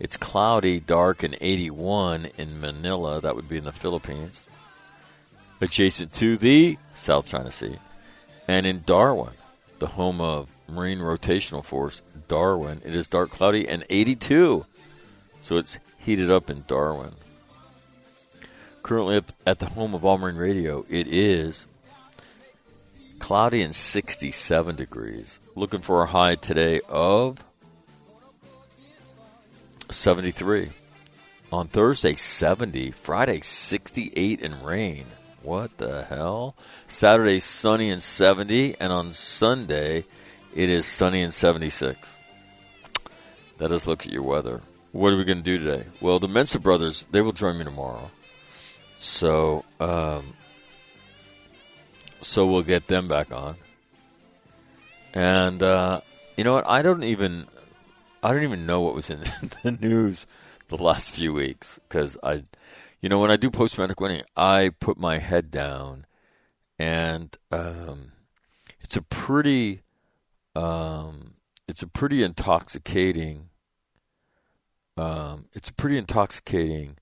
It's 0.01 0.17
cloudy, 0.17 0.81
dark, 0.81 1.23
and 1.23 1.37
81 1.41 2.29
in 2.37 2.61
Manila. 2.61 3.21
That 3.21 3.37
would 3.37 3.49
be 3.49 3.59
in 3.59 3.65
the 3.65 3.73
Philippines. 3.73 4.43
Adjacent 5.63 6.13
to 6.15 6.37
the 6.37 6.77
South 6.93 7.27
China 7.27 7.53
Sea. 7.53 7.77
And 8.49 8.67
in 8.67 8.83
Darwin, 8.85 9.35
the 9.79 9.87
home 9.87 10.21
of 10.21 10.51
Marine 10.69 10.99
Rotational 10.99 11.65
Force, 11.65 12.03
Darwin, 12.27 12.83
it 12.85 12.97
is 12.97 13.07
dark, 13.07 13.31
cloudy, 13.31 13.69
and 13.69 13.85
82. 13.89 14.67
So 15.43 15.57
it's 15.57 15.79
heated 15.99 16.33
up 16.33 16.51
in 16.51 16.65
Darwin. 16.67 17.13
Currently 18.83 19.23
at 19.47 19.61
the 19.61 19.67
home 19.67 19.95
of 19.95 20.05
All 20.05 20.19
Marine 20.19 20.35
Radio, 20.35 20.85
it 20.89 21.07
is 21.07 21.67
cloudy 23.21 23.63
and 23.63 23.73
67 23.73 24.75
degrees. 24.75 25.39
Looking 25.55 25.81
for 25.81 26.03
a 26.03 26.07
high 26.07 26.35
today 26.35 26.81
of 26.89 27.39
73. 29.91 30.71
On 31.53 31.69
Thursday, 31.69 32.17
70. 32.17 32.91
Friday, 32.91 33.41
68 33.43 34.43
and 34.43 34.67
rain. 34.67 35.07
What 35.43 35.79
the 35.79 36.05
hell? 36.05 36.55
Saturday, 36.87 37.39
sunny 37.39 37.91
and 37.91 38.03
70. 38.03 38.77
And 38.79 38.93
on 38.93 39.13
Sunday, 39.13 40.05
it 40.55 40.69
is 40.69 40.87
sunny 40.87 41.23
and 41.23 41.33
76. 41.33 42.17
Let 43.59 43.73
us 43.73 43.87
look 43.87 44.07
at 44.07 44.13
your 44.13 44.23
weather. 44.23 44.61
What 44.93 45.13
are 45.13 45.17
we 45.17 45.25
going 45.25 45.39
to 45.39 45.45
do 45.45 45.59
today? 45.59 45.85
Well, 46.01 46.19
the 46.19 46.29
Mensa 46.29 46.59
brothers, 46.59 47.07
they 47.11 47.21
will 47.21 47.33
join 47.33 47.59
me 47.59 47.65
tomorrow. 47.65 48.11
So, 48.99 49.65
um, 49.81 50.35
so 52.21 52.47
we'll 52.47 52.63
get 52.63 52.87
them 52.87 53.09
back 53.09 53.33
on. 53.33 53.57
And 55.15 55.63
uh, 55.63 56.01
you 56.37 56.45
know 56.45 56.55
what? 56.55 56.67
I 56.67 56.83
don't 56.83 57.05
even 57.05 57.47
I 58.23 58.33
don't 58.33 58.45
even 58.45 58.67
know 58.67 58.81
what 58.81 58.95
was 58.95 59.11
in 59.11 59.21
the 59.63 59.73
news 59.81 60.27
the 60.69 60.83
last 60.83 61.11
few 61.11 61.33
weeks 61.33 61.81
because 61.89 62.17
I, 62.23 62.43
you 63.03 63.09
know, 63.09 63.19
when 63.21 63.33
I 63.33 63.37
do 63.37 63.51
post 63.51 63.77
medic 63.77 64.01
winning, 64.01 64.23
I 64.37 64.71
put 64.81 64.97
my 64.97 65.19
head 65.19 65.51
down, 65.51 66.07
and 66.79 67.37
um, 67.51 68.13
it's 68.81 68.97
a 68.97 69.03
pretty, 69.03 69.83
um, 70.55 71.35
it's 71.67 71.83
a 71.83 71.89
pretty 71.89 72.23
intoxicating. 72.23 73.49
Um, 74.97 75.47
it's 75.53 75.69
a 75.69 75.75
pretty 75.75 75.99
intoxicating 75.99 76.97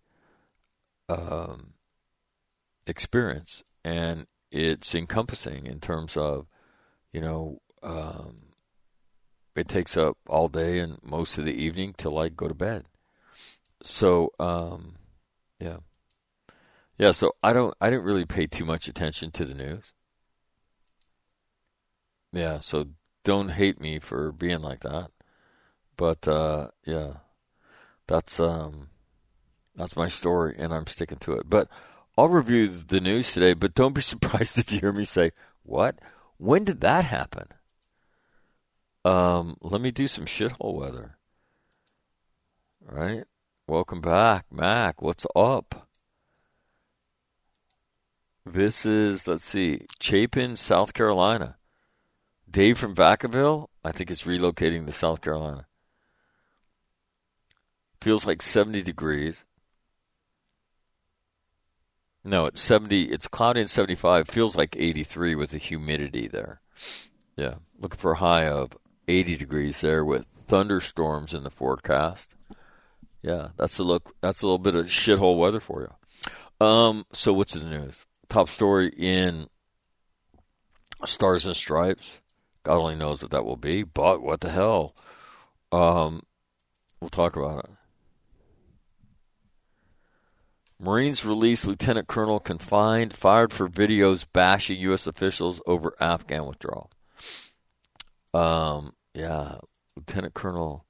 um, 1.11 1.75
experience, 2.87 3.63
and 3.85 4.27
it's 4.51 4.95
encompassing 4.95 5.67
in 5.67 5.81
terms 5.81 6.17
of, 6.17 6.47
you 7.13 7.21
know, 7.21 7.61
um, 7.83 8.37
it 9.55 9.69
takes 9.69 9.99
up 9.99 10.17
all 10.27 10.49
day 10.49 10.79
and 10.79 10.99
most 11.03 11.37
of 11.37 11.45
the 11.45 11.53
evening 11.53 11.95
till 11.97 12.19
I 12.19 12.31
go 12.31 12.49
to 12.49 12.55
bed. 12.55 12.85
So, 13.83 14.33
um, 14.39 14.95
yeah, 15.61 15.79
yeah. 17.01 17.11
So 17.13 17.33
I 17.43 17.53
don't, 17.55 17.75
I 17.81 17.89
didn't 17.89 18.05
really 18.05 18.27
pay 18.27 18.47
too 18.47 18.67
much 18.67 18.87
attention 18.87 19.31
to 19.33 19.45
the 19.47 19.55
news. 19.55 19.93
Yeah, 22.33 22.61
so 22.61 22.87
don't 23.25 23.49
hate 23.49 23.81
me 23.81 23.99
for 23.99 24.33
being 24.33 24.61
like 24.61 24.81
that. 24.81 25.11
But 25.97 26.29
uh, 26.29 26.69
yeah, 26.85 27.15
that's 28.07 28.39
um, 28.39 28.89
that's 29.75 29.97
my 29.97 30.09
story, 30.09 30.55
and 30.59 30.73
I'm 30.73 30.87
sticking 30.87 31.19
to 31.19 31.33
it. 31.33 31.49
But 31.49 31.69
I'll 32.17 32.29
review 32.29 32.69
the 32.69 33.01
news 33.01 33.33
today. 33.33 33.55
But 33.55 33.75
don't 33.75 33.95
be 33.95 34.01
surprised 34.03 34.59
if 34.59 34.71
you 34.71 34.81
hear 34.81 34.93
me 34.93 35.05
say, 35.05 35.33
"What? 35.63 35.99
When 36.37 36.65
did 36.65 36.81
that 36.83 37.05
happen?" 37.07 37.49
Um, 39.05 39.57
let 39.63 39.81
me 39.81 39.91
do 39.91 40.07
some 40.07 40.27
shithole 40.27 40.77
weather. 40.77 41.17
All 42.89 42.97
right. 42.97 43.25
Welcome 43.67 44.01
back, 44.01 44.47
Mac. 44.53 45.01
What's 45.01 45.27
up? 45.35 45.90
This 48.45 48.87
is, 48.87 49.27
let's 49.27 49.45
see, 49.45 49.87
Chapin, 50.01 50.57
South 50.57 50.95
Carolina. 50.95 51.57
Dave 52.51 52.79
from 52.79 52.95
Vacaville, 52.95 53.69
I 53.85 53.93
think, 53.93 54.11
is 54.11 54.23
relocating 54.23 54.87
to 54.87 54.93
South 54.93 55.21
Carolina. 55.21 55.67
Feels 58.01 58.27
like 58.27 58.43
70 58.43 58.83
degrees. 58.83 59.45
No, 62.25 62.47
it's 62.47 62.61
70. 62.61 63.05
It's 63.05 63.29
cloudy 63.29 63.61
and 63.61 63.71
75. 63.71 64.29
Feels 64.29 64.57
like 64.57 64.77
83 64.77 65.35
with 65.35 65.51
the 65.51 65.59
humidity 65.59 66.27
there. 66.27 66.61
Yeah. 67.37 67.57
Looking 67.79 67.99
for 67.99 68.13
a 68.13 68.19
high 68.19 68.47
of 68.47 68.77
80 69.07 69.37
degrees 69.37 69.81
there 69.81 70.05
with 70.05 70.27
thunderstorms 70.49 71.35
in 71.35 71.45
the 71.45 71.51
forecast. 71.51 72.35
Yeah, 73.23 73.49
that's 73.57 73.79
a 73.79 73.85
look. 73.85 74.15
That's 74.21 74.43
a 74.43 74.47
little 74.47 74.59
bit 74.59 74.75
of 74.75 74.87
shithole 74.87 75.39
weather 75.39 75.61
for 75.61 75.83
you. 75.83 76.67
Um, 76.67 77.07
so 77.13 77.33
what's 77.33 77.55
the 77.55 77.69
news? 77.69 78.07
top 78.31 78.49
story 78.49 78.91
in 78.97 79.49
Stars 81.05 81.45
and 81.47 81.57
Stripes. 81.57 82.21
God 82.63 82.79
only 82.79 82.97
knows 82.97 83.21
what 83.21 83.31
that 83.33 83.45
will 83.45 83.57
be, 83.57 83.83
but 83.83 84.23
what 84.23 84.41
the 84.41 84.51
hell? 84.51 84.95
Um, 85.73 86.23
we'll 87.01 87.11
talk 87.11 87.37
about 87.37 87.65
it. 87.65 87.71
Marines 90.79 91.27
release 91.27 91.67
lieutenant 91.67 92.09
colonel 92.09 92.41
confined, 92.41 93.13
fired 93.13 93.53
for 93.53 93.69
videos 93.69 94.25
bashing 94.33 94.81
U.S. 94.81 95.07
officials 95.07 95.61
over 95.67 95.95
Afghan 96.01 96.47
withdrawal. 96.47 96.91
Um, 98.33 98.95
yeah, 99.13 99.59
Lieutenant 99.95 100.33
Colonel 100.33 100.87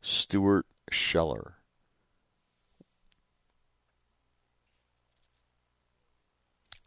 Stuart 0.00 0.66
Scheller. 0.90 1.54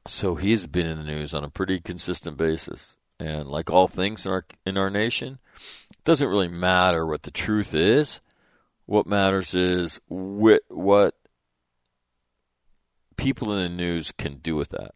So 0.08 0.36
he's 0.36 0.68
been 0.68 0.86
in 0.86 0.98
the 0.98 1.04
news 1.04 1.34
on 1.34 1.44
a 1.44 1.50
pretty 1.50 1.80
consistent 1.80 2.38
basis, 2.38 2.96
and 3.20 3.48
like 3.48 3.72
all 3.72 3.88
things 3.88 4.26
in 4.26 4.32
our 4.32 4.46
in 4.66 4.78
our 4.78 4.90
nation, 4.90 5.40
it 5.56 6.04
doesn't 6.04 6.30
really 6.30 6.48
matter 6.48 7.06
what 7.06 7.24
the 7.24 7.32
truth 7.32 7.74
is. 7.74 8.22
What 8.86 9.08
matters 9.08 9.56
is 9.56 10.00
what 10.08 10.62
what 10.68 11.16
people 13.18 13.52
in 13.54 13.64
the 13.64 13.78
news 13.78 14.12
can 14.12 14.36
do 14.36 14.56
with 14.56 14.70
that. 14.70 14.94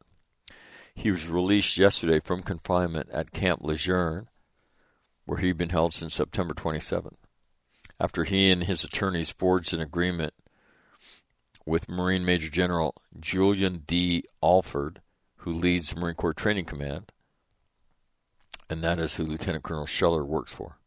He 0.94 1.10
was 1.10 1.28
released 1.28 1.78
yesterday 1.78 2.20
from 2.20 2.44
confinement 2.44 3.10
at 3.12 3.32
Camp 3.32 3.62
Lejeune, 3.64 4.28
where 5.26 5.40
he'd 5.40 5.58
been 5.58 5.70
held 5.70 5.94
since 5.94 6.14
September 6.14 6.54
27th, 6.54 7.16
after 8.00 8.26
he 8.26 8.52
and 8.52 8.64
his 8.64 8.84
attorneys 8.84 9.32
forged 9.32 9.74
an 9.74 9.80
agreement 9.80 10.34
with 11.70 11.88
Marine 11.88 12.26
Major 12.26 12.50
General 12.50 12.96
Julian 13.20 13.84
D. 13.86 14.24
Alford, 14.42 15.02
who 15.38 15.54
leads 15.54 15.96
Marine 15.96 16.16
Corps 16.16 16.34
Training 16.34 16.66
Command, 16.66 17.12
and 18.70 18.84
that 18.84 19.00
is 19.00 19.16
who 19.16 19.24
Lieutenant 19.24 19.64
Colonel 19.64 19.86
Scheller 19.86 20.26
works 20.26 20.52
for. 20.52 20.80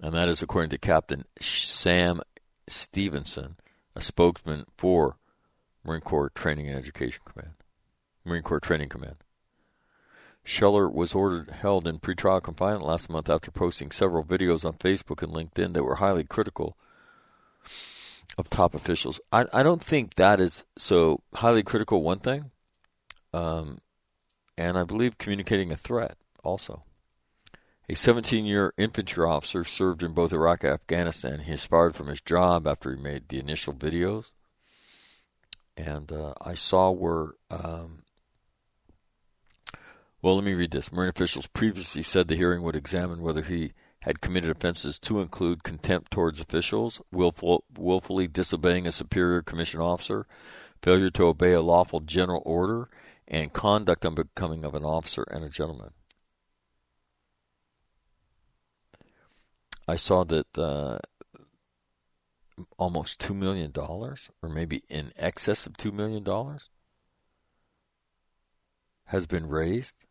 And 0.00 0.14
that 0.14 0.28
is 0.28 0.42
according 0.42 0.70
to 0.70 0.78
Captain 0.78 1.24
Sam 1.38 2.22
Stevenson, 2.66 3.56
a 3.94 4.00
spokesman 4.00 4.64
for 4.76 5.16
Marine 5.84 6.00
Corps 6.00 6.30
Training 6.30 6.68
and 6.68 6.78
Education 6.78 7.22
Command. 7.24 7.54
Marine 8.24 8.42
Corps 8.42 8.60
Training 8.60 8.88
Command. 8.88 9.16
Scheller 10.44 10.88
was 10.88 11.14
ordered 11.14 11.50
held 11.50 11.86
in 11.86 11.98
pretrial 11.98 12.42
confinement 12.42 12.86
last 12.86 13.10
month 13.10 13.28
after 13.28 13.50
posting 13.50 13.90
several 13.90 14.24
videos 14.24 14.64
on 14.64 14.74
Facebook 14.74 15.22
and 15.22 15.32
LinkedIn 15.32 15.74
that 15.74 15.84
were 15.84 15.96
highly 15.96 16.24
critical 16.24 16.76
of 18.38 18.50
top 18.50 18.74
officials. 18.74 19.20
I, 19.32 19.46
I 19.52 19.62
don't 19.62 19.82
think 19.82 20.14
that 20.14 20.40
is 20.40 20.64
so 20.76 21.22
highly 21.34 21.62
critical. 21.62 22.02
One 22.02 22.18
thing, 22.18 22.50
um, 23.32 23.80
and 24.58 24.78
I 24.78 24.84
believe 24.84 25.18
communicating 25.18 25.72
a 25.72 25.76
threat 25.76 26.16
also. 26.42 26.82
A 27.88 27.94
17 27.94 28.44
year 28.44 28.74
infantry 28.76 29.24
officer 29.24 29.62
served 29.62 30.02
in 30.02 30.12
both 30.12 30.32
Iraq 30.32 30.64
and 30.64 30.72
Afghanistan. 30.72 31.40
He 31.40 31.52
is 31.52 31.64
fired 31.64 31.94
from 31.94 32.08
his 32.08 32.20
job 32.20 32.66
after 32.66 32.94
he 32.94 33.00
made 33.00 33.28
the 33.28 33.38
initial 33.38 33.72
videos. 33.72 34.30
And 35.76 36.10
uh, 36.10 36.34
I 36.40 36.54
saw 36.54 36.90
where, 36.90 37.34
um, 37.50 38.02
well, 40.20 40.34
let 40.34 40.44
me 40.44 40.54
read 40.54 40.72
this. 40.72 40.90
Marine 40.90 41.10
officials 41.10 41.46
previously 41.46 42.02
said 42.02 42.26
the 42.26 42.34
hearing 42.34 42.62
would 42.62 42.74
examine 42.74 43.20
whether 43.20 43.42
he 43.42 43.72
had 44.06 44.20
committed 44.20 44.48
offenses 44.48 45.00
to 45.00 45.20
include 45.20 45.64
contempt 45.64 46.12
towards 46.12 46.40
officials, 46.40 47.02
willful, 47.10 47.64
willfully 47.76 48.28
disobeying 48.28 48.86
a 48.86 48.92
superior 48.92 49.42
commission 49.42 49.80
officer, 49.80 50.28
failure 50.80 51.10
to 51.10 51.24
obey 51.24 51.52
a 51.52 51.60
lawful 51.60 51.98
general 51.98 52.40
order, 52.46 52.88
and 53.26 53.52
conduct 53.52 54.06
unbecoming 54.06 54.64
of 54.64 54.76
an 54.76 54.84
officer 54.84 55.24
and 55.28 55.44
a 55.44 55.48
gentleman. 55.48 55.90
I 59.88 59.96
saw 59.96 60.22
that 60.22 60.56
uh, 60.56 60.98
almost 62.78 63.20
$2 63.20 63.34
million, 63.34 63.72
or 63.76 64.48
maybe 64.48 64.84
in 64.88 65.10
excess 65.16 65.66
of 65.66 65.72
$2 65.72 65.92
million, 65.92 66.24
has 69.06 69.26
been 69.26 69.48
raised. 69.48 70.05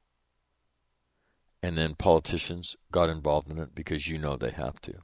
And 1.66 1.80
then 1.80 1.96
politicians 1.96 2.76
got 2.92 3.10
involved 3.10 3.50
in 3.50 3.58
it 3.58 3.74
because 3.74 4.08
you 4.08 4.20
know 4.20 4.36
they 4.36 4.52
have 4.52 4.80
to. 4.82 5.00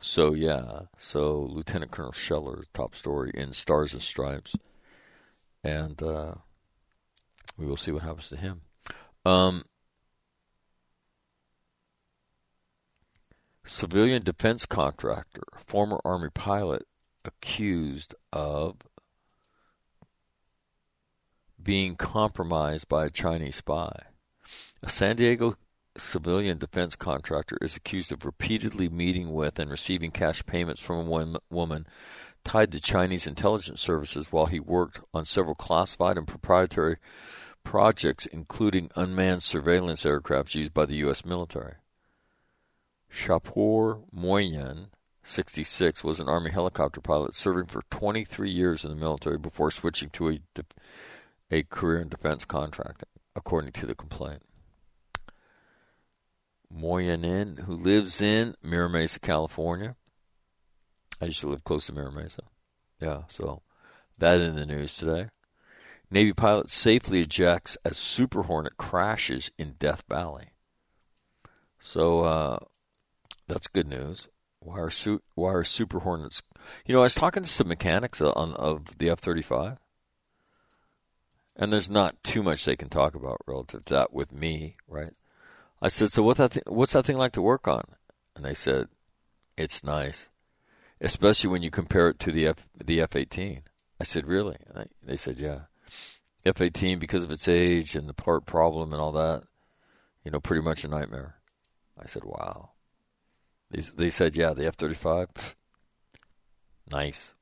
So, 0.00 0.34
yeah, 0.34 0.86
so 0.96 1.38
Lieutenant 1.38 1.92
Colonel 1.92 2.10
Scheller, 2.10 2.64
top 2.74 2.96
story 2.96 3.30
in 3.32 3.52
Stars 3.52 3.92
and 3.92 4.02
Stripes. 4.02 4.56
And 5.62 6.02
uh, 6.02 6.34
we 7.56 7.64
will 7.64 7.76
see 7.76 7.92
what 7.92 8.02
happens 8.02 8.28
to 8.30 8.36
him. 8.36 8.62
Um, 9.24 9.66
civilian 13.62 14.24
defense 14.24 14.66
contractor, 14.66 15.44
former 15.64 16.00
Army 16.04 16.30
pilot, 16.34 16.88
accused 17.24 18.16
of 18.32 18.78
being 21.62 21.94
compromised 21.94 22.88
by 22.88 23.04
a 23.06 23.10
Chinese 23.10 23.54
spy. 23.54 24.06
A 24.82 24.88
San 24.88 25.14
Diego 25.14 25.56
civilian 26.00 26.58
defense 26.58 26.96
contractor 26.96 27.58
is 27.60 27.76
accused 27.76 28.12
of 28.12 28.24
repeatedly 28.24 28.88
meeting 28.88 29.32
with 29.32 29.58
and 29.58 29.70
receiving 29.70 30.10
cash 30.10 30.44
payments 30.46 30.80
from 30.80 31.08
a 31.12 31.38
woman 31.50 31.86
tied 32.44 32.72
to 32.72 32.80
Chinese 32.80 33.26
intelligence 33.26 33.80
services 33.80 34.32
while 34.32 34.46
he 34.46 34.60
worked 34.60 35.00
on 35.12 35.24
several 35.24 35.54
classified 35.54 36.16
and 36.16 36.26
proprietary 36.26 36.96
projects, 37.62 38.26
including 38.26 38.90
unmanned 38.96 39.42
surveillance 39.42 40.06
aircraft 40.06 40.54
used 40.54 40.72
by 40.72 40.86
the 40.86 40.96
U.S. 40.96 41.24
military. 41.24 41.74
Shapour 43.12 44.04
Moyan, 44.14 44.86
66, 45.22 46.04
was 46.04 46.20
an 46.20 46.28
Army 46.28 46.50
helicopter 46.50 47.00
pilot 47.00 47.34
serving 47.34 47.66
for 47.66 47.82
23 47.90 48.50
years 48.50 48.84
in 48.84 48.90
the 48.90 48.96
military 48.96 49.38
before 49.38 49.70
switching 49.70 50.10
to 50.10 50.30
a, 50.30 50.40
a 51.50 51.62
career 51.64 52.00
in 52.00 52.08
defense 52.08 52.44
contracting, 52.44 53.08
according 53.36 53.72
to 53.72 53.86
the 53.86 53.94
complaint. 53.94 54.42
Moinian, 56.74 57.60
who 57.60 57.74
lives 57.74 58.20
in 58.20 58.54
Mira 58.62 58.88
Mesa, 58.88 59.20
California. 59.20 59.96
I 61.20 61.26
used 61.26 61.40
to 61.40 61.48
live 61.48 61.64
close 61.64 61.86
to 61.86 61.92
Mira 61.92 62.12
Mesa. 62.12 62.42
Yeah, 63.00 63.22
so 63.28 63.62
that 64.18 64.40
in 64.40 64.54
the 64.56 64.66
news 64.66 64.96
today. 64.96 65.28
Navy 66.10 66.32
pilot 66.32 66.70
safely 66.70 67.20
ejects 67.20 67.76
as 67.84 67.96
Super 67.96 68.44
Hornet 68.44 68.76
crashes 68.76 69.50
in 69.58 69.74
Death 69.78 70.04
Valley. 70.08 70.48
So 71.78 72.20
uh, 72.20 72.58
that's 73.46 73.66
good 73.66 73.86
news. 73.86 74.28
Why 74.60 74.80
are, 74.80 74.90
su- 74.90 75.22
why 75.34 75.52
are 75.52 75.64
Super 75.64 76.00
Hornets? 76.00 76.42
You 76.86 76.94
know, 76.94 77.00
I 77.00 77.04
was 77.04 77.14
talking 77.14 77.42
to 77.42 77.48
some 77.48 77.68
mechanics 77.68 78.20
on 78.20 78.54
of 78.54 78.98
the 78.98 79.10
F 79.10 79.20
thirty 79.20 79.42
five, 79.42 79.78
and 81.54 81.72
there's 81.72 81.88
not 81.88 82.22
too 82.24 82.42
much 82.42 82.64
they 82.64 82.76
can 82.76 82.88
talk 82.88 83.14
about 83.14 83.40
relative 83.46 83.84
to 83.86 83.94
that 83.94 84.12
with 84.12 84.32
me, 84.32 84.76
right? 84.88 85.12
I 85.80 85.88
said, 85.88 86.10
so 86.10 86.22
what's 86.22 86.38
that? 86.38 86.52
Th- 86.52 86.66
what's 86.66 86.92
that 86.92 87.04
thing 87.04 87.18
like 87.18 87.32
to 87.32 87.42
work 87.42 87.68
on? 87.68 87.82
And 88.34 88.44
they 88.44 88.54
said, 88.54 88.88
it's 89.56 89.84
nice, 89.84 90.28
especially 91.00 91.50
when 91.50 91.62
you 91.62 91.70
compare 91.70 92.08
it 92.08 92.18
to 92.20 92.32
the 92.32 92.46
F 92.46 92.66
the 92.84 93.00
F 93.00 93.16
eighteen. 93.16 93.62
I 94.00 94.04
said, 94.04 94.26
really? 94.26 94.56
I, 94.74 94.84
they 95.02 95.16
said, 95.16 95.38
yeah. 95.38 95.62
F 96.46 96.60
eighteen 96.60 96.98
because 96.98 97.24
of 97.24 97.30
its 97.30 97.48
age 97.48 97.94
and 97.94 98.08
the 98.08 98.14
part 98.14 98.46
problem 98.46 98.92
and 98.92 99.00
all 99.00 99.12
that, 99.12 99.44
you 100.24 100.30
know, 100.30 100.40
pretty 100.40 100.62
much 100.62 100.84
a 100.84 100.88
nightmare. 100.88 101.36
I 102.00 102.06
said, 102.06 102.24
wow. 102.24 102.70
They, 103.70 103.80
they 103.80 104.10
said, 104.10 104.36
yeah, 104.36 104.54
the 104.54 104.66
F 104.66 104.76
35. 104.76 105.56
Nice. 106.90 107.34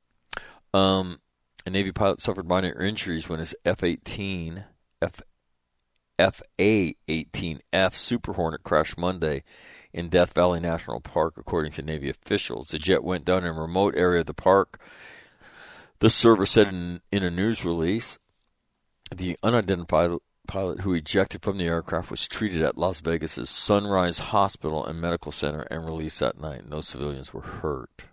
Um, 0.73 1.19
a 1.65 1.69
Navy 1.69 1.91
pilot 1.91 2.21
suffered 2.21 2.47
minor 2.47 2.81
injuries 2.81 3.29
when 3.29 3.39
his 3.39 3.55
F 3.65 3.83
18, 3.83 4.65
F, 5.01 5.21
FA 6.17 6.93
18F 7.07 7.93
Super 7.93 8.33
Hornet 8.33 8.63
crashed 8.63 8.97
Monday 8.97 9.43
in 9.93 10.09
Death 10.09 10.33
Valley 10.33 10.59
National 10.59 10.99
Park, 10.99 11.35
according 11.37 11.71
to 11.73 11.81
Navy 11.81 12.09
officials. 12.09 12.69
The 12.69 12.79
jet 12.79 13.03
went 13.03 13.25
down 13.25 13.43
in 13.43 13.55
a 13.55 13.61
remote 13.61 13.95
area 13.95 14.21
of 14.21 14.25
the 14.25 14.33
park. 14.33 14.79
The 15.99 16.09
service 16.09 16.51
said 16.51 16.69
in, 16.69 17.01
in 17.11 17.23
a 17.23 17.31
news 17.31 17.65
release 17.65 18.19
the 19.15 19.37
unidentified 19.41 20.11
pilot 20.47 20.81
who 20.81 20.93
ejected 20.93 21.43
from 21.43 21.57
the 21.57 21.67
aircraft 21.67 22.09
was 22.09 22.27
treated 22.27 22.61
at 22.61 22.77
Las 22.77 22.99
Vegas's 22.99 23.49
Sunrise 23.49 24.19
Hospital 24.19 24.85
and 24.85 24.99
Medical 24.99 25.31
Center 25.31 25.61
and 25.69 25.85
released 25.85 26.19
that 26.19 26.39
night. 26.39 26.67
No 26.67 26.81
civilians 26.81 27.33
were 27.33 27.41
hurt. 27.41 28.05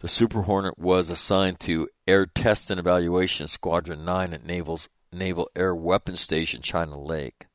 The 0.00 0.08
Super 0.08 0.42
Hornet 0.42 0.78
was 0.78 1.08
assigned 1.08 1.58
to 1.60 1.88
Air 2.06 2.26
Test 2.26 2.70
and 2.70 2.78
Evaluation 2.78 3.46
Squadron 3.46 4.04
9 4.04 4.34
at 4.34 4.44
Naval's 4.44 4.90
Naval 5.10 5.48
Air 5.56 5.74
Weapons 5.74 6.20
Station, 6.20 6.60
China 6.60 7.00
Lake. 7.00 7.46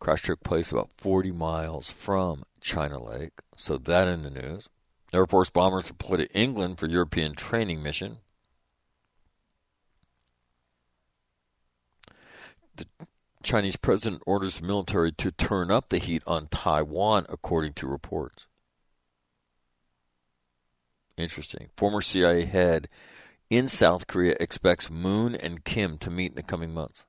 Crash 0.00 0.22
took 0.22 0.42
place 0.42 0.72
about 0.72 0.90
40 0.96 1.30
miles 1.30 1.90
from 1.90 2.44
China 2.60 3.02
Lake, 3.02 3.32
so 3.56 3.78
that 3.78 4.08
in 4.08 4.22
the 4.22 4.30
news. 4.30 4.68
Air 5.12 5.26
Force 5.26 5.48
bombers 5.48 5.84
deployed 5.84 6.18
to 6.18 6.32
England 6.32 6.78
for 6.78 6.88
European 6.88 7.36
training 7.36 7.80
mission. 7.80 8.18
The 12.74 12.86
Chinese 13.46 13.76
president 13.76 14.24
orders 14.26 14.58
the 14.58 14.66
military 14.66 15.12
to 15.12 15.30
turn 15.30 15.70
up 15.70 15.88
the 15.88 15.98
heat 15.98 16.20
on 16.26 16.48
Taiwan, 16.48 17.26
according 17.28 17.74
to 17.74 17.86
reports. 17.86 18.48
Interesting. 21.16 21.68
Former 21.76 22.00
CIA 22.00 22.44
head 22.44 22.88
in 23.48 23.68
South 23.68 24.08
Korea 24.08 24.34
expects 24.40 24.90
Moon 24.90 25.36
and 25.36 25.64
Kim 25.64 25.96
to 25.98 26.10
meet 26.10 26.32
in 26.32 26.34
the 26.34 26.42
coming 26.42 26.74
months. 26.74 27.06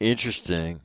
Interesting. 0.00 0.80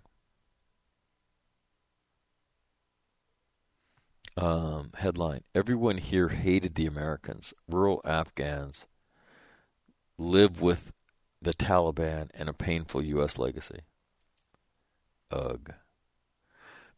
Um, 4.35 4.91
headline 4.95 5.45
Everyone 5.55 5.97
here 5.97 6.27
hated 6.27 6.75
the 6.75 6.85
Americans. 6.85 7.53
Rural 7.69 8.01
Afghans 8.03 8.85
live 10.17 10.61
with 10.61 10.93
the 11.41 11.53
Taliban 11.53 12.29
and 12.33 12.49
a 12.49 12.53
painful 12.53 13.03
U.S. 13.03 13.37
legacy. 13.37 13.81
Ugh. 15.31 15.73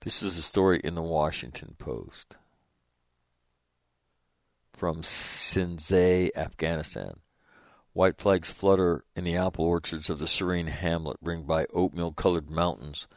This 0.01 0.24
is 0.24 0.38
a 0.38 0.41
story 0.41 0.80
in 0.84 0.95
the 0.95 1.01
Washington 1.01 1.76
Post 1.78 2.38
from 4.74 5.01
Sinzai, 5.01 6.30
Afghanistan. 6.38 7.20
White 7.91 8.17
flags 8.17 8.49
flutter 8.49 9.03
in 9.13 9.26
the 9.26 9.36
apple 9.36 9.65
orchards 9.65 10.09
of 10.09 10.20
the 10.20 10.28
serene 10.28 10.67
hamlet 10.67 11.17
ringed 11.22 11.47
by 11.47 11.65
oatmeal 11.74 12.13
colored 12.13 12.49
mountains. 12.49 13.07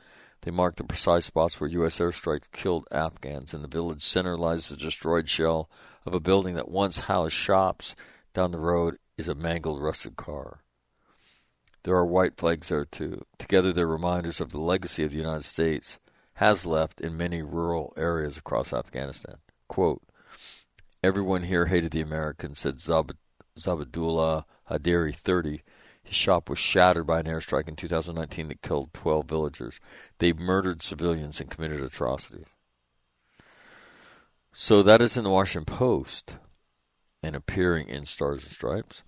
They 0.40 0.50
mark 0.50 0.74
the 0.74 0.82
precise 0.82 1.26
spots 1.26 1.60
where 1.60 1.70
U.S. 1.70 2.00
airstrikes 2.00 2.50
killed 2.50 2.88
Afghans. 2.90 3.54
In 3.54 3.62
the 3.62 3.68
village 3.68 4.02
center 4.02 4.36
lies 4.36 4.68
the 4.68 4.76
destroyed 4.76 5.28
shell 5.28 5.70
of 6.04 6.14
a 6.14 6.20
building 6.20 6.56
that 6.56 6.68
once 6.68 6.98
housed 6.98 7.34
shops. 7.34 7.94
Down 8.34 8.50
the 8.50 8.58
road 8.58 8.98
is 9.16 9.28
a 9.28 9.34
mangled, 9.34 9.82
rusted 9.82 10.16
car. 10.16 10.60
There 11.84 11.96
are 11.96 12.06
white 12.06 12.36
flags 12.36 12.68
there 12.68 12.84
too. 12.84 13.22
Together, 13.38 13.72
they're 13.72 13.86
reminders 13.86 14.40
of 14.40 14.50
the 14.50 14.58
legacy 14.58 15.02
of 15.04 15.10
the 15.10 15.16
United 15.16 15.44
States 15.44 15.98
has 16.34 16.66
left 16.66 17.00
in 17.00 17.16
many 17.16 17.42
rural 17.42 17.92
areas 17.96 18.38
across 18.38 18.72
Afghanistan. 18.72 19.36
Quote, 19.68 20.02
Everyone 21.02 21.42
here 21.42 21.66
hated 21.66 21.90
the 21.90 22.00
Americans, 22.00 22.60
said 22.60 22.78
Zab- 22.78 23.16
Zabadullah 23.58 24.44
Hadiri, 24.70 25.14
30. 25.14 25.62
His 26.04 26.14
shop 26.16 26.48
was 26.48 26.58
shattered 26.58 27.06
by 27.06 27.20
an 27.20 27.26
airstrike 27.26 27.68
in 27.68 27.76
2019 27.76 28.48
that 28.48 28.62
killed 28.62 28.94
12 28.94 29.26
villagers. 29.26 29.80
They 30.18 30.32
murdered 30.32 30.82
civilians 30.82 31.40
and 31.40 31.50
committed 31.50 31.80
atrocities. 31.80 32.46
So 34.52 34.82
that 34.82 35.02
is 35.02 35.16
in 35.16 35.24
the 35.24 35.30
Washington 35.30 35.74
Post 35.74 36.36
and 37.22 37.36
appearing 37.36 37.88
in 37.88 38.04
Stars 38.04 38.42
and 38.42 38.52
Stripes. 38.52 39.02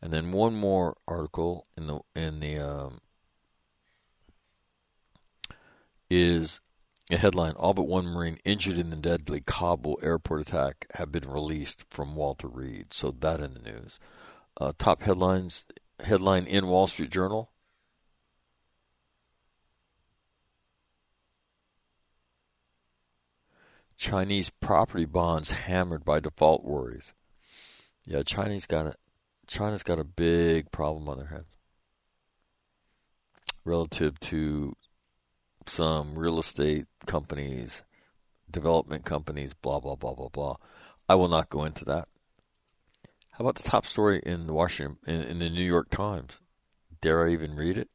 And 0.00 0.12
then 0.12 0.32
one 0.32 0.54
more 0.54 0.96
article 1.06 1.66
in 1.76 1.86
the 1.86 2.00
in 2.14 2.40
the 2.40 2.58
um, 2.58 3.00
is 6.08 6.60
a 7.10 7.16
headline: 7.16 7.54
All 7.54 7.74
but 7.74 7.88
one 7.88 8.06
Marine 8.06 8.38
injured 8.44 8.78
in 8.78 8.90
the 8.90 8.96
deadly 8.96 9.40
Kabul 9.40 9.98
airport 10.02 10.40
attack 10.42 10.86
have 10.94 11.10
been 11.10 11.28
released 11.28 11.84
from 11.90 12.14
Walter 12.14 12.48
Reed. 12.48 12.92
So 12.92 13.10
that 13.10 13.40
in 13.40 13.54
the 13.54 13.60
news. 13.60 13.98
Uh, 14.60 14.72
top 14.78 15.02
headlines: 15.02 15.64
headline 16.00 16.44
in 16.44 16.68
Wall 16.68 16.86
Street 16.86 17.10
Journal. 17.10 17.50
Chinese 23.96 24.48
property 24.48 25.04
bonds 25.04 25.50
hammered 25.50 26.04
by 26.04 26.20
default 26.20 26.64
worries. 26.64 27.14
Yeah, 28.08 28.22
Chinese 28.22 28.64
got 28.64 28.86
a 28.86 28.94
China's 29.46 29.82
got 29.82 29.98
a 29.98 30.04
big 30.04 30.70
problem 30.72 31.10
on 31.10 31.18
their 31.18 31.26
hands 31.26 31.44
relative 33.66 34.18
to 34.20 34.74
some 35.66 36.18
real 36.18 36.38
estate 36.38 36.86
companies, 37.04 37.82
development 38.50 39.04
companies, 39.04 39.52
blah 39.52 39.78
blah 39.78 39.94
blah 39.94 40.14
blah 40.14 40.30
blah. 40.30 40.56
I 41.06 41.16
will 41.16 41.28
not 41.28 41.50
go 41.50 41.64
into 41.64 41.84
that. 41.84 42.08
How 43.32 43.44
about 43.44 43.56
the 43.56 43.68
top 43.68 43.84
story 43.84 44.22
in 44.24 44.46
the 44.46 44.54
Washington 44.54 44.96
in, 45.06 45.20
in 45.24 45.38
the 45.38 45.50
New 45.50 45.62
York 45.62 45.90
Times? 45.90 46.40
Dare 47.02 47.26
I 47.26 47.32
even 47.32 47.56
read 47.56 47.76
it? 47.76 47.90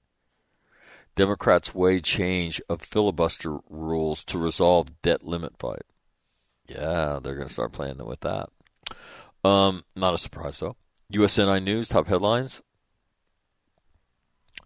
Democrats 1.15 1.73
weigh 1.73 1.99
change 1.99 2.61
of 2.69 2.83
filibuster 2.83 3.57
rules 3.67 4.23
to 4.25 4.37
resolve 4.37 5.01
debt 5.01 5.23
limit 5.23 5.57
fight. 5.57 5.87
Yeah, 6.67 7.17
they're 7.23 7.35
going 7.35 7.47
to 7.47 7.53
start 7.53 7.71
playing 7.71 7.97
with 8.05 8.19
that. 8.19 8.49
Um, 9.43 9.83
not 9.95 10.13
a 10.13 10.17
surprise 10.17 10.59
though. 10.59 10.77
USNI 11.11 11.63
News 11.63 11.89
top 11.89 12.07
headlines. 12.07 12.61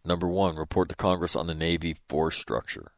Number 0.05 0.27
one, 0.27 0.55
report 0.55 0.89
to 0.89 0.95
Congress 0.95 1.35
on 1.35 1.47
the 1.47 1.53
Navy 1.53 1.97
force 2.07 2.37
structure. 2.37 2.91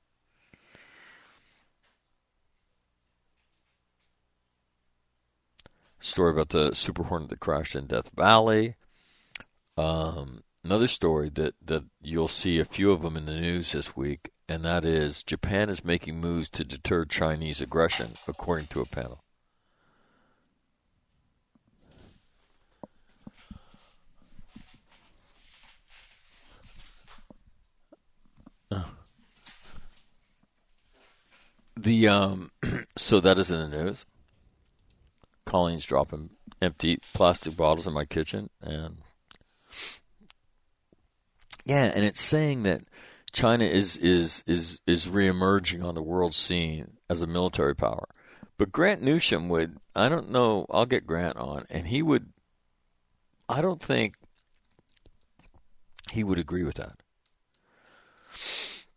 Story 6.00 6.32
about 6.32 6.50
the 6.50 6.74
Super 6.76 7.04
Hornet 7.04 7.30
that 7.30 7.40
crashed 7.40 7.76
in 7.76 7.88
Death 7.88 8.12
Valley. 8.16 8.76
Um, 9.76 10.44
another 10.64 10.88
story 10.88 11.30
that, 11.30 11.56
that 11.66 11.86
you'll 12.02 12.28
see 12.28 12.60
a 12.60 12.66
few 12.66 12.92
of 12.92 13.02
them 13.02 13.18
in 13.18 13.26
the 13.26 13.40
news 13.40 13.72
this 13.72 13.96
week, 13.98 14.30
and 14.48 14.64
that 14.64 14.86
is 14.86 15.24
Japan 15.24 15.70
is 15.70 15.84
making 15.84 16.22
moves 16.22 16.50
to 16.52 16.64
deter 16.64 17.06
Chinese 17.06 17.60
aggression, 17.60 18.14
according 18.28 18.68
to 18.68 18.82
a 18.82 18.86
panel. 18.86 19.24
The 31.82 32.10
um, 32.10 32.52
so 32.98 33.20
that 33.22 33.40
is 33.40 33.50
in 33.50 33.70
the 33.70 33.84
news. 33.84 34.06
Colleen's 35.46 35.86
dropping 35.86 36.32
empty 36.62 36.98
plastic 37.14 37.56
bottles 37.56 37.88
in 37.88 37.94
my 37.94 38.04
kitchen, 38.06 38.50
and 38.62 38.98
yeah, 41.64 41.86
and 41.86 42.04
it's 42.04 42.22
saying 42.22 42.64
that 42.64 42.82
China 43.32 43.64
is 43.64 43.96
is 43.96 44.44
is 44.46 44.82
is 44.86 45.08
reemerging 45.08 45.84
on 45.84 45.96
the 45.96 46.02
world 46.02 46.36
scene 46.36 46.98
as 47.10 47.22
a 47.22 47.28
military 47.28 47.76
power. 47.76 48.08
But 48.58 48.74
Grant 48.74 49.02
Newsham 49.02 49.48
would, 49.48 49.78
I 49.96 50.10
don't 50.10 50.32
know, 50.32 50.66
I'll 50.70 50.86
get 50.86 51.08
Grant 51.08 51.38
on, 51.38 51.66
and 51.70 51.88
he 51.88 52.02
would, 52.02 52.34
I 53.48 53.62
don't 53.62 53.82
think 53.82 54.16
he 56.12 56.26
would 56.26 56.38
agree 56.38 56.64
with 56.64 56.76
that. 56.76 57.00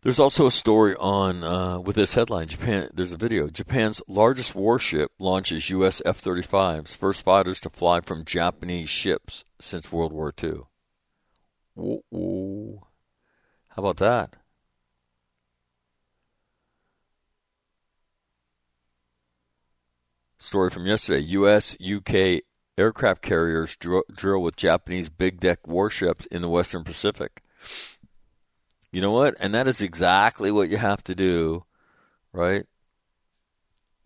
There's 0.03 0.19
also 0.19 0.47
a 0.47 0.51
story 0.51 0.97
on 0.97 1.45
uh, 1.45 1.79
with 1.79 1.95
this 1.95 2.15
headline. 2.15 2.49
Japan. 2.49 2.89
There's 2.93 3.13
a 3.13 3.17
video. 3.17 3.49
Japan's 3.49 4.03
largest 4.09 4.53
warship 4.53 5.13
launches 5.21 5.71
U.S. 5.71 6.03
F-35s, 6.05 6.89
first 6.89 7.25
fighters 7.25 7.61
to 7.61 7.71
fly 7.71 8.01
from 8.01 8.25
Japanese 8.25 8.89
ships 8.89 9.45
since 9.61 9.93
World 9.93 10.13
War 10.13 10.33
II. 10.43 10.63
Ooh, 11.79 12.81
How 13.69 13.83
about 13.83 13.99
that? 13.99 14.37
Story 20.37 20.71
from 20.71 20.87
yesterday. 20.87 21.21
U.S. 21.21 21.77
UK 21.81 22.43
aircraft 22.77 23.23
carriers 23.23 23.77
drill 23.77 24.43
with 24.43 24.57
Japanese 24.57 25.09
big 25.09 25.39
deck 25.39 25.69
warships 25.69 26.27
in 26.27 26.43
the 26.43 26.49
Western 26.49 26.83
Pacific. 26.83 27.41
You 28.93 29.01
know 29.01 29.13
what? 29.13 29.35
And 29.41 29.55
that 29.55 29.67
is 29.67 29.81
exactly 29.81 30.53
what 30.53 30.69
you 30.69 30.77
have 30.77 31.03
to 31.05 31.15
do, 31.15 31.65
right? 32.33 32.67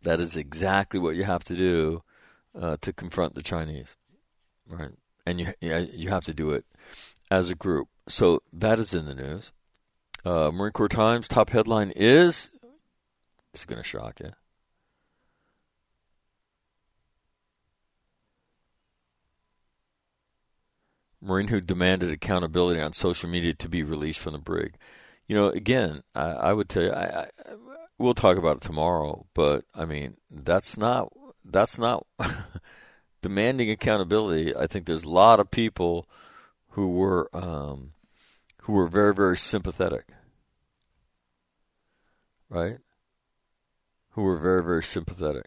That 0.03 0.20
is 0.20 0.37
exactly 0.37 1.01
what 1.01 1.16
you 1.16 1.24
have 1.24 1.43
to 1.45 1.57
do 1.57 2.03
uh, 2.59 2.76
to 2.80 2.93
confront 2.93 3.34
the 3.34 3.43
Chinese, 3.43 3.97
right? 4.68 4.93
And 5.26 5.41
you 5.41 5.53
you 5.61 6.09
have 6.11 6.24
to 6.26 6.34
do 6.34 6.51
it 6.51 6.64
as 7.30 7.51
a 7.51 7.57
group. 7.57 7.89
So 8.09 8.41
that 8.53 8.78
is 8.78 8.95
in 8.95 9.07
the 9.07 9.14
news. 9.14 9.53
Uh, 10.24 10.53
Marine 10.53 10.72
Corps 10.72 10.89
Times 10.89 11.26
top 11.26 11.51
headline 11.51 11.93
is. 11.97 12.51
It's 13.53 13.64
going 13.64 13.82
to 13.82 13.89
shock 13.89 14.20
you. 14.20 14.30
Marine 21.20 21.48
who 21.48 21.60
demanded 21.60 22.10
accountability 22.10 22.80
on 22.80 22.92
social 22.92 23.28
media 23.28 23.54
to 23.54 23.68
be 23.68 23.82
released 23.82 24.18
from 24.18 24.32
the 24.32 24.38
brig. 24.38 24.76
You 25.26 25.36
know, 25.36 25.48
again, 25.48 26.02
I, 26.14 26.24
I 26.24 26.52
would 26.52 26.68
tell 26.68 26.84
you, 26.84 26.90
I, 26.90 27.22
I, 27.22 27.28
we'll 27.98 28.14
talk 28.14 28.36
about 28.36 28.58
it 28.58 28.62
tomorrow, 28.62 29.26
but 29.34 29.64
I 29.74 29.84
mean, 29.84 30.16
that's 30.30 30.76
not 30.76 31.12
that's 31.44 31.78
not 31.78 32.06
demanding 33.22 33.70
accountability. 33.70 34.54
I 34.54 34.66
think 34.66 34.86
there's 34.86 35.04
a 35.04 35.10
lot 35.10 35.40
of 35.40 35.50
people 35.50 36.08
who 36.70 36.88
were 36.88 37.28
um, 37.32 37.92
who 38.62 38.74
were 38.74 38.86
very 38.86 39.14
very 39.14 39.36
sympathetic, 39.36 40.06
right? 42.48 42.78
Who 44.10 44.22
were 44.22 44.38
very 44.38 44.62
very 44.62 44.82
sympathetic. 44.82 45.46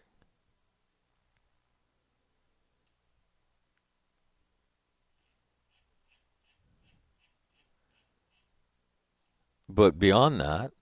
But 9.72 9.98
beyond 9.98 10.40
that, 10.40 10.72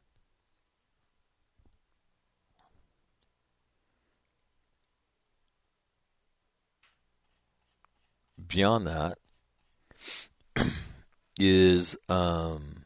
beyond 8.47 8.87
that 8.87 9.19
is 11.39 11.97
um, 12.09 12.85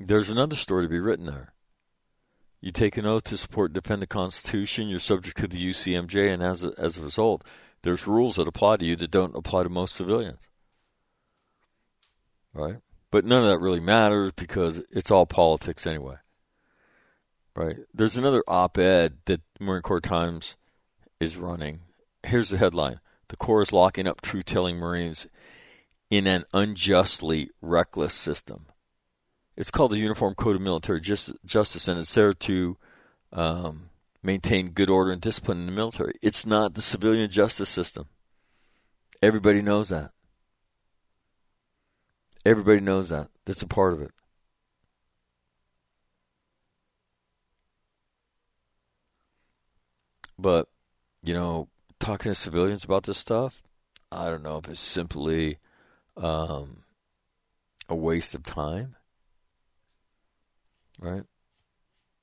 there's 0.00 0.28
another 0.28 0.56
story 0.56 0.84
to 0.84 0.88
be 0.88 0.98
written 0.98 1.26
there. 1.26 1.52
You 2.60 2.72
take 2.72 2.96
an 2.96 3.06
oath 3.06 3.24
to 3.24 3.36
support 3.36 3.70
and 3.70 3.80
defend 3.80 4.02
the 4.02 4.08
Constitution. 4.08 4.88
You're 4.88 4.98
subject 4.98 5.36
to 5.38 5.46
the 5.46 5.70
UCMJ, 5.70 6.34
and 6.34 6.42
as 6.42 6.64
a, 6.64 6.72
as 6.76 6.96
a 6.96 7.02
result, 7.02 7.44
there's 7.82 8.08
rules 8.08 8.34
that 8.36 8.48
apply 8.48 8.78
to 8.78 8.84
you 8.84 8.96
that 8.96 9.12
don't 9.12 9.36
apply 9.36 9.62
to 9.62 9.68
most 9.68 9.94
civilians. 9.94 10.48
Right? 12.52 12.78
But 13.10 13.24
none 13.24 13.42
of 13.42 13.50
that 13.50 13.60
really 13.60 13.80
matters 13.80 14.32
because 14.32 14.82
it's 14.90 15.10
all 15.10 15.26
politics 15.26 15.86
anyway. 15.86 16.16
Right? 17.56 17.76
There's 17.92 18.16
another 18.16 18.44
op 18.46 18.78
ed 18.78 19.18
that 19.24 19.40
Marine 19.58 19.82
Corps 19.82 20.00
Times 20.00 20.56
is 21.18 21.36
running. 21.36 21.80
Here's 22.24 22.50
the 22.50 22.58
headline 22.58 23.00
The 23.28 23.36
Corps 23.36 23.62
is 23.62 23.72
locking 23.72 24.06
up 24.06 24.20
truth 24.20 24.44
telling 24.44 24.76
Marines 24.76 25.26
in 26.10 26.26
an 26.26 26.44
unjustly 26.52 27.50
reckless 27.60 28.14
system. 28.14 28.66
It's 29.56 29.70
called 29.70 29.90
the 29.90 29.98
Uniform 29.98 30.34
Code 30.34 30.56
of 30.56 30.62
Military 30.62 31.00
Justice, 31.00 31.88
and 31.88 31.98
it's 31.98 32.14
there 32.14 32.32
to 32.32 32.76
um, 33.32 33.90
maintain 34.22 34.70
good 34.70 34.88
order 34.88 35.10
and 35.10 35.20
discipline 35.20 35.58
in 35.58 35.66
the 35.66 35.72
military. 35.72 36.14
It's 36.22 36.46
not 36.46 36.74
the 36.74 36.82
civilian 36.82 37.28
justice 37.28 37.68
system. 37.68 38.06
Everybody 39.20 39.60
knows 39.60 39.88
that. 39.88 40.12
Everybody 42.48 42.80
knows 42.80 43.10
that. 43.10 43.28
That's 43.44 43.60
a 43.60 43.66
part 43.66 43.92
of 43.92 44.00
it. 44.00 44.10
But, 50.38 50.68
you 51.22 51.34
know, 51.34 51.68
talking 52.00 52.30
to 52.30 52.34
civilians 52.34 52.84
about 52.84 53.02
this 53.02 53.18
stuff, 53.18 53.62
I 54.10 54.30
don't 54.30 54.42
know 54.42 54.56
if 54.56 54.66
it's 54.66 54.80
simply 54.80 55.58
um, 56.16 56.84
a 57.86 57.94
waste 57.94 58.34
of 58.34 58.44
time, 58.44 58.96
right? 60.98 61.24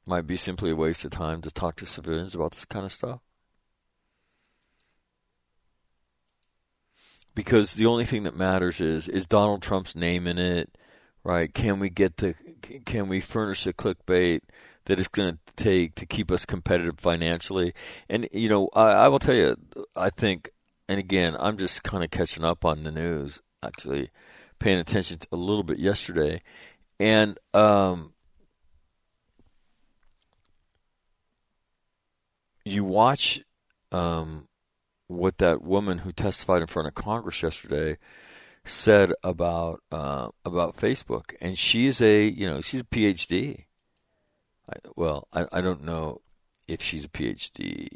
Might 0.07 0.25
be 0.25 0.37
simply 0.37 0.71
a 0.71 0.75
waste 0.75 1.05
of 1.05 1.11
time 1.11 1.43
to 1.43 1.51
talk 1.51 1.75
to 1.75 1.85
civilians 1.85 2.33
about 2.33 2.53
this 2.53 2.65
kind 2.65 2.83
of 2.83 2.91
stuff. 2.91 3.19
Because 7.35 7.73
the 7.73 7.85
only 7.85 8.05
thing 8.05 8.23
that 8.23 8.35
matters 8.35 8.81
is 8.81 9.07
is 9.07 9.27
Donald 9.27 9.61
Trump's 9.61 9.95
name 9.95 10.25
in 10.25 10.39
it, 10.39 10.75
right? 11.23 11.53
Can 11.53 11.79
we 11.79 11.89
get 11.89 12.17
the 12.17 12.33
can 12.85 13.07
we 13.07 13.19
furnish 13.19 13.65
the 13.65 13.73
clickbait 13.73 14.41
that 14.85 14.99
it's 14.99 15.09
going 15.09 15.33
to 15.33 15.63
take 15.63 15.95
to 15.95 16.05
keep 16.05 16.31
us 16.31 16.45
competitive 16.45 16.99
financially? 16.99 17.73
And 18.09 18.27
you 18.31 18.49
know, 18.49 18.69
I, 18.73 18.91
I 18.91 19.07
will 19.09 19.19
tell 19.19 19.35
you, 19.35 19.57
I 19.95 20.09
think, 20.09 20.49
and 20.87 20.97
again, 20.97 21.35
I'm 21.37 21.57
just 21.57 21.83
kind 21.83 22.03
of 22.03 22.09
catching 22.09 22.45
up 22.45 22.63
on 22.65 22.83
the 22.83 22.91
news, 22.91 23.41
actually 23.61 24.09
paying 24.57 24.79
attention 24.79 25.19
a 25.31 25.35
little 25.35 25.63
bit 25.63 25.77
yesterday, 25.77 26.41
and 26.99 27.37
um, 27.53 28.13
you 32.63 32.85
watch 32.85 33.41
um, 33.91 34.47
what 35.07 35.37
that 35.37 35.61
woman 35.61 35.99
who 35.99 36.11
testified 36.11 36.61
in 36.61 36.67
front 36.67 36.87
of 36.87 36.95
Congress 36.95 37.43
yesterday 37.43 37.97
said 38.63 39.13
about 39.23 39.81
uh, 39.91 40.29
about 40.43 40.77
Facebook, 40.77 41.35
and 41.39 41.57
she's 41.57 42.01
a 42.01 42.23
you 42.23 42.47
know 42.47 42.61
she's 42.61 42.81
a 42.81 42.85
PhD. 42.85 43.65
I, 44.69 44.77
well, 44.95 45.27
I, 45.31 45.45
I 45.51 45.61
don't 45.61 45.83
know 45.83 46.21
if 46.67 46.81
she's 46.81 47.05
a 47.05 47.09
PhD. 47.09 47.87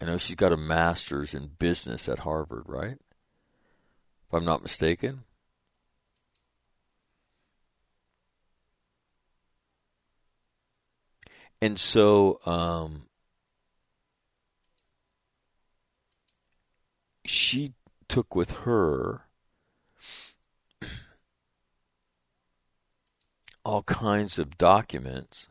I 0.00 0.04
know 0.04 0.18
she's 0.18 0.36
got 0.36 0.52
a 0.52 0.56
master's 0.56 1.34
in 1.34 1.50
business 1.58 2.08
at 2.08 2.20
Harvard, 2.20 2.64
right? 2.66 2.98
If 4.26 4.34
I'm 4.34 4.44
not 4.44 4.62
mistaken. 4.62 5.24
And 11.60 11.78
so, 11.78 12.38
um, 12.46 13.07
she 17.48 17.72
took 18.08 18.34
with 18.34 18.50
her 18.64 19.22
all 23.64 23.82
kinds 23.84 24.38
of 24.38 24.58
documents 24.58 25.48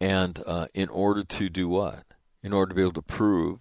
and 0.00 0.42
uh, 0.48 0.66
in 0.74 0.88
order 0.88 1.22
to 1.22 1.48
do 1.48 1.68
what? 1.68 2.02
In 2.42 2.52
order 2.52 2.70
to 2.70 2.74
be 2.74 2.82
able 2.82 2.92
to 2.94 3.02
prove 3.02 3.60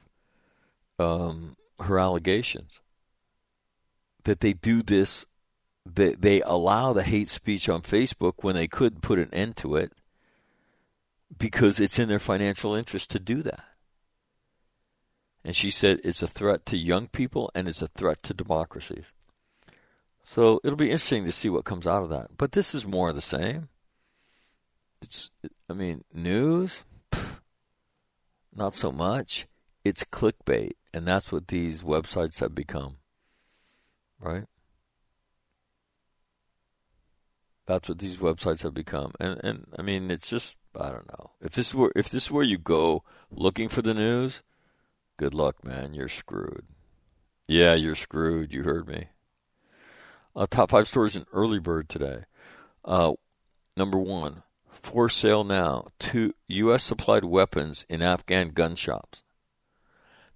um, 0.97 1.55
her 1.79 1.99
allegations. 1.99 2.81
That 4.23 4.39
they 4.39 4.53
do 4.53 4.81
this 4.81 5.27
that 5.85 6.23
they 6.23 6.41
allow 6.41 6.93
the 6.93 7.03
hate 7.03 7.29
speech 7.29 7.69
on 7.69 7.83
Facebook 7.83 8.33
when 8.37 8.55
they 8.55 8.67
could 8.67 9.03
put 9.03 9.19
an 9.19 9.29
end 9.31 9.55
to 9.57 9.75
it 9.75 9.93
because 11.38 11.79
it's 11.79 11.99
in 11.99 12.09
their 12.09 12.19
financial 12.19 12.73
interest 12.73 13.11
to 13.11 13.19
do 13.19 13.41
that. 13.43 13.63
And 15.43 15.55
she 15.55 15.69
said 15.69 15.99
it's 16.03 16.23
a 16.23 16.27
threat 16.27 16.65
to 16.67 16.77
young 16.77 17.07
people 17.07 17.51
and 17.53 17.67
it's 17.67 17.81
a 17.81 17.88
threat 17.88 18.23
to 18.23 18.33
democracies. 18.33 19.13
So 20.23 20.59
it'll 20.63 20.75
be 20.75 20.89
interesting 20.89 21.25
to 21.25 21.31
see 21.31 21.49
what 21.49 21.65
comes 21.65 21.86
out 21.86 22.01
of 22.01 22.09
that. 22.09 22.36
But 22.36 22.53
this 22.53 22.73
is 22.73 22.86
more 22.86 23.09
of 23.09 23.15
the 23.15 23.21
same. 23.21 23.69
It's, 25.01 25.29
I 25.69 25.73
mean, 25.73 26.03
news, 26.11 26.83
not 28.55 28.73
so 28.73 28.91
much. 28.91 29.45
It's 29.83 30.03
clickbait, 30.03 30.71
and 30.95 31.07
that's 31.07 31.31
what 31.31 31.49
these 31.49 31.83
websites 31.83 32.39
have 32.39 32.55
become. 32.55 32.97
Right? 34.19 34.45
That's 37.67 37.89
what 37.89 37.99
these 37.99 38.17
websites 38.17 38.63
have 38.63 38.73
become. 38.73 39.11
And 39.19 39.39
and 39.43 39.67
I 39.77 39.83
mean, 39.83 40.09
it's 40.09 40.27
just 40.27 40.57
I 40.80 40.89
don't 40.89 41.07
know. 41.07 41.32
If 41.41 41.53
this 41.53 41.73
were 41.73 41.91
if 41.95 42.09
this 42.09 42.30
were 42.30 42.43
you 42.43 42.57
go 42.57 43.03
looking 43.30 43.69
for 43.69 43.82
the 43.82 43.93
news, 43.93 44.41
good 45.17 45.34
luck, 45.34 45.63
man. 45.63 45.93
You're 45.93 46.09
screwed. 46.09 46.65
Yeah, 47.47 47.73
you're 47.73 47.95
screwed. 47.95 48.53
You 48.53 48.63
heard 48.63 48.88
me. 48.88 49.09
Uh, 50.36 50.47
top 50.49 50.71
five 50.71 50.88
stories 50.88 51.15
in 51.15 51.26
early 51.32 51.59
bird 51.59 51.88
today. 51.88 52.26
Uh, 52.84 53.13
number 53.78 53.97
one, 53.97 54.43
for 54.67 55.09
sale 55.09 55.43
now. 55.43 55.88
Two 55.99 56.34
U.S. 56.47 56.84
supplied 56.84 57.23
weapons 57.23 57.86
in 57.88 58.01
Afghan 58.01 58.49
gun 58.49 58.76
shops. 58.76 59.23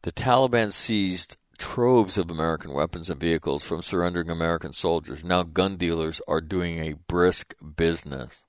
The 0.04 0.12
Taliban 0.14 0.72
seized 0.72 1.36
troves 1.58 2.18
of 2.18 2.32
American 2.32 2.72
weapons 2.72 3.10
and 3.10 3.20
vehicles 3.20 3.66
from 3.66 3.82
surrendering 3.82 4.30
American 4.30 4.72
soldiers. 4.72 5.26
Now 5.26 5.44
gun 5.44 5.76
dealers 5.76 6.22
are 6.28 6.40
doing 6.42 6.80
a 6.80 6.94
brisk 6.94 7.54
business. 7.76 8.46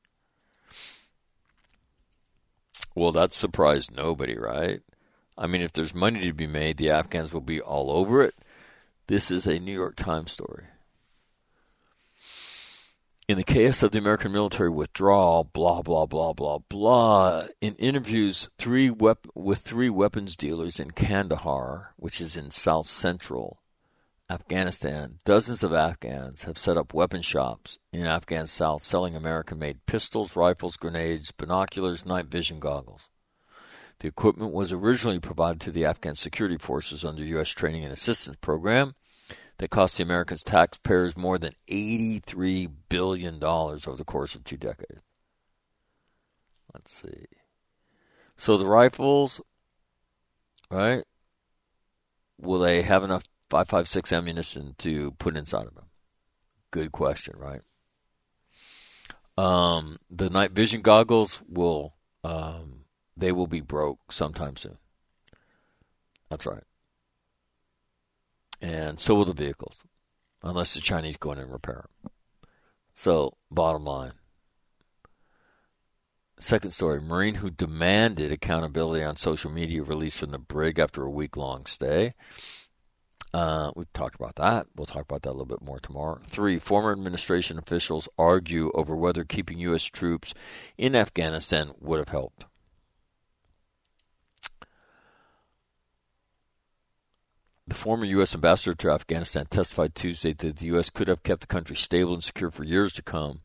Well, 2.94 3.12
that 3.12 3.32
surprised 3.32 3.94
nobody, 3.94 4.36
right? 4.36 4.80
I 5.38 5.46
mean, 5.46 5.62
if 5.62 5.72
there's 5.72 5.94
money 5.94 6.20
to 6.20 6.32
be 6.32 6.46
made, 6.46 6.76
the 6.76 6.90
Afghans 6.90 7.32
will 7.32 7.40
be 7.40 7.60
all 7.60 7.90
over 7.90 8.22
it. 8.22 8.34
This 9.06 9.30
is 9.30 9.46
a 9.46 9.58
New 9.58 9.72
York 9.72 9.96
Times 9.96 10.32
story. 10.32 10.64
In 13.28 13.36
the 13.36 13.44
chaos 13.44 13.84
of 13.84 13.92
the 13.92 13.98
American 13.98 14.32
military 14.32 14.70
withdrawal, 14.70 15.44
blah, 15.44 15.82
blah, 15.82 16.04
blah, 16.04 16.32
blah, 16.32 16.58
blah, 16.68 17.46
in 17.60 17.74
interviews 17.76 18.48
three 18.58 18.90
wep- 18.90 19.28
with 19.36 19.60
three 19.60 19.88
weapons 19.88 20.36
dealers 20.36 20.80
in 20.80 20.90
Kandahar, 20.90 21.94
which 21.96 22.20
is 22.20 22.36
in 22.36 22.50
south 22.50 22.86
central 22.86 23.59
Afghanistan, 24.30 25.18
dozens 25.24 25.64
of 25.64 25.72
Afghans 25.72 26.44
have 26.44 26.56
set 26.56 26.76
up 26.76 26.94
weapon 26.94 27.20
shops 27.20 27.80
in 27.92 28.06
Afghan 28.06 28.46
South 28.46 28.80
selling 28.80 29.16
American 29.16 29.58
made 29.58 29.84
pistols, 29.86 30.36
rifles, 30.36 30.76
grenades, 30.76 31.32
binoculars, 31.32 32.06
night 32.06 32.26
vision 32.26 32.60
goggles. 32.60 33.08
The 33.98 34.06
equipment 34.06 34.52
was 34.52 34.72
originally 34.72 35.18
provided 35.18 35.60
to 35.62 35.72
the 35.72 35.84
Afghan 35.84 36.14
security 36.14 36.58
forces 36.58 37.04
under 37.04 37.24
U.S. 37.24 37.48
Training 37.48 37.82
and 37.82 37.92
Assistance 37.92 38.36
Program 38.40 38.94
that 39.58 39.70
cost 39.70 39.96
the 39.96 40.04
Americans 40.04 40.44
taxpayers 40.44 41.16
more 41.16 41.36
than 41.36 41.56
$83 41.68 42.70
billion 42.88 43.42
over 43.42 43.96
the 43.96 44.04
course 44.04 44.36
of 44.36 44.44
two 44.44 44.56
decades. 44.56 45.02
Let's 46.72 46.92
see. 46.92 47.26
So 48.36 48.56
the 48.56 48.66
rifles, 48.66 49.40
right? 50.70 51.02
Will 52.40 52.60
they 52.60 52.82
have 52.82 53.02
enough 53.02 53.24
556 53.50 54.12
ammunition 54.12 54.74
to 54.78 55.12
put 55.12 55.36
inside 55.36 55.66
of 55.66 55.74
them? 55.74 55.86
Good 56.70 56.92
question, 56.92 57.34
right? 57.36 57.60
Um, 59.36 59.98
the 60.10 60.30
night 60.30 60.52
vision 60.52 60.82
goggles 60.82 61.42
will 61.48 61.94
um, 62.22 62.84
they 63.16 63.32
will 63.32 63.46
be 63.46 63.60
broke 63.60 64.12
sometime 64.12 64.56
soon. 64.56 64.78
That's 66.28 66.46
right. 66.46 66.62
And 68.60 69.00
so 69.00 69.14
will 69.14 69.24
the 69.24 69.34
vehicles. 69.34 69.82
unless 70.42 70.74
the 70.74 70.80
Chinese 70.80 71.16
go 71.16 71.32
in 71.32 71.38
and 71.38 71.52
repair 71.52 71.84
them. 72.02 72.12
So, 72.94 73.36
bottom 73.50 73.84
line. 73.84 74.12
Second 76.38 76.70
story 76.70 77.00
Marine 77.00 77.36
who 77.36 77.50
demanded 77.50 78.32
accountability 78.32 79.04
on 79.04 79.16
social 79.16 79.50
media 79.50 79.82
released 79.82 80.18
from 80.18 80.30
the 80.30 80.38
brig 80.38 80.78
after 80.78 81.02
a 81.02 81.10
week 81.10 81.36
long 81.36 81.66
stay. 81.66 82.14
Uh, 83.32 83.70
we've 83.76 83.92
talked 83.92 84.16
about 84.16 84.34
that. 84.36 84.66
We'll 84.74 84.86
talk 84.86 85.02
about 85.02 85.22
that 85.22 85.30
a 85.30 85.32
little 85.32 85.46
bit 85.46 85.62
more 85.62 85.78
tomorrow. 85.78 86.18
Three, 86.26 86.58
former 86.58 86.90
administration 86.90 87.58
officials 87.58 88.08
argue 88.18 88.72
over 88.74 88.96
whether 88.96 89.24
keeping 89.24 89.58
U.S. 89.60 89.84
troops 89.84 90.34
in 90.76 90.96
Afghanistan 90.96 91.70
would 91.80 91.98
have 91.98 92.08
helped. 92.08 92.46
The 97.68 97.76
former 97.76 98.04
U.S. 98.04 98.34
ambassador 98.34 98.74
to 98.74 98.90
Afghanistan 98.90 99.46
testified 99.46 99.94
Tuesday 99.94 100.32
that 100.32 100.56
the 100.56 100.66
U.S. 100.66 100.90
could 100.90 101.06
have 101.06 101.22
kept 101.22 101.42
the 101.42 101.46
country 101.46 101.76
stable 101.76 102.14
and 102.14 102.24
secure 102.24 102.50
for 102.50 102.64
years 102.64 102.92
to 102.94 103.02
come, 103.02 103.42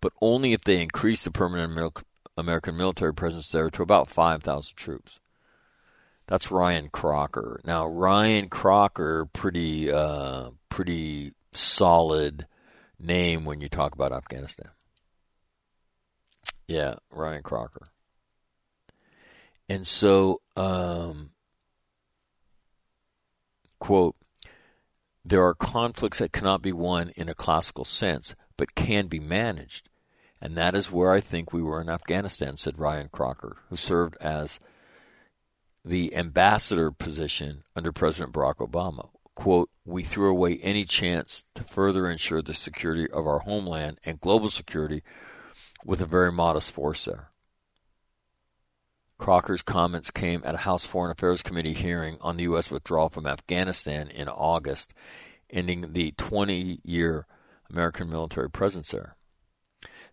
but 0.00 0.14
only 0.22 0.54
if 0.54 0.62
they 0.62 0.80
increased 0.80 1.24
the 1.24 1.30
permanent 1.30 1.98
American 2.38 2.74
military 2.74 3.12
presence 3.12 3.52
there 3.52 3.68
to 3.68 3.82
about 3.82 4.08
5,000 4.08 4.74
troops. 4.76 5.20
That's 6.30 6.52
Ryan 6.52 6.90
Crocker. 6.90 7.60
Now 7.64 7.88
Ryan 7.88 8.48
Crocker, 8.48 9.26
pretty 9.26 9.90
uh, 9.90 10.50
pretty 10.68 11.32
solid 11.50 12.46
name 13.00 13.44
when 13.44 13.60
you 13.60 13.68
talk 13.68 13.96
about 13.96 14.12
Afghanistan. 14.12 14.70
Yeah, 16.68 16.94
Ryan 17.10 17.42
Crocker. 17.42 17.82
And 19.68 19.84
so, 19.84 20.40
um, 20.56 21.30
quote, 23.80 24.14
there 25.24 25.44
are 25.44 25.54
conflicts 25.54 26.18
that 26.18 26.32
cannot 26.32 26.62
be 26.62 26.72
won 26.72 27.10
in 27.16 27.28
a 27.28 27.34
classical 27.34 27.84
sense, 27.84 28.36
but 28.56 28.76
can 28.76 29.08
be 29.08 29.18
managed. 29.18 29.88
And 30.40 30.56
that 30.56 30.76
is 30.76 30.92
where 30.92 31.10
I 31.10 31.18
think 31.18 31.52
we 31.52 31.60
were 31.60 31.80
in 31.80 31.88
Afghanistan, 31.88 32.56
said 32.56 32.78
Ryan 32.78 33.08
Crocker, 33.10 33.56
who 33.68 33.74
served 33.74 34.16
as 34.20 34.60
the 35.84 36.14
ambassador 36.14 36.90
position 36.90 37.64
under 37.74 37.92
President 37.92 38.34
Barack 38.34 38.56
Obama. 38.56 39.08
Quote, 39.34 39.70
we 39.84 40.02
threw 40.02 40.30
away 40.30 40.58
any 40.58 40.84
chance 40.84 41.44
to 41.54 41.64
further 41.64 42.08
ensure 42.08 42.42
the 42.42 42.52
security 42.52 43.08
of 43.10 43.26
our 43.26 43.40
homeland 43.40 43.98
and 44.04 44.20
global 44.20 44.50
security 44.50 45.02
with 45.84 46.00
a 46.00 46.06
very 46.06 46.30
modest 46.30 46.70
force 46.70 47.06
there. 47.06 47.30
Crocker's 49.18 49.62
comments 49.62 50.10
came 50.10 50.42
at 50.44 50.54
a 50.54 50.58
House 50.58 50.84
Foreign 50.84 51.10
Affairs 51.10 51.42
Committee 51.42 51.74
hearing 51.74 52.16
on 52.20 52.36
the 52.36 52.44
U.S. 52.44 52.70
withdrawal 52.70 53.10
from 53.10 53.26
Afghanistan 53.26 54.08
in 54.08 54.28
August, 54.28 54.94
ending 55.50 55.92
the 55.92 56.12
20 56.12 56.80
year 56.84 57.26
American 57.70 58.08
military 58.10 58.50
presence 58.50 58.90
there. 58.90 59.16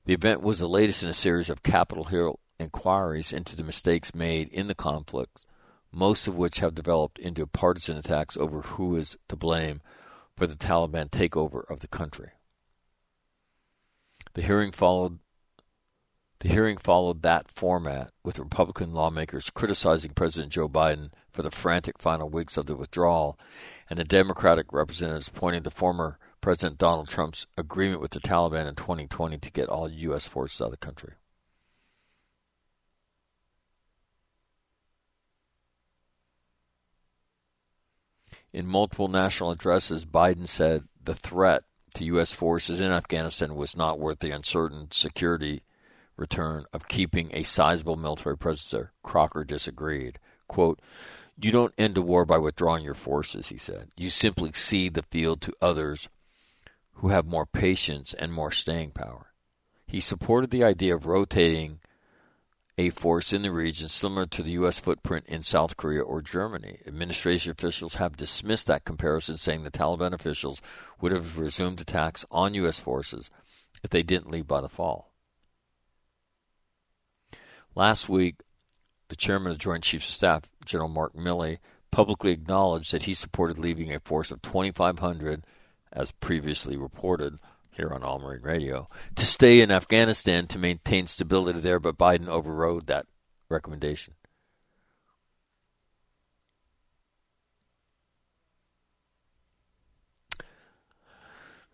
The 0.06 0.14
event 0.14 0.42
was 0.42 0.60
the 0.60 0.70
latest 0.70 1.04
in 1.04 1.10
a 1.10 1.14
series 1.14 1.50
of 1.50 1.64
Capitol 1.64 2.06
Hill 2.06 2.40
inquiries 2.60 3.34
into 3.34 3.56
the 3.56 3.64
mistakes 3.64 4.16
made 4.16 4.50
in 4.50 4.68
the 4.68 4.76
conflict, 4.76 5.46
most 5.92 6.28
of 6.28 6.36
which 6.36 6.60
have 6.60 6.76
developed 6.76 7.20
into 7.20 7.48
partisan 7.48 7.98
attacks 7.98 8.38
over 8.38 8.62
who 8.62 8.96
is 8.96 9.18
to 9.28 9.36
blame 9.36 9.82
for 10.36 10.48
the 10.48 10.56
Taliban 10.56 11.10
takeover 11.10 11.64
of 11.70 11.80
the 11.80 11.88
country. 11.88 12.32
The 14.34 14.42
hearing 14.42 14.72
followed 14.72 15.20
the 16.40 16.50
hearing 16.50 16.78
followed 16.78 17.24
that 17.24 17.50
format, 17.50 18.12
with 18.24 18.38
Republican 18.38 18.94
lawmakers 18.94 19.50
criticizing 19.50 20.12
President 20.12 20.52
Joe 20.52 20.70
Biden 20.70 21.12
for 21.32 21.42
the 21.42 21.50
frantic 21.50 21.98
final 21.98 22.30
weeks 22.30 22.58
of 22.58 22.68
the 22.68 22.76
withdrawal, 22.76 23.40
and 23.90 23.98
the 23.98 24.04
Democratic 24.04 24.72
representatives 24.72 25.30
pointing 25.30 25.64
to 25.64 25.72
former 25.72 26.20
President 26.40 26.78
Donald 26.78 27.10
Trump's 27.10 27.48
agreement 27.58 28.02
with 28.02 28.12
the 28.12 28.20
Taliban 28.20 28.68
in 28.68 28.76
2020 28.76 29.40
to 29.40 29.52
get 29.52 29.68
all 29.68 29.90
U.S. 29.90 30.28
forces 30.28 30.62
out 30.62 30.66
of 30.66 30.72
the 30.72 30.78
country. 30.78 31.14
In 38.54 38.66
multiple 38.66 39.08
national 39.08 39.52
addresses, 39.52 40.06
Biden 40.06 40.48
said 40.48 40.84
the 41.04 41.16
threat 41.16 41.64
to 41.96 42.06
U.S. 42.06 42.32
forces 42.32 42.80
in 42.80 42.92
Afghanistan 42.92 43.56
was 43.56 43.76
not 43.76 44.00
worth 44.00 44.20
the 44.20 44.32
uncertain 44.32 44.90
security 44.92 45.64
return 46.16 46.66
of 46.74 46.88
keeping 46.88 47.30
a 47.34 47.44
sizable 47.44 47.96
military 47.96 48.38
presence 48.38 48.72
there. 48.72 48.92
Crocker 49.04 49.44
disagreed. 49.44 50.20
Quote, 50.48 50.82
You 51.40 51.52
don't 51.52 51.74
end 51.78 51.98
a 51.98 52.02
war 52.02 52.26
by 52.26 52.38
withdrawing 52.38 52.84
your 52.84 52.94
forces, 52.94 53.50
he 53.50 53.58
said. 53.58 53.90
You 53.96 54.10
simply 54.10 54.52
cede 54.54 54.96
the 54.96 55.04
field 55.04 55.42
to 55.42 55.54
others 55.62 56.10
who 56.94 57.10
have 57.10 57.26
more 57.26 57.46
patience 57.46 58.14
and 58.14 58.34
more 58.34 58.52
staying 58.52 58.92
power. 58.92 59.28
He 59.86 60.00
supported 60.00 60.50
the 60.50 60.64
idea 60.64 60.96
of 60.96 61.06
rotating 61.06 61.80
a 62.78 62.90
force 62.92 63.34
in 63.34 63.42
the 63.42 63.52
region 63.52 63.88
similar 63.88 64.26
to 64.28 64.44
the 64.44 64.52
U.S. 64.52 64.80
footprint 64.80 65.26
in 65.28 65.42
South 65.42 65.78
Korea 65.78 66.02
or 66.02 66.22
Germany. 66.22 66.80
Administration 66.86 67.52
officials 67.52 67.96
have 67.96 68.16
dismissed 68.16 68.68
that 68.68 68.86
comparison, 68.86 69.38
saying 69.38 69.64
the 69.64 69.72
Taliban 69.72 70.14
officials 70.14 70.62
would 71.02 71.12
have 71.12 71.40
resumed 71.40 71.82
attacks 71.82 72.24
on 72.30 72.54
U.S. 72.54 72.78
forces 72.78 73.32
if 73.84 73.90
they 73.90 74.04
didn't 74.04 74.32
leave 74.32 74.48
by 74.48 74.62
the 74.62 74.70
fall. 74.70 75.12
Last 77.74 78.10
week, 78.10 78.36
the 79.10 79.16
chairman 79.16 79.52
of 79.52 79.58
the 79.58 79.64
Joint 79.64 79.84
Chiefs 79.84 80.10
of 80.10 80.16
Staff, 80.16 80.44
General 80.66 80.90
Mark 80.90 81.16
Milley, 81.16 81.58
publicly 81.92 82.32
acknowledged 82.32 82.92
that 82.92 83.04
he 83.04 83.14
supported 83.14 83.58
leaving 83.58 83.94
a 83.94 84.00
force 84.00 84.32
of 84.32 84.42
2,500 84.42 85.46
as 85.92 86.12
previously 86.12 86.76
reported 86.76 87.40
here 87.78 87.92
on 87.94 88.04
All 88.04 88.20
Marine 88.20 88.42
Radio, 88.42 88.90
to 89.16 89.26
stay 89.26 89.62
in 89.62 89.72
Afghanistan 89.72 90.48
to 90.48 90.60
maintain 90.60 91.08
stability 91.08 91.60
there, 91.60 91.80
but 91.80 91.98
Biden 91.98 92.28
overrode 92.28 92.88
that 92.88 93.06
recommendation. 93.50 94.16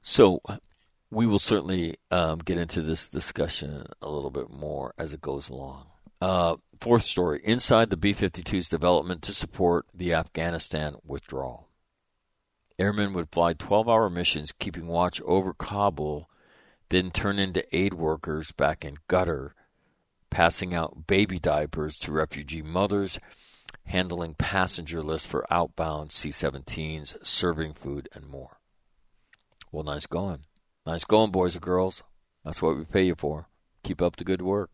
So, 0.01 0.41
we 1.09 1.25
will 1.25 1.39
certainly 1.39 1.95
um, 2.11 2.39
get 2.39 2.57
into 2.57 2.81
this 2.81 3.07
discussion 3.07 3.85
a 4.01 4.09
little 4.09 4.29
bit 4.29 4.49
more 4.49 4.93
as 4.97 5.13
it 5.13 5.21
goes 5.21 5.49
along. 5.49 5.87
Uh, 6.19 6.55
fourth 6.79 7.03
story 7.03 7.41
Inside 7.43 7.89
the 7.89 7.97
B 7.97 8.13
52's 8.13 8.69
development 8.69 9.21
to 9.23 9.33
support 9.33 9.85
the 9.93 10.13
Afghanistan 10.13 10.95
withdrawal. 11.05 11.69
Airmen 12.79 13.13
would 13.13 13.29
fly 13.31 13.53
12 13.53 13.87
hour 13.87 14.09
missions 14.09 14.51
keeping 14.51 14.87
watch 14.87 15.21
over 15.21 15.53
Kabul, 15.53 16.29
then 16.89 17.11
turn 17.11 17.39
into 17.39 17.65
aid 17.75 17.93
workers 17.93 18.51
back 18.51 18.83
in 18.83 18.97
Qatar, 19.07 19.51
passing 20.29 20.73
out 20.73 21.05
baby 21.07 21.39
diapers 21.39 21.97
to 21.99 22.11
refugee 22.11 22.61
mothers, 22.61 23.19
handling 23.85 24.33
passenger 24.33 25.01
lists 25.01 25.27
for 25.27 25.45
outbound 25.51 26.11
C 26.11 26.29
17s, 26.29 27.23
serving 27.25 27.73
food, 27.73 28.09
and 28.13 28.27
more. 28.27 28.57
Well, 29.71 29.83
nice 29.83 30.05
going. 30.05 30.45
Nice 30.85 31.03
going, 31.03 31.31
boys 31.31 31.55
and 31.55 31.63
girls. 31.63 32.03
That's 32.43 32.61
what 32.61 32.77
we 32.77 32.85
pay 32.85 33.03
you 33.03 33.15
for. 33.15 33.47
Keep 33.83 34.01
up 34.01 34.15
the 34.15 34.23
good 34.23 34.41
work. 34.41 34.71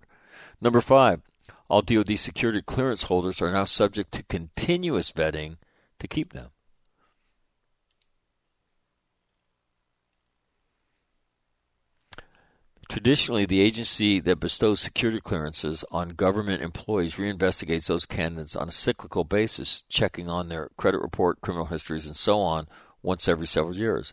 Number 0.62 0.82
five, 0.82 1.22
all 1.70 1.82
DoD 1.82 2.18
security 2.18 2.62
clearance 2.62 3.04
holders 3.04 3.42
are 3.42 3.52
now 3.52 3.66
subject 3.66 4.12
to 4.14 4.24
continuous 4.24 5.12
vetting 5.12 5.58
to 6.00 6.08
keep 6.08 6.34
them. 6.34 6.50
Traditionally, 12.90 13.46
the 13.46 13.62
agency 13.62 14.20
that 14.20 14.40
bestows 14.40 14.80
security 14.80 15.22
clearances 15.22 15.86
on 15.92 16.10
government 16.10 16.64
employees 16.64 17.16
reinvestigates 17.16 17.86
those 17.86 18.08
candidates 18.08 18.56
on 18.56 18.68
a 18.68 18.72
cyclical 18.72 19.24
basis, 19.24 19.84
checking 19.88 20.28
on 20.28 20.50
their 20.50 20.70
credit 20.76 21.00
report, 21.00 21.40
criminal 21.40 21.68
histories, 21.68 22.08
and 22.08 22.16
so 22.16 22.42
on 22.42 22.68
once 23.04 23.28
every 23.28 23.46
several 23.46 23.76
years. 23.76 24.12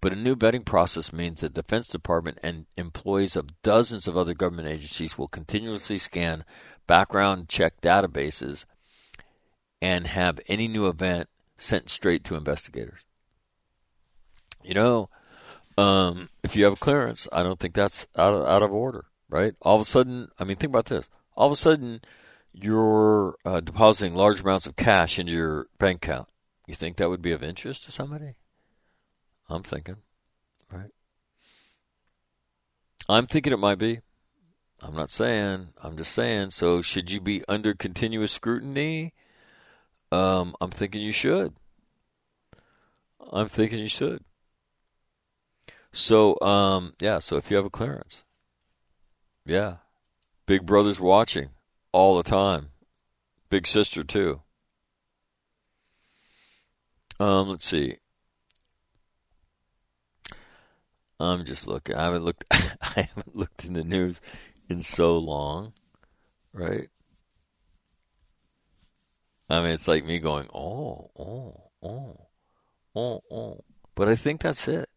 But 0.00 0.12
a 0.12 0.16
new 0.16 0.36
vetting 0.36 0.64
process 0.64 1.12
means 1.12 1.40
the 1.40 1.48
Defense 1.48 1.88
Department 1.88 2.38
and 2.44 2.66
employees 2.76 3.34
of 3.34 3.60
dozens 3.62 4.06
of 4.06 4.16
other 4.16 4.34
government 4.34 4.68
agencies 4.68 5.18
will 5.18 5.28
continuously 5.28 5.96
scan 5.96 6.44
background 6.86 7.48
check 7.48 7.80
databases 7.80 8.66
and 9.80 10.06
have 10.06 10.38
any 10.46 10.68
new 10.68 10.86
event 10.86 11.28
sent 11.58 11.90
straight 11.90 12.22
to 12.24 12.36
investigators. 12.36 13.00
You 14.62 14.74
know, 14.74 15.10
um, 15.78 16.28
if 16.42 16.56
you 16.56 16.64
have 16.64 16.80
clearance, 16.80 17.28
I 17.32 17.42
don't 17.42 17.58
think 17.58 17.74
that's 17.74 18.06
out 18.16 18.34
of, 18.34 18.46
out 18.46 18.62
of 18.62 18.72
order, 18.72 19.06
right? 19.28 19.54
All 19.62 19.76
of 19.76 19.82
a 19.82 19.84
sudden, 19.84 20.28
I 20.38 20.44
mean, 20.44 20.56
think 20.56 20.70
about 20.70 20.86
this. 20.86 21.08
All 21.36 21.46
of 21.46 21.52
a 21.52 21.56
sudden, 21.56 22.00
you're 22.52 23.36
uh, 23.44 23.60
depositing 23.60 24.14
large 24.14 24.40
amounts 24.40 24.66
of 24.66 24.76
cash 24.76 25.18
into 25.18 25.32
your 25.32 25.66
bank 25.78 26.04
account. 26.04 26.28
You 26.66 26.74
think 26.74 26.96
that 26.96 27.08
would 27.08 27.22
be 27.22 27.32
of 27.32 27.42
interest 27.42 27.84
to 27.84 27.92
somebody? 27.92 28.34
I'm 29.48 29.62
thinking, 29.62 29.96
right? 30.70 30.90
I'm 33.08 33.26
thinking 33.26 33.52
it 33.52 33.58
might 33.58 33.78
be. 33.78 34.00
I'm 34.80 34.94
not 34.94 35.10
saying. 35.10 35.68
I'm 35.82 35.96
just 35.96 36.12
saying. 36.12 36.50
So, 36.50 36.82
should 36.82 37.10
you 37.10 37.20
be 37.20 37.44
under 37.48 37.74
continuous 37.74 38.32
scrutiny? 38.32 39.12
Um, 40.10 40.54
I'm 40.60 40.70
thinking 40.70 41.00
you 41.00 41.12
should. 41.12 41.54
I'm 43.32 43.48
thinking 43.48 43.78
you 43.78 43.88
should. 43.88 44.24
So, 45.92 46.40
um, 46.40 46.94
yeah, 47.00 47.18
so 47.18 47.36
if 47.36 47.50
you 47.50 47.56
have 47.56 47.66
a 47.66 47.70
clearance, 47.70 48.24
yeah, 49.44 49.76
Big 50.46 50.64
Brother's 50.64 51.00
watching 51.00 51.50
all 51.92 52.16
the 52.16 52.22
time. 52.22 52.70
Big 53.50 53.66
Sister, 53.66 54.02
too. 54.02 54.40
Um, 57.20 57.50
let's 57.50 57.66
see. 57.66 57.98
I'm 61.20 61.44
just 61.44 61.66
looking. 61.66 61.94
I 61.94 62.04
haven't 62.04 62.24
looked. 62.24 62.44
I 62.50 63.08
haven't 63.14 63.36
looked 63.36 63.64
in 63.64 63.74
the 63.74 63.84
news 63.84 64.20
in 64.68 64.80
so 64.80 65.18
long, 65.18 65.72
right? 66.52 66.88
I 69.48 69.60
mean, 69.60 69.72
it's 69.72 69.86
like 69.86 70.04
me 70.04 70.18
going, 70.18 70.48
oh, 70.52 71.10
oh, 71.16 71.70
oh, 71.82 72.26
oh, 72.96 73.22
oh. 73.30 73.64
But 73.94 74.08
I 74.08 74.16
think 74.16 74.40
that's 74.40 74.66
it. 74.66 74.88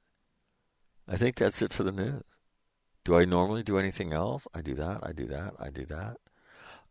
I 1.08 1.18
think 1.18 1.36
that's 1.36 1.62
it 1.62 1.74
for 1.74 1.84
the 1.84 1.91
news. 1.91 2.24
Do 3.03 3.16
I 3.16 3.26
normally 3.26 3.64
do 3.64 3.78
anything 3.78 4.14
else? 4.14 4.47
I 4.53 4.62
do 4.62 4.74
that. 4.76 5.01
I 5.03 5.12
do 5.12 5.28
that. 5.28 5.53
I 5.60 5.70
do 5.70 5.86
that. 5.86 6.18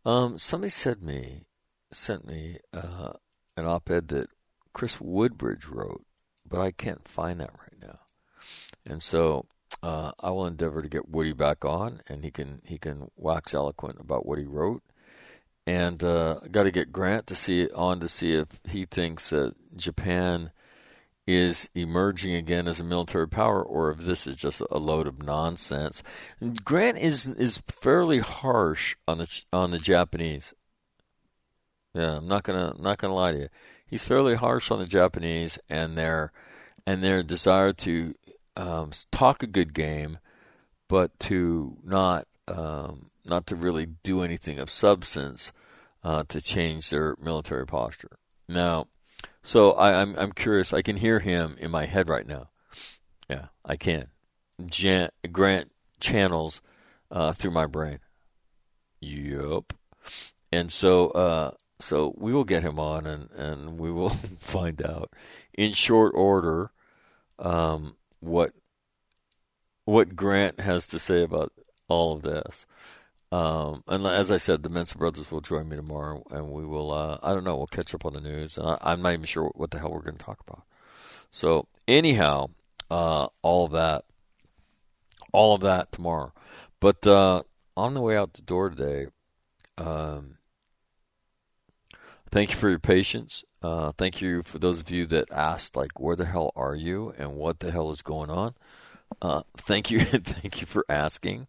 Um, 0.05 0.37
somebody 0.37 0.69
said 0.69 1.01
me 1.01 1.43
sent 1.91 2.25
me 2.25 2.57
uh, 2.73 3.13
an 3.57 3.65
op-ed 3.65 4.07
that 4.09 4.29
Chris 4.73 4.99
Woodbridge 4.99 5.65
wrote, 5.67 6.05
but 6.47 6.59
I 6.59 6.71
can't 6.71 7.07
find 7.07 7.39
that 7.39 7.53
right 7.59 7.81
now. 7.81 7.99
And 8.85 9.01
so 9.01 9.45
uh, 9.81 10.11
I 10.21 10.29
will 10.31 10.45
endeavor 10.45 10.81
to 10.81 10.89
get 10.89 11.09
Woody 11.09 11.33
back 11.33 11.65
on, 11.65 12.01
and 12.07 12.23
he 12.23 12.31
can 12.31 12.61
he 12.65 12.77
can 12.77 13.09
wax 13.15 13.53
eloquent 13.53 13.99
about 13.99 14.25
what 14.25 14.39
he 14.39 14.45
wrote. 14.45 14.83
And 15.67 16.03
uh, 16.03 16.41
got 16.51 16.63
to 16.63 16.71
get 16.71 16.91
Grant 16.91 17.25
to 17.27 17.35
see 17.35 17.69
on 17.69 17.99
to 17.99 18.07
see 18.07 18.35
if 18.35 18.47
he 18.65 18.85
thinks 18.85 19.31
that 19.31 19.55
Japan 19.75 20.51
is 21.27 21.69
emerging 21.73 22.35
again 22.35 22.67
as 22.67 22.79
a 22.79 22.83
military 22.83 23.27
power, 23.27 23.63
or 23.63 23.91
if 23.91 23.99
this 23.99 24.27
is 24.27 24.35
just 24.35 24.61
a 24.69 24.77
load 24.77 25.07
of 25.07 25.23
nonsense. 25.23 26.03
Grant 26.63 26.97
is 26.97 27.27
is 27.27 27.61
fairly 27.67 28.19
harsh 28.19 28.95
on 29.07 29.17
the 29.17 29.43
on 29.51 29.71
the 29.71 29.79
Japanese. 29.79 30.53
Yeah, 31.93 32.17
I'm 32.17 32.27
not 32.27 32.43
gonna 32.43 32.75
not 32.77 32.97
gonna 32.97 33.15
lie 33.15 33.31
to 33.31 33.39
you. 33.39 33.49
He's 33.87 34.03
fairly 34.03 34.35
harsh 34.35 34.69
on 34.69 34.79
the 34.79 34.85
Japanese 34.85 35.57
and 35.69 35.97
their 35.97 36.31
and 36.85 37.03
their 37.03 37.23
desire 37.23 37.71
to 37.73 38.13
um, 38.55 38.91
talk 39.11 39.41
a 39.41 39.47
good 39.47 39.73
game, 39.73 40.19
but 40.87 41.17
to 41.21 41.77
not 41.83 42.27
um, 42.47 43.09
not 43.25 43.47
to 43.47 43.55
really 43.55 43.87
do 44.03 44.21
anything 44.21 44.59
of 44.59 44.69
substance 44.69 45.51
uh, 46.03 46.23
to 46.27 46.39
change 46.39 46.89
their 46.91 47.15
military 47.19 47.65
posture. 47.65 48.19
Now, 48.47 48.87
so 49.45 49.73
I, 49.73 50.01
am 50.01 50.09
I'm, 50.09 50.19
I'm 50.19 50.31
curious. 50.31 50.73
I 50.73 50.81
can 50.81 50.97
hear 50.97 51.19
him 51.19 51.55
in 51.59 51.71
my 51.71 51.85
head 51.85 52.09
right 52.09 52.27
now. 52.27 52.49
Yeah, 53.29 53.45
I 53.63 53.75
can. 53.75 54.07
Jan, 54.65 55.09
Grant 55.31 55.71
channels 55.99 56.61
uh, 57.11 57.31
through 57.33 57.51
my 57.51 57.65
brain. 57.67 57.99
Yup. 58.99 59.73
And 60.51 60.71
so 60.71 61.09
uh, 61.09 61.51
so 61.79 62.13
we 62.17 62.33
will 62.33 62.43
get 62.43 62.63
him 62.63 62.79
on 62.79 63.05
and, 63.05 63.29
and 63.31 63.79
we 63.79 63.91
will 63.91 64.09
find 64.39 64.81
out 64.81 65.11
in 65.53 65.73
short 65.73 66.13
order 66.15 66.71
um, 67.39 67.95
what 68.19 68.53
what 69.83 70.15
Grant 70.15 70.59
has 70.59 70.87
to 70.87 70.99
say 70.99 71.21
about 71.21 71.51
all 71.87 72.13
of 72.13 72.23
this. 72.23 72.65
Um, 73.35 73.83
and 73.89 74.05
as 74.05 74.31
I 74.31 74.37
said, 74.37 74.63
the 74.63 74.69
Mensa 74.69 74.97
brothers 74.97 75.29
will 75.29 75.41
join 75.41 75.67
me 75.67 75.75
tomorrow, 75.75 76.23
and 76.31 76.51
we 76.51 76.65
will. 76.65 76.93
Uh, 76.93 77.17
I 77.21 77.33
don't 77.33 77.43
know. 77.43 77.57
We'll 77.57 77.67
catch 77.67 77.93
up 77.93 78.05
on 78.05 78.13
the 78.13 78.21
news, 78.21 78.57
and 78.57 78.65
I, 78.65 78.93
am 78.93 79.01
not 79.01 79.11
even 79.11 79.25
sure 79.25 79.51
what 79.55 79.71
the 79.71 79.79
hell 79.79 79.91
we're 79.91 80.03
going 80.03 80.15
to 80.15 80.23
talk 80.23 80.39
about. 80.47 80.63
So 81.31 81.67
anyhow, 81.85 82.51
uh, 82.89 83.27
all 83.41 83.65
of 83.65 83.73
that, 83.73 84.05
all 85.33 85.53
of 85.53 85.59
that 85.61 85.91
tomorrow. 85.91 86.31
But 86.79 87.05
uh, 87.05 87.43
on 87.75 87.93
the 87.93 87.99
way 87.99 88.15
out 88.15 88.35
the 88.35 88.41
door 88.41 88.69
today, 88.69 89.07
um, 89.77 90.37
thank 92.31 92.51
you 92.51 92.55
for 92.55 92.69
your 92.69 92.79
patience. 92.79 93.43
Uh, 93.61 93.91
thank 93.97 94.21
you 94.21 94.43
for 94.43 94.59
those 94.59 94.79
of 94.79 94.89
you 94.89 95.05
that 95.07 95.29
asked, 95.29 95.75
like, 95.75 95.99
where 95.99 96.15
the 96.15 96.25
hell 96.25 96.53
are 96.55 96.75
you 96.75 97.13
and 97.17 97.35
what 97.35 97.59
the 97.59 97.71
hell 97.71 97.91
is 97.91 98.01
going 98.01 98.29
on. 98.29 98.55
Uh, 99.21 99.41
thank 99.57 99.91
you, 99.91 99.99
thank 100.05 100.61
you 100.61 100.67
for 100.67 100.85
asking. 100.87 101.47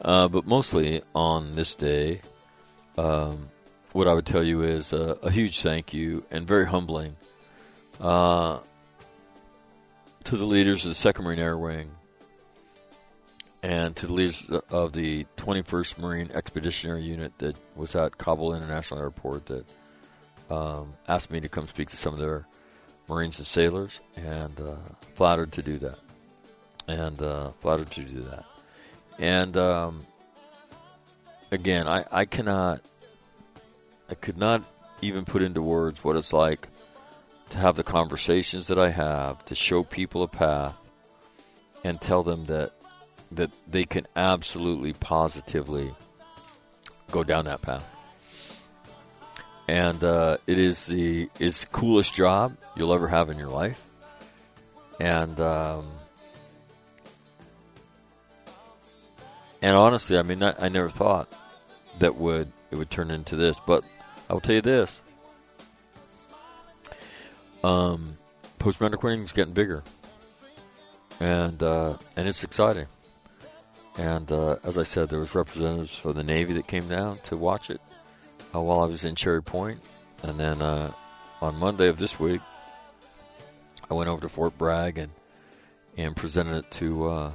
Uh, 0.00 0.28
but 0.28 0.46
mostly 0.46 1.02
on 1.14 1.52
this 1.52 1.74
day, 1.76 2.20
um, 2.96 3.48
what 3.92 4.06
I 4.06 4.14
would 4.14 4.26
tell 4.26 4.42
you 4.42 4.62
is 4.62 4.92
a, 4.92 5.18
a 5.22 5.30
huge 5.30 5.60
thank 5.60 5.92
you 5.92 6.24
and 6.30 6.46
very 6.46 6.66
humbling 6.66 7.16
uh, 8.00 8.58
to 10.24 10.36
the 10.36 10.44
leaders 10.44 10.84
of 10.84 10.90
the 10.90 10.94
Second 10.94 11.24
Marine 11.24 11.40
Air 11.40 11.58
Wing 11.58 11.90
and 13.62 13.96
to 13.96 14.06
the 14.06 14.12
leaders 14.12 14.48
of 14.70 14.92
the 14.92 15.24
21st 15.36 15.98
Marine 15.98 16.30
Expeditionary 16.32 17.02
Unit 17.02 17.32
that 17.38 17.56
was 17.74 17.96
at 17.96 18.18
Kabul 18.18 18.54
International 18.54 19.00
Airport 19.00 19.46
that 19.46 19.66
um, 20.48 20.94
asked 21.08 21.30
me 21.30 21.40
to 21.40 21.48
come 21.48 21.66
speak 21.66 21.88
to 21.88 21.96
some 21.96 22.12
of 22.12 22.20
their 22.20 22.46
Marines 23.08 23.38
and 23.38 23.46
sailors, 23.46 24.00
and 24.16 24.60
uh, 24.60 24.76
flattered 25.14 25.50
to 25.52 25.62
do 25.62 25.78
that. 25.78 25.98
And 26.86 27.20
uh, 27.22 27.52
flattered 27.60 27.90
to 27.92 28.02
do 28.02 28.20
that. 28.22 28.44
And 29.18 29.56
um, 29.56 30.06
again, 31.50 31.88
I, 31.88 32.04
I 32.10 32.24
cannot, 32.24 32.80
I 34.10 34.14
could 34.14 34.38
not 34.38 34.62
even 35.02 35.24
put 35.24 35.42
into 35.42 35.62
words 35.62 36.02
what 36.04 36.16
it's 36.16 36.32
like 36.32 36.68
to 37.50 37.58
have 37.58 37.76
the 37.76 37.82
conversations 37.82 38.66
that 38.68 38.78
I 38.78 38.90
have, 38.90 39.44
to 39.46 39.54
show 39.54 39.82
people 39.82 40.22
a 40.22 40.28
path, 40.28 40.76
and 41.84 42.00
tell 42.00 42.22
them 42.22 42.46
that 42.46 42.72
that 43.30 43.50
they 43.70 43.84
can 43.84 44.06
absolutely 44.16 44.94
positively 44.94 45.94
go 47.10 47.22
down 47.22 47.44
that 47.44 47.60
path. 47.60 47.84
And 49.66 50.02
uh, 50.02 50.38
it 50.46 50.58
is 50.58 50.86
the 50.86 51.28
is 51.38 51.66
coolest 51.72 52.14
job 52.14 52.56
you'll 52.76 52.94
ever 52.94 53.08
have 53.08 53.28
in 53.30 53.38
your 53.38 53.50
life. 53.50 53.84
And 54.98 55.38
um, 55.40 55.86
and 59.62 59.76
honestly, 59.76 60.18
I 60.18 60.22
mean, 60.22 60.42
I, 60.42 60.54
I 60.58 60.68
never 60.68 60.88
thought 60.88 61.32
that 61.98 62.16
would 62.16 62.52
it 62.70 62.76
would 62.76 62.90
turn 62.90 63.10
into 63.10 63.36
this. 63.36 63.60
But 63.60 63.84
I 64.28 64.32
will 64.32 64.40
tell 64.40 64.54
you 64.54 64.62
this: 64.62 65.02
um, 67.64 68.18
post 68.58 68.80
medical 68.80 69.08
is 69.08 69.32
getting 69.32 69.54
bigger, 69.54 69.82
and 71.20 71.62
uh, 71.62 71.96
and 72.16 72.28
it's 72.28 72.44
exciting. 72.44 72.86
And 73.96 74.30
uh, 74.30 74.56
as 74.62 74.78
I 74.78 74.84
said, 74.84 75.08
there 75.08 75.18
was 75.18 75.34
representatives 75.34 75.96
for 75.96 76.12
the 76.12 76.22
Navy 76.22 76.54
that 76.54 76.68
came 76.68 76.88
down 76.88 77.18
to 77.24 77.36
watch 77.36 77.68
it 77.68 77.80
uh, 78.54 78.60
while 78.60 78.80
I 78.80 78.86
was 78.86 79.04
in 79.04 79.16
Cherry 79.16 79.42
Point. 79.42 79.80
And 80.22 80.38
then 80.38 80.62
uh, 80.62 80.92
on 81.42 81.56
Monday 81.56 81.88
of 81.88 81.98
this 81.98 82.20
week, 82.20 82.40
I 83.90 83.94
went 83.94 84.08
over 84.08 84.20
to 84.20 84.28
Fort 84.28 84.56
Bragg 84.56 84.98
and 84.98 85.10
and 85.96 86.14
presented 86.14 86.58
it 86.58 86.70
to 86.70 87.08
uh, 87.08 87.32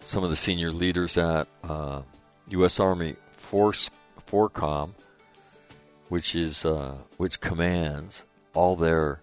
some 0.00 0.24
of 0.24 0.30
the 0.30 0.36
senior 0.36 0.70
leaders 0.70 1.16
at 1.16 1.46
U.S. 2.48 2.80
Uh, 2.80 2.84
Army 2.84 3.16
Force 3.32 3.90
FORSCOM, 4.26 4.92
which 6.08 6.34
is 6.34 6.64
uh, 6.64 6.96
which 7.16 7.40
commands 7.40 8.24
all 8.54 8.76
their 8.76 9.20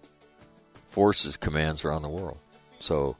forces 0.90 1.36
commands 1.36 1.84
around 1.84 2.02
the 2.02 2.08
world. 2.08 2.38
So 2.78 3.16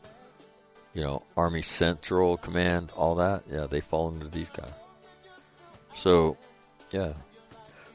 you 0.99 1.05
know, 1.05 1.23
Army 1.37 1.63
Central 1.63 2.37
Command, 2.37 2.91
all 2.97 3.15
that, 3.15 3.45
yeah, 3.49 3.67
they 3.67 3.81
fall 3.81 4.09
under 4.09 4.27
these 4.27 4.51
guys. 4.51 4.73
So, 5.95 6.37
yeah. 6.91 7.13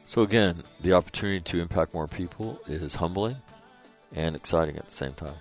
So 0.06 0.22
again, 0.22 0.62
the 0.80 0.94
opportunity 0.94 1.40
to 1.40 1.60
impact 1.60 1.92
more 1.92 2.06
people 2.06 2.58
is 2.66 2.94
humbling 2.94 3.36
and 4.14 4.34
exciting 4.34 4.78
at 4.78 4.86
the 4.86 4.92
same 4.92 5.12
time. 5.12 5.36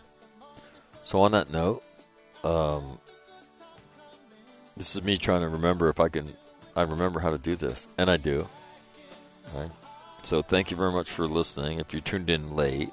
So 1.01 1.21
on 1.21 1.31
that 1.31 1.51
note, 1.51 1.83
um, 2.43 2.99
this 4.77 4.95
is 4.95 5.03
me 5.03 5.17
trying 5.17 5.41
to 5.41 5.49
remember 5.49 5.89
if 5.89 5.99
I 5.99 6.09
can, 6.09 6.33
I 6.75 6.81
remember 6.81 7.19
how 7.19 7.31
to 7.31 7.37
do 7.37 7.55
this, 7.55 7.87
and 7.97 8.09
I 8.09 8.17
do. 8.17 8.47
Right. 9.53 9.69
So 10.23 10.41
thank 10.41 10.71
you 10.71 10.77
very 10.77 10.91
much 10.91 11.11
for 11.11 11.27
listening. 11.27 11.79
If 11.79 11.93
you 11.93 11.99
tuned 11.99 12.29
in 12.29 12.55
late, 12.55 12.89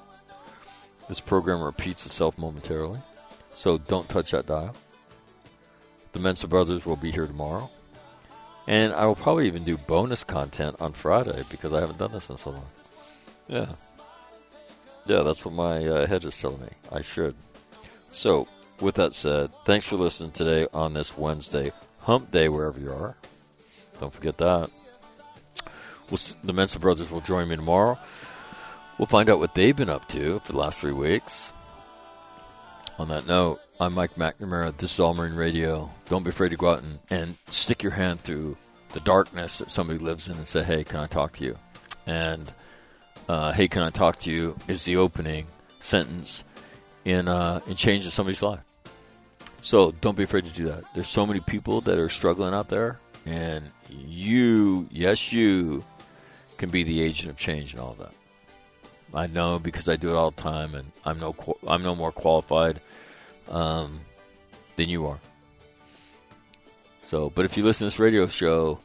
this 1.07 1.19
program 1.19 1.61
repeats 1.61 2.05
itself 2.05 2.37
momentarily. 2.37 2.99
So 3.53 3.77
don't 3.77 4.07
touch 4.07 4.31
that 4.31 4.47
dial. 4.47 4.75
The 6.13 6.19
Mensa 6.19 6.47
Brothers 6.47 6.85
will 6.85 6.97
be 6.97 7.11
here 7.11 7.25
tomorrow. 7.25 7.69
And 8.67 8.93
I 8.93 9.05
will 9.05 9.15
probably 9.15 9.47
even 9.47 9.63
do 9.63 9.77
bonus 9.77 10.23
content 10.23 10.75
on 10.79 10.93
Friday 10.93 11.43
because 11.49 11.73
I 11.73 11.79
haven't 11.79 11.97
done 11.97 12.11
this 12.11 12.29
in 12.29 12.37
so 12.37 12.51
long. 12.51 12.67
Yeah. 13.47 13.67
Yeah, 15.05 15.23
that's 15.23 15.43
what 15.43 15.53
my 15.53 15.85
uh, 15.85 16.07
head 16.07 16.23
is 16.25 16.39
telling 16.39 16.61
me. 16.61 16.69
I 16.91 17.01
should. 17.01 17.35
So, 18.11 18.47
with 18.81 18.95
that 18.95 19.13
said, 19.13 19.51
thanks 19.65 19.87
for 19.87 19.95
listening 19.95 20.31
today 20.31 20.67
on 20.73 20.93
this 20.93 21.17
Wednesday, 21.17 21.71
hump 21.99 22.31
day, 22.31 22.49
wherever 22.49 22.79
you 22.79 22.91
are. 22.91 23.15
Don't 23.99 24.13
forget 24.13 24.37
that. 24.39 24.69
We'll, 26.09 26.19
the 26.43 26.53
Mensa 26.53 26.79
brothers 26.79 27.11
will 27.11 27.21
join 27.21 27.47
me 27.47 27.55
tomorrow. 27.55 27.97
We'll 28.97 29.05
find 29.05 29.29
out 29.29 29.39
what 29.39 29.55
they've 29.55 29.75
been 29.75 29.89
up 29.89 30.07
to 30.09 30.39
for 30.39 30.51
the 30.51 30.57
last 30.57 30.79
three 30.79 30.91
weeks. 30.91 31.53
On 32.99 33.07
that 33.07 33.25
note, 33.25 33.59
I'm 33.79 33.93
Mike 33.93 34.15
McNamara. 34.15 34.75
This 34.77 34.93
is 34.93 34.99
All 34.99 35.13
Marine 35.13 35.35
Radio. 35.35 35.91
Don't 36.09 36.23
be 36.23 36.29
afraid 36.29 36.49
to 36.49 36.57
go 36.57 36.69
out 36.69 36.83
and, 36.83 36.99
and 37.09 37.35
stick 37.49 37.83
your 37.83 37.93
hand 37.93 38.21
through 38.21 38.57
the 38.93 38.99
darkness 38.99 39.59
that 39.59 39.71
somebody 39.71 39.99
lives 39.99 40.27
in 40.27 40.35
and 40.35 40.47
say, 40.47 40.63
hey, 40.63 40.83
can 40.83 40.99
I 40.99 41.07
talk 41.07 41.37
to 41.37 41.43
you? 41.43 41.57
And, 42.05 42.51
uh, 43.29 43.53
hey, 43.53 43.67
can 43.67 43.81
I 43.81 43.89
talk 43.89 44.19
to 44.19 44.31
you 44.31 44.57
is 44.67 44.83
the 44.85 44.97
opening 44.97 45.47
sentence 45.79 46.43
in, 47.05 47.27
uh, 47.27 47.61
in 47.67 47.75
changing 47.75 48.11
somebody's 48.11 48.43
life. 48.43 48.59
So 49.61 49.91
don't 49.91 50.17
be 50.17 50.23
afraid 50.23 50.45
to 50.45 50.51
do 50.51 50.65
that. 50.65 50.83
There's 50.93 51.07
so 51.07 51.25
many 51.25 51.39
people 51.39 51.81
that 51.81 51.97
are 51.97 52.09
struggling 52.09 52.53
out 52.53 52.69
there, 52.69 52.99
and 53.25 53.69
you, 53.89 54.87
yes, 54.91 55.31
you, 55.31 55.83
can 56.61 56.69
be 56.69 56.83
the 56.83 57.01
agent 57.01 57.31
of 57.31 57.37
change 57.37 57.73
and 57.73 57.81
all 57.81 57.95
that. 57.97 58.13
I 59.15 59.25
know 59.25 59.57
because 59.57 59.89
I 59.89 59.95
do 59.95 60.09
it 60.09 60.15
all 60.15 60.29
the 60.29 60.41
time, 60.41 60.75
and 60.75 60.91
I'm 61.03 61.19
no 61.19 61.35
I'm 61.67 61.81
no 61.81 61.95
more 61.95 62.11
qualified 62.11 62.79
um, 63.49 64.01
than 64.75 64.87
you 64.87 65.07
are. 65.07 65.19
So, 67.01 67.31
but 67.31 67.45
if 67.45 67.57
you 67.57 67.63
listen 67.63 67.79
to 67.79 67.85
this 67.85 67.99
radio 67.99 68.27
show 68.27 68.79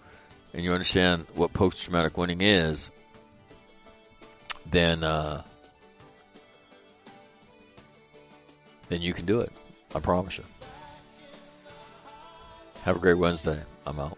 and 0.55 0.64
you 0.64 0.72
understand 0.72 1.27
what 1.35 1.53
post 1.53 1.85
traumatic 1.85 2.16
winning 2.16 2.41
is, 2.41 2.91
then 4.64 5.05
uh, 5.05 5.43
then 8.89 9.03
you 9.03 9.12
can 9.12 9.27
do 9.27 9.43
it. 9.43 9.53
I 9.95 10.01
promise 10.01 10.39
you. 10.39 10.45
Have 12.87 12.95
a 12.95 13.01
great 13.01 13.18
Wednesday. 13.18 13.61
I'm 13.84 13.99
out. 13.99 14.16